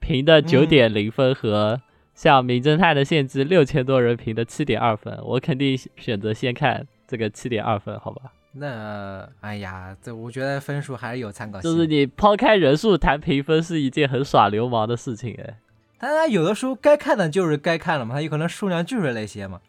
[0.00, 1.78] 评的九嗯点零分和
[2.14, 8.32] 像《名侦探的限制》六千多人评的七点二分，我肯定选择先看这个七点二分，好吧？
[8.52, 11.70] 那哎呀，这我觉得分数还是有参考性。
[11.70, 15.58] 就是你抛开人数谈评分是一件很耍流氓的事情哎。
[15.98, 19.60] 但他有的时候该看的就是该看了嘛，他有可能数量就是那些嘛。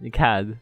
[0.00, 0.56] 你看，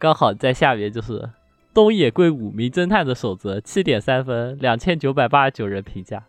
[0.00, 1.28] 刚好在下面就是
[1.74, 6.24] 东野圭吾《名侦探的守则》七点三分，两千九百八十九人评价，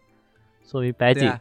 [0.69, 1.39] 说明白井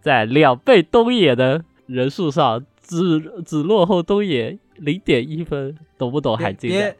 [0.00, 6.92] 在两倍东野的人数上只只落后东野零点一分，懂不懂含金量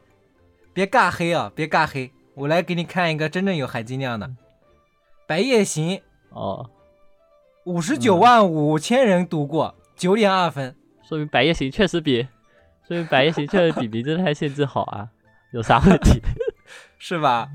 [0.73, 0.87] 别？
[0.87, 4.29] 别尬黑啊，别尬黑，我来给你看一个真正有含金量的，
[5.27, 5.97] 《白夜行》
[6.29, 6.71] 哦，
[7.65, 10.77] 五十九万五千人读过，九点二分。
[11.03, 12.29] 说明白夜行确实比，
[12.91, 15.09] 说明白夜行确实比名侦探限制好啊，
[15.53, 16.21] 有啥问题？
[16.99, 17.49] 是吧？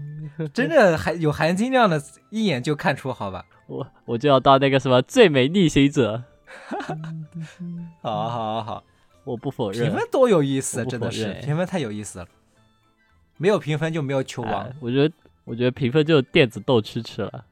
[0.53, 3.45] 真的含有含金量的，一眼就看出，好吧？
[3.67, 6.23] 我我就要当那个什么最美逆行者，
[8.01, 8.83] 好好好，
[9.25, 9.99] 我不否认评。
[9.99, 12.27] 分多有意思，真的是评分太有意思了。
[13.35, 14.63] 没有评分就没有球王。
[14.63, 15.13] 哎我觉得，
[15.43, 17.45] 我觉得评分就是电子斗蛐蛐了。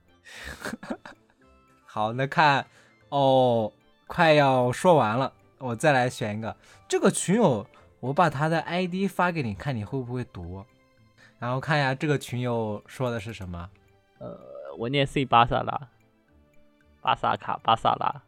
[1.84, 2.66] 好，那看
[3.10, 3.70] 哦，
[4.08, 6.56] 快要说完了，我再来选一个。
[6.88, 7.66] 这个群友，
[8.04, 10.62] 我把他的 ID 发给你，看你会不会读。
[11.40, 13.70] 然后看一下这个群友说的是什么。
[14.20, 14.38] 呃，
[14.78, 15.88] 我念 C 巴萨拉，
[17.02, 18.22] 巴萨卡巴萨拉。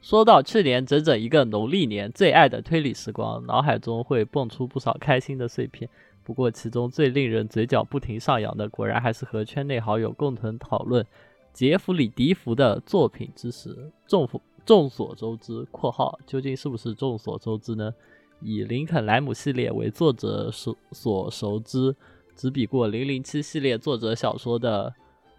[0.00, 5.90] 说到去年整整一个农历年最爱的推理时光，脑海中会蹦出不少开心的碎片。
[6.22, 11.04] 不过，其中最令人嘴角不停上扬的，果然还是和圈内好友共同讨论
[11.52, 13.90] 杰弗里·迪福的作品之时。
[14.06, 14.28] 众
[14.64, 17.92] 众所周知（括号究竟是不是众所周知呢？）
[18.42, 21.94] 以林肯莱姆系列为作者所所熟知，
[22.34, 24.94] 执笔过《零零七》系列作者小说的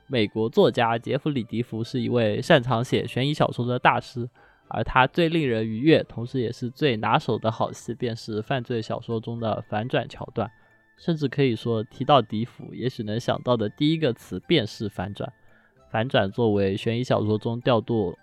[0.07, 4.29] 美国作家杰弗里·迪福是一位擅长写悬疑小说的大师，
[4.67, 10.49] 而他最令人愉悦，同时也是最拿手的好戏，便是犯罪小说中的反转桥段。
[10.97, 15.31] 甚至可以说，提到迪福，也许能想到的第一个词便是反转。
[15.89, 18.15] 反转作为悬疑小说中调度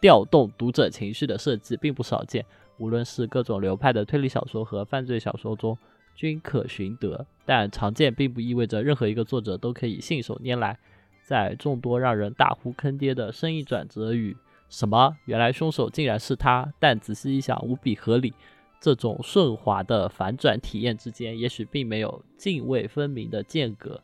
[0.00, 2.46] 调动读者情绪的设计，并不少见。
[2.80, 5.76] 无论是各种流派的推理小说和犯罪小说中，
[6.16, 7.26] 均可寻得。
[7.44, 10.78] 但常见并不意味着任何一个作者都可以信手拈来。
[11.22, 14.34] 在众多让人大呼坑爹的生意转折与
[14.70, 18.32] “什么原来凶手竟然是他”，但仔细一想无比合理。
[18.80, 24.00] 这种顺滑的反转体验之间，也许并没有泾渭分明的间隔，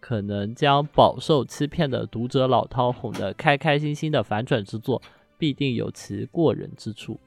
[0.00, 5.00] 可能将饱受欺骗的读者老饕哄得开开心心的反转之作，
[5.38, 7.18] 必定有其过人之处。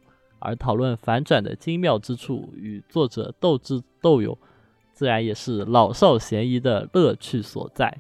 [0.42, 4.38] 而讨论反转的精妙之处与作者斗智斗勇，
[4.92, 8.00] 自然也是老少咸宜的乐趣所在。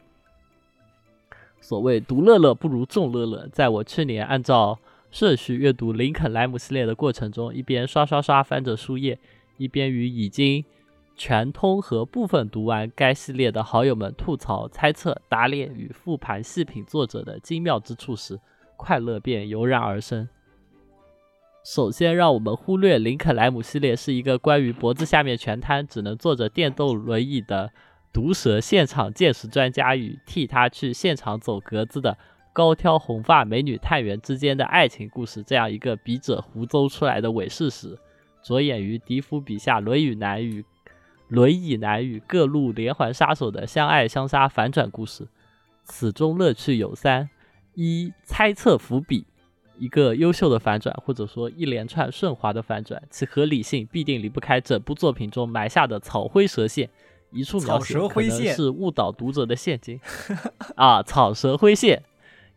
[1.61, 4.79] 所谓独乐乐不如众乐乐，在我去年按照
[5.11, 9.19] 顺序阅读林肯莱姆系列的过程中，一边刷刷刷翻着书页，
[9.57, 10.65] 一边与已经
[11.15, 18.39] 全通和部分读完该系列的好友们吐槽、猜测、打脸与复盘细品作者的精妙之处时，
[18.75, 20.27] 快乐便油然而生。
[21.63, 27.71] 首先，让我们忽略林肯莱姆系列是一个关于脖子下面全瘫、只能坐着电动轮椅的
[28.11, 32.17] 毒舌现场见识专家与替他去现场走格子的
[32.51, 37.95] 高挑红发美女探员之间的爱情故事这样一个笔者胡诌出来的伪事实，
[38.43, 40.65] 着眼于笛福笔下轮椅男与
[41.27, 45.27] 轮椅男与各路连环杀手的相爱相杀反转故事。
[45.83, 47.29] 此中乐趣有三：
[47.75, 49.27] 一、猜测伏笔。
[49.81, 56.87] 一个优秀的反转，或者说一连串顺滑的反转，其合理性必定离不开整部作品中埋下的草灰蛇线，
[57.31, 59.99] 一处描写可能是误导读者的陷阱。
[60.77, 62.03] 啊，草蛇灰线，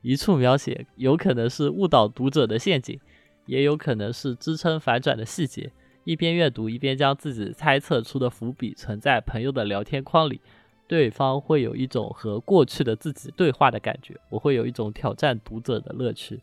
[0.03, 3.01] 一处描写有可能是误导读者的陷阱，
[3.47, 5.73] 也有可能是支撑反转的细节。
[6.05, 10.43] 一边阅读，一边将自己猜测出的伏笔存在朋友的聊天框里，
[10.87, 16.39] 对方会有一种和过去的自己对话的感觉，我会有一种挑战读者的乐趣。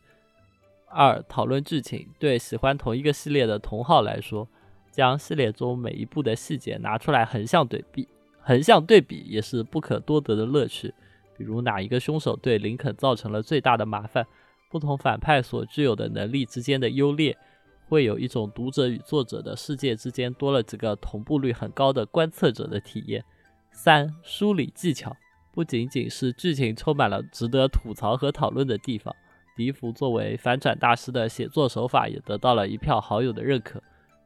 [0.93, 2.07] 二、讨论剧情。
[2.19, 4.47] 对喜欢同一个系列的同好来说，
[4.91, 8.07] 将系列中每一部的细节拿出来横向对比，
[8.41, 10.93] 横向对比也是不可多得的乐趣。
[11.37, 14.25] 比如哪一个凶手对林肯造成了最大的麻烦，
[14.69, 17.35] 不同反派所具有的能力之间的优劣，
[17.87, 23.23] 会有一种读者与作者的世界之间多了几个同步率很高的观测者的体验。
[23.71, 25.15] 三、梳理技巧，
[25.51, 29.15] 不仅仅是剧情充满了值得吐槽和讨论的地方。
[29.61, 33.79] 笛福作为反转大师的写作手法也得到了一票好友的认可。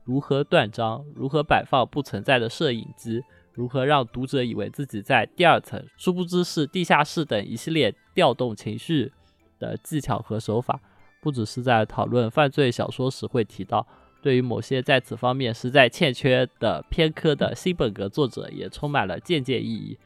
[0.05, 3.21] 如何断章，如何摆放不存在的摄影机，
[3.51, 9.11] 如何让读者以为自己在第二层，殊不知是地下室等一系列调动情绪
[9.59, 10.79] 的技巧和手法，
[11.21, 13.85] 不只是在讨论犯罪小说时会提到，
[14.21, 19.97] 对于某些在此方面实在欠缺的偏科的新本格作者，也充满了借鉴意义，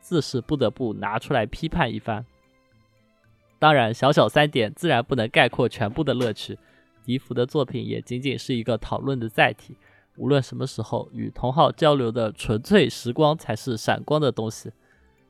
[0.00, 2.26] 自是不得不拿出来批判一番。
[3.60, 6.58] 当然，小小三点自然不能概括全部的乐趣。
[7.04, 9.76] 笛福的作品也仅仅是一个讨论的载体。
[10.16, 14.72] 无论什么时候与同好交流的纯粹时光才是闪光的东西。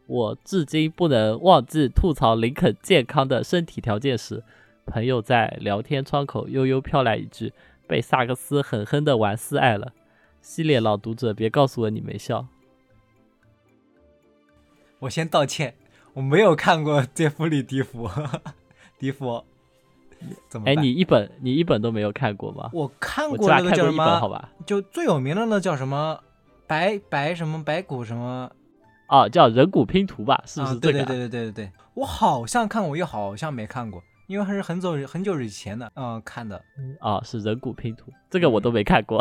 [0.06, 4.42] 我至今不能忘记吐槽林肯健康的身体条件时，
[4.86, 7.52] 朋友在聊天窗口悠悠飘来一句
[7.86, 9.92] ：“被萨克斯狠狠的玩撕爱了。”
[10.40, 12.46] 系列老读者别告诉我你没笑。
[15.00, 15.74] 我先道歉。
[16.12, 18.08] 我没有看过杰弗里·迪福，
[18.98, 19.44] 迪福，
[20.48, 20.68] 怎么？
[20.68, 22.68] 哎，你一本你一本都没有看过吗？
[22.72, 24.04] 我看过那个叫什么？
[24.18, 26.20] 好吧，就最有名的那叫什么
[26.66, 28.50] 白白什么白骨什么？
[29.06, 30.42] 啊，叫人骨拼图吧？
[30.46, 30.92] 是不是这个？
[30.92, 36.62] 对对对对对对对，我好像看过，又好像没看过，因为还是很早很久以前的，嗯，看的。
[37.00, 39.20] 啊，是人骨拼图，这个我都没看过，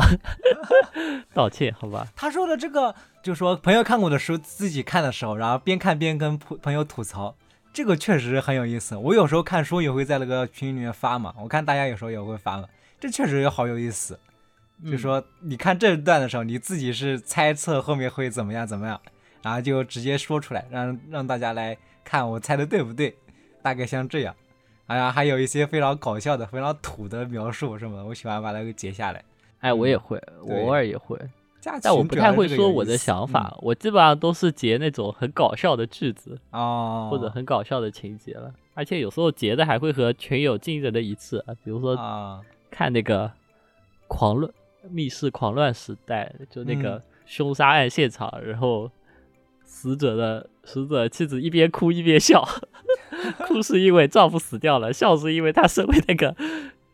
[1.33, 2.07] 道歉，好吧。
[2.15, 2.93] 他说的这个。
[3.21, 7.35] 就说朋友看过的书，自己看的时候，然后边看边跟朋朋友吐槽，
[7.73, 8.95] 这个确实很有意思。
[8.95, 12.69] 我有时候看书也会在那个群里面发嘛，我看大家有时候也会发嘛，
[12.99, 14.17] 这确实也好有意思。
[14.89, 19.01] 就说你看这段的时候，你自己是猜测后面会怎么样怎么样，
[19.41, 21.75] 然后就直接说出来，让让大家来
[22.05, 23.13] 看我猜的对不对，
[23.61, 24.33] 大概像这样。
[24.89, 29.23] 哎呀，还有一些非常搞笑的、非常土的描述什么的，我喜欢把它给截下来。
[29.59, 31.15] 哎，我也会，我偶尔也会。
[31.83, 38.51] 但我不太会说我的想法，我基本上都是截那种很搞笑的句子啊，或者很搞笑的情节了。
[38.73, 41.95] 而且有时候截的还会和群友惊人的一致，比如说
[42.71, 43.31] 看那个
[44.07, 44.51] 狂乱
[44.89, 48.89] 密室狂乱时代，就那个凶杀案现场，然后
[49.65, 52.47] 死者的死者妻子一边哭一边笑，
[53.47, 56.35] 哭是因为丈夫死掉了，笑是因为他身为那个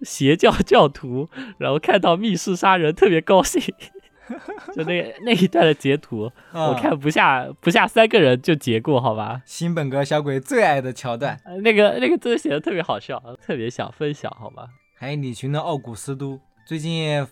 [0.02, 3.62] 邪教教徒，然后看到密室杀人特别高兴。
[4.74, 9.40] 就那那一段的截图，我看不下不下三个人就截过，好吧？
[9.46, 14.68] 新本格小鬼最爱的桥段，那个那个真的写的特别好笑，特别想分享，好吧？
[14.96, 17.24] 还有李群的奥古斯都，最近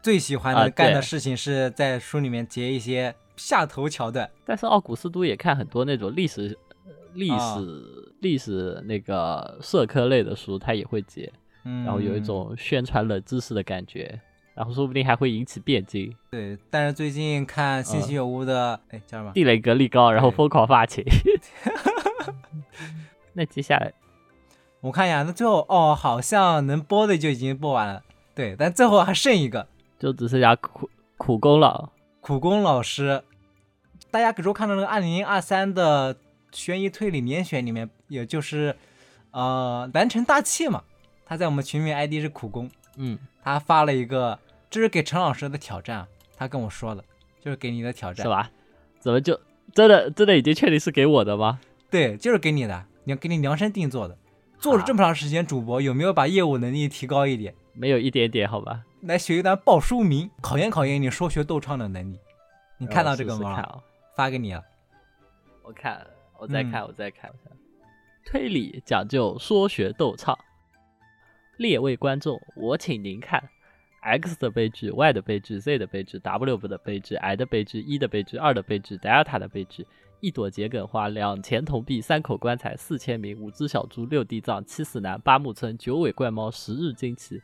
[0.00, 4.30] 最喜欢的干的事情是在书里面截一些下头桥段。
[4.46, 6.56] 但是奥古斯都也看很多那种历史
[7.18, 11.30] 历史历史那个社科类的书，他也会截，
[11.64, 14.20] 然后有一种宣传冷知识的感觉。
[14.54, 16.12] 然后说不定还会引起辩经。
[16.32, 19.30] 对，但是最近看信息有误的，哎，叫什么？
[19.32, 21.04] 地雷格力高，然后疯狂发情。
[23.34, 23.94] 那接下来，
[24.80, 28.02] 我看一下，那最后哦，好像能播的就已经播完了，
[28.34, 29.64] 对，但最后还剩一个
[29.96, 31.92] 就只剩下苦苦工了。
[32.20, 33.22] 苦工老师。
[34.10, 36.16] 大家比如看到那个二零二三的
[36.52, 38.76] 悬疑推理年选里面，也就是
[39.30, 40.82] 呃南城大气嘛，
[41.24, 44.38] 他在我们群里面 ID 是苦工，嗯，他发了一个，
[44.70, 46.06] 这是给陈老师的挑战，
[46.36, 47.04] 他跟我说的，
[47.40, 48.50] 就是给你的挑战，是吧？
[49.00, 49.38] 怎么就
[49.72, 51.60] 真的真的已经确定是给我的吗？
[51.90, 54.16] 对，就是给你的，你要给你量身定做的。
[54.58, 57.54] 做了这么长时间主播，有没有把业务能力提高一点？
[57.74, 58.82] 没有一点点，好吧。
[59.02, 62.18] 来学一段报书名，考验考验你说学逗唱的能力。
[62.76, 63.38] 你看到这个吗？
[63.38, 63.78] 试试看啊
[64.16, 64.62] 发给你了。
[65.62, 66.04] 我看，
[66.38, 67.30] 我再看，嗯我再看。
[68.24, 70.38] 推理讲究说学逗唱。
[71.56, 73.42] 列位观众，我请您看
[74.00, 79.86] ：X 的悲剧、Y 的悲剧、Z 的悲剧、W 的悲剧、I 的悲剧、一的悲剧、二的悲剧、Delta 的悲剧。
[80.20, 87.40] 一朵桔梗花，两钱铜币，三口棺材，四千名，五只小猪，六地藏，七死男，八木村，九尾怪猫，十日惊奇。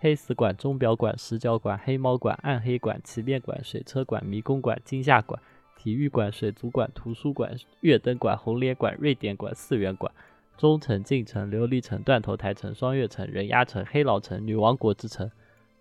[0.00, 5.40] 黑死馆、钟表馆、石角馆、黑猫馆、暗黑馆、奇变馆、水车馆、迷宫馆、惊吓馆、
[5.82, 10.12] 体育馆、水族馆、图书馆、月灯馆、红莲馆、瑞典馆、四元馆、
[10.58, 15.30] 中城、晋城、琉璃城、断头台城、双月城、人鸭城、黑老城、女王国之城、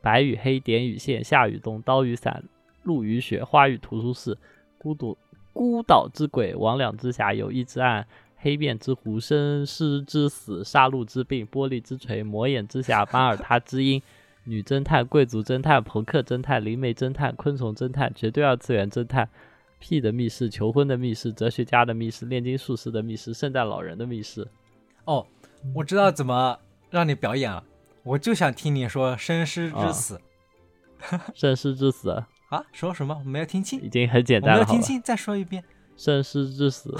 [0.01, 2.41] 白与黑、点与线、下与冬、刀与伞、
[2.83, 4.37] 露与雪、花与图书室、
[4.77, 5.17] 孤独
[5.51, 8.07] 孤岛之鬼、魍魉之匣、友谊之暗、
[8.37, 14.01] 黑面之狐、生尸之死、杀戮之病、玻璃之锤、魔眼之匣、巴尔塔之音、
[14.45, 19.27] 女侦探、贵族侦探、朋克侦探、灵媒侦探、昆虫侦探、绝对二次元侦探、
[19.79, 24.47] 屁的密室、求婚的密室、哲学家的密室、炼金术士的密室、圣诞老人的密室。
[25.05, 25.25] 哦，
[25.73, 27.63] 我知道怎么让你表演了，
[28.03, 30.21] 我就想听你说生尸之死
[31.33, 32.11] 生师之死
[32.49, 32.63] 啊！
[32.71, 33.15] 说什么？
[33.23, 35.63] 我没有听清，已经很简单了，没有听清，再说一遍。
[35.95, 36.95] 生师之死，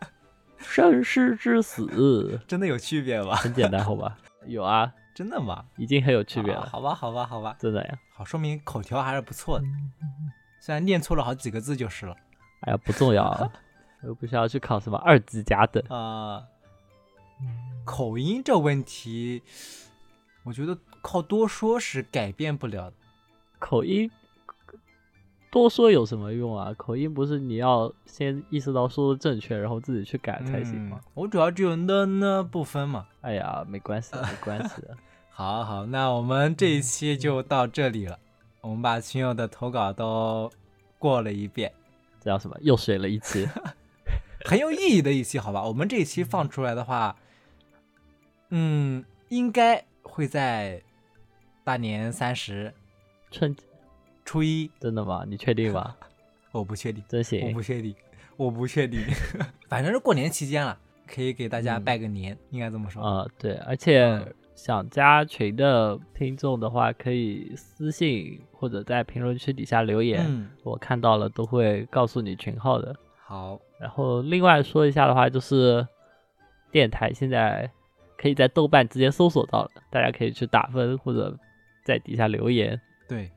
[0.58, 3.34] 生师之死， 真的有区别吗？
[3.36, 4.18] 很简单，好吧？
[4.46, 5.64] 有啊， 真的吗？
[5.76, 6.60] 已经很有区别了。
[6.60, 7.98] 啊好吧，好吧，好吧，真的呀。
[8.14, 9.64] 好，说明口条还是不错的，
[10.64, 12.16] 虽然念错了好几个字就是了。
[12.60, 13.52] 哎呀，不重要啊，
[14.02, 15.84] 又不需要去考什么二级甲等。
[15.90, 16.42] 啊、
[17.84, 19.42] 口音这问题，
[20.42, 22.96] 我觉得靠多说是改变不了的。
[23.58, 24.10] 口音
[25.50, 26.72] 多说有什么用啊？
[26.78, 30.98] 口音不是你要先意识到说的正确，然后自己去改才行吗？
[31.04, 33.06] 嗯我主要只有呢呢不分嘛。
[33.20, 34.96] 哎呀，没关系，没关系的。
[35.28, 38.18] 好好，那我们这一期就到这里了。
[38.64, 40.50] 我们把群友的投稿都
[40.98, 41.70] 过了一遍，
[42.18, 42.56] 这叫什么？
[42.62, 43.46] 又水了一期，
[44.46, 45.62] 很有意义的一期，好吧？
[45.62, 47.14] 我们这一期放出来的话，
[48.48, 50.82] 嗯，应该会在
[51.62, 52.72] 大年三十、
[53.30, 53.54] 春
[54.24, 54.70] 初一。
[54.80, 55.26] 真的吗？
[55.28, 55.94] 你确定吗？
[56.50, 57.60] 我不确定，真行我不。
[57.62, 57.94] 确定，
[58.36, 59.04] 我不确定。
[59.68, 63.02] 反正是过年期间了，可以给大家嗯拜个年，应该这么说。
[63.02, 72.94] 啊、对，而且嗯想加群的听众的话，可以私信或者在评论区底下留言，嗯，我看到了都会告诉你群号的。
[73.26, 75.86] 好，然后另外说一下的话，就是
[76.70, 77.68] 电台现在
[78.16, 81.36] 可以在豆瓣直接搜索到了，大家可以去打分或者
[81.84, 82.80] 在底下留言。
[83.08, 83.30] 对，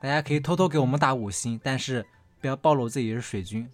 [0.00, 2.04] 大家可以偷偷给我们打五星，但是
[2.40, 3.68] 不要暴露自己是水军。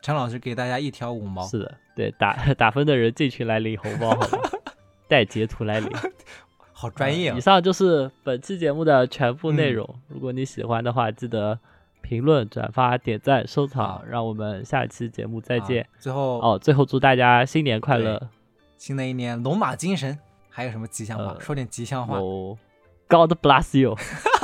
[0.00, 4.16] 陈老师给大家一条五毛，是的，对，打 打分的人进群来领红包？
[5.12, 5.90] 带截图来领。
[6.72, 7.40] 好专业哦以。
[7.40, 9.94] 上就是本期节目的全部内嗯容。
[10.08, 11.58] 如果你喜欢的话，记得
[12.00, 14.02] 评论、转发、点赞、收藏。
[14.08, 15.86] 让我们下期节目再好见。
[15.98, 18.30] 最后，哦，最后祝大家新年快乐！
[18.78, 20.18] 新的一年龙马精神，
[20.48, 21.24] 还有什么吉祥话？
[21.34, 22.18] 呃说点吉祥话。
[22.18, 22.56] 哦
[23.06, 23.94] ，God bless you。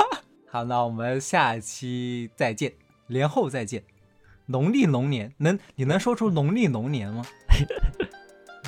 [0.51, 2.73] 好，那我们下期再见，
[3.07, 3.81] 年后再见。
[4.45, 7.25] 农历龙年，能你能说出农历龙年吗？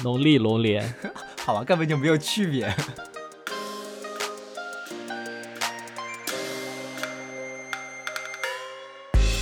[0.04, 0.94] 农历龙年，
[1.46, 2.74] 好吧，根本就没有区别。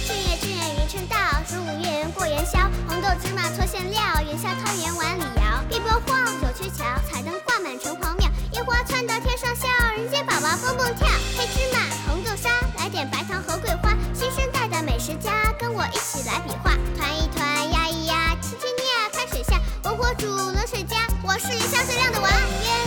[0.05, 1.15] 正月正月迎春到，
[1.47, 11.07] 十五月圆过元宵，红豆芝麻搓馅料，元宵汤圆碗里摇，碧波晃，九曲桥，彩灯挂满城隍庙，烟花窜到天上笑，人间宝宝蹦蹦跳，
[11.37, 17.38] 黑芝麻红豆沙，来点白糖和桂花，新生代的美食家，跟我一起来比划，团一团。
[20.19, 22.78] 主，冷水家，我是云霄最亮的娃耶。